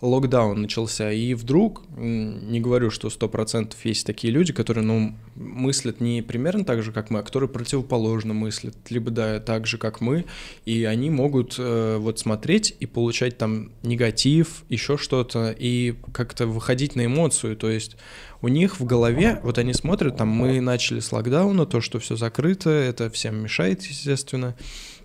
локдаун 0.00 0.62
начался, 0.62 1.10
и 1.10 1.34
вдруг, 1.34 1.82
не 1.96 2.60
говорю, 2.60 2.90
что 2.90 3.08
100% 3.08 3.74
есть 3.82 4.06
такие 4.06 4.32
люди, 4.32 4.52
которые, 4.52 4.84
ну, 4.84 5.14
мыслят 5.34 6.00
не 6.00 6.22
примерно 6.22 6.64
так 6.64 6.82
же, 6.82 6.92
как 6.92 7.10
мы, 7.10 7.18
а 7.18 7.22
которые 7.22 7.48
противоположно 7.48 8.32
мыслят, 8.32 8.76
либо, 8.90 9.10
да, 9.10 9.40
так 9.40 9.66
же, 9.66 9.76
как 9.76 10.00
мы, 10.00 10.24
и 10.64 10.84
они 10.84 11.10
могут 11.10 11.56
э, 11.58 11.96
вот 11.98 12.20
смотреть 12.20 12.76
и 12.78 12.86
получать 12.86 13.38
там 13.38 13.72
негатив, 13.82 14.64
еще 14.68 14.96
что-то, 14.96 15.54
и 15.56 15.96
как-то 16.12 16.46
выходить 16.46 16.94
на 16.94 17.06
эмоцию, 17.06 17.56
то 17.56 17.68
есть 17.68 17.96
у 18.40 18.46
них 18.46 18.78
в 18.78 18.84
голове, 18.84 19.40
вот 19.42 19.58
они 19.58 19.72
смотрят, 19.72 20.16
там 20.16 20.28
мы 20.28 20.60
начали 20.60 21.00
с 21.00 21.10
локдауна, 21.10 21.66
то, 21.66 21.80
что 21.80 21.98
все 21.98 22.14
закрыто, 22.14 22.70
это 22.70 23.10
всем 23.10 23.42
мешает, 23.42 23.82
естественно. 23.82 24.56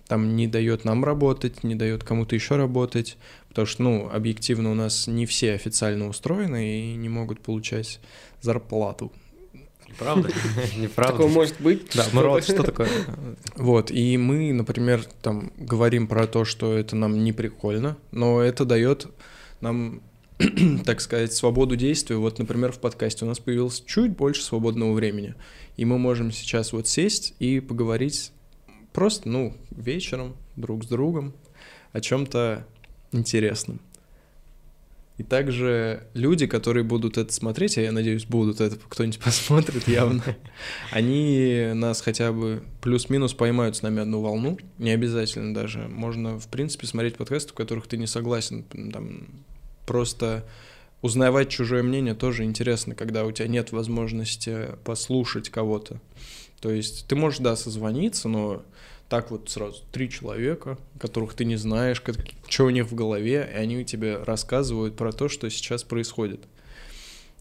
там 0.06 0.36
не 0.36 0.46
дает 0.46 0.84
нам 0.84 1.04
работать, 1.04 1.64
не 1.64 1.74
дает 1.74 2.04
кому-то 2.04 2.34
еще 2.34 2.56
работать, 2.56 3.16
потому 3.54 3.66
что, 3.66 3.82
ну, 3.84 4.10
объективно 4.12 4.72
у 4.72 4.74
нас 4.74 5.06
не 5.06 5.26
все 5.26 5.52
официально 5.52 6.08
устроены 6.08 6.80
и 6.80 6.96
не 6.96 7.08
могут 7.08 7.38
получать 7.38 8.00
зарплату. 8.40 9.12
Неправда? 9.88 10.28
Неправда. 10.76 11.12
Такое 11.12 11.32
может 11.32 11.60
быть. 11.60 11.86
Да, 11.94 12.04
Мурат, 12.12 12.42
что 12.42 12.62
такое? 12.64 12.88
Вот, 13.54 13.92
и 13.92 14.16
мы, 14.16 14.52
например, 14.52 15.04
там 15.22 15.52
говорим 15.56 16.08
про 16.08 16.26
то, 16.26 16.44
что 16.44 16.76
это 16.76 16.96
нам 16.96 17.22
не 17.22 17.32
прикольно, 17.32 17.96
но 18.10 18.40
это 18.40 18.64
дает 18.64 19.06
нам, 19.60 20.02
так 20.84 21.00
сказать, 21.00 21.32
свободу 21.32 21.76
действия. 21.76 22.16
Вот, 22.16 22.40
например, 22.40 22.72
в 22.72 22.80
подкасте 22.80 23.24
у 23.24 23.28
нас 23.28 23.38
появилось 23.38 23.84
чуть 23.86 24.16
больше 24.16 24.42
свободного 24.42 24.94
времени, 24.94 25.36
и 25.76 25.84
мы 25.84 25.96
можем 25.98 26.32
сейчас 26.32 26.72
вот 26.72 26.88
сесть 26.88 27.36
и 27.38 27.60
поговорить 27.60 28.32
просто, 28.92 29.28
ну, 29.28 29.56
вечером 29.70 30.34
друг 30.56 30.82
с 30.82 30.88
другом 30.88 31.34
о 31.92 32.00
чем-то 32.00 32.66
интересном. 33.14 33.80
И 35.16 35.22
также 35.22 36.08
люди, 36.12 36.46
которые 36.46 36.82
будут 36.82 37.18
это 37.18 37.32
смотреть, 37.32 37.78
а 37.78 37.82
я 37.82 37.92
надеюсь, 37.92 38.24
будут 38.24 38.60
это 38.60 38.76
кто-нибудь 38.88 39.20
посмотрит 39.24 39.86
явно, 39.86 40.22
они 40.90 41.70
нас 41.74 42.00
хотя 42.00 42.32
бы 42.32 42.64
плюс-минус 42.82 43.32
поймают 43.32 43.76
с 43.76 43.82
нами 43.82 44.02
одну 44.02 44.20
волну. 44.20 44.58
Не 44.78 44.90
обязательно 44.90 45.54
даже. 45.54 45.86
Можно, 45.88 46.38
в 46.38 46.48
принципе, 46.48 46.86
смотреть 46.86 47.16
подкасты, 47.16 47.50
в 47.50 47.54
которых 47.54 47.86
ты 47.86 47.96
не 47.96 48.08
согласен. 48.08 48.64
Там, 48.92 49.28
просто 49.86 50.44
узнавать 51.00 51.48
чужое 51.48 51.82
мнение 51.82 52.14
тоже 52.14 52.44
интересно, 52.44 52.94
когда 52.94 53.24
у 53.24 53.30
тебя 53.30 53.46
нет 53.46 53.70
возможности 53.70 54.70
послушать 54.84 55.48
кого-то. 55.48 56.00
То 56.60 56.72
есть 56.72 57.06
ты 57.06 57.14
можешь, 57.14 57.40
да, 57.40 57.56
созвониться, 57.56 58.28
но 58.28 58.64
так 59.08 59.30
вот 59.30 59.50
сразу 59.50 59.82
три 59.92 60.08
человека, 60.10 60.78
которых 60.98 61.34
ты 61.34 61.44
не 61.44 61.56
знаешь, 61.56 62.00
как, 62.00 62.16
что 62.48 62.64
у 62.64 62.70
них 62.70 62.86
в 62.86 62.94
голове, 62.94 63.48
и 63.52 63.56
они 63.56 63.84
тебе 63.84 64.16
рассказывают 64.16 64.96
про 64.96 65.12
то, 65.12 65.28
что 65.28 65.48
сейчас 65.50 65.84
происходит. 65.84 66.40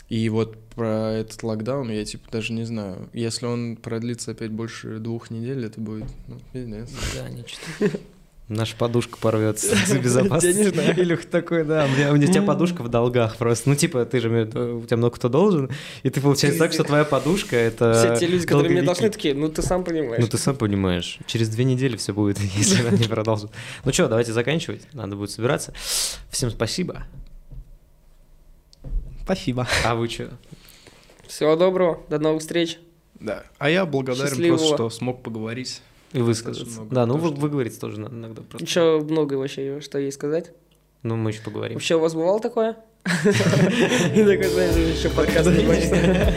И 0.10 0.30
вот 0.30 0.60
про 0.76 1.14
этот 1.14 1.42
локдаун 1.44 1.90
я 1.90 2.06
типа 2.06 2.30
даже 2.32 2.54
не 2.54 2.66
знаю. 2.66 3.10
Если 3.14 3.46
он 3.46 3.78
продлится 3.78 4.32
опять 4.32 4.52
больше 4.52 5.00
двух 5.00 5.32
недель, 5.32 5.66
это 5.66 5.80
будет 5.80 6.06
ну, 6.28 6.40
пиздец. 6.52 6.92
Да, 7.16 7.30
ничего. 7.30 8.00
Наша 8.50 8.76
подушка 8.76 9.18
порвется 9.18 9.74
за 9.88 10.00
безопасность. 10.00 10.60
Илюх 10.60 11.26
такой, 11.26 11.64
да, 11.64 11.86
у 11.86 11.88
меня, 11.88 12.12
у 12.12 12.18
тебя 12.18 12.42
подушка 12.42 12.84
в 12.84 12.90
долгах 12.90 13.38
просто. 13.38 13.70
Ну, 13.70 13.76
типа, 13.76 14.06
ты 14.06 14.20
же, 14.20 14.30
у 14.30 14.86
тебя 14.86 14.98
много 14.98 15.16
кто 15.16 15.30
должен, 15.30 15.70
и 16.04 16.10
ты 16.10 16.20
получается 16.20 16.60
так, 16.60 16.74
что 16.74 16.84
твоя 16.84 17.06
подушка— 17.06 17.56
это 17.58 17.94
Все 17.94 18.16
те 18.18 18.28
люди, 18.28 18.46
которые 18.46 18.72
мне 18.72 18.82
должны, 18.82 19.10
такие, 19.10 19.34
ну, 19.34 19.48
ты 19.48 19.62
сам 19.62 19.86
понимаешь. 19.86 20.22
Ну, 20.22 20.28
ты 20.28 20.38
сам 20.38 20.58
понимаешь. 20.58 21.20
Через 21.26 21.50
две 21.50 21.64
недели 21.64 21.96
все 21.96 22.14
будет, 22.14 22.38
если 22.58 22.86
она 22.86 22.98
не 22.98 23.08
продолжит. 23.08 23.50
Ну 23.86 23.94
что, 23.94 24.10
давайте 24.10 24.34
заканчивать, 24.34 24.88
надо 24.94 25.16
будет 25.16 25.32
собираться. 25.32 25.74
Всем 26.30 26.52
спасибо. 26.52 27.04
Спасибо. 29.24 29.68
А 29.86 29.96
вы 29.96 30.10
что? 30.10 30.32
Всего 31.28 31.56
доброго, 31.56 32.02
до 32.10 32.20
новых 32.20 32.42
встреч. 32.42 32.78
Да. 33.22 33.44
А 33.58 33.70
я 33.70 33.86
благодарен 33.86 34.28
Счастливого. 34.28 34.58
просто, 34.58 34.76
что 34.76 34.90
смог 34.90 35.24
поговорить. 35.24 35.82
И 36.14 36.22
высказаться. 36.22 36.66
много 36.82 36.96
Да, 36.96 37.06
ну 37.06 37.18
вы, 37.18 37.30
что- 37.30 37.40
выговориться 37.40 37.80
тоже 37.80 38.00
надо 38.00 38.16
иногда 38.16 38.42
просто. 38.42 38.66
Еще 38.66 39.00
много 39.02 39.34
вообще, 39.36 39.80
что 39.82 39.98
есть 40.00 40.16
сказать. 40.18 40.52
Ну, 41.02 41.16
мы 41.18 41.32
еще 41.32 41.42
поговорим. 41.42 41.74
Вообще 41.76 41.96
у 41.96 42.00
вас 42.00 42.14
бывало 42.14 42.40
такое? 42.40 42.78
И 43.06 44.24
такой, 44.24 44.44
знаешь, 44.48 44.98
еще 44.98 45.10
подкаст 45.10 45.50
не. 45.50 46.34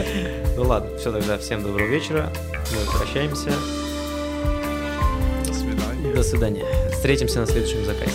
Ну 0.57 0.63
ладно, 0.63 0.97
все 0.97 1.11
тогда, 1.11 1.37
всем 1.37 1.61
доброго 1.63 1.87
вечера. 1.87 2.33
Мы 2.71 2.97
прощаемся. 2.99 3.51
До 5.45 5.53
свидания. 5.53 6.13
До 6.15 6.23
свидания. 6.23 6.65
Встретимся 6.91 7.39
на 7.39 7.45
следующем 7.45 7.85
заказе. 7.85 8.11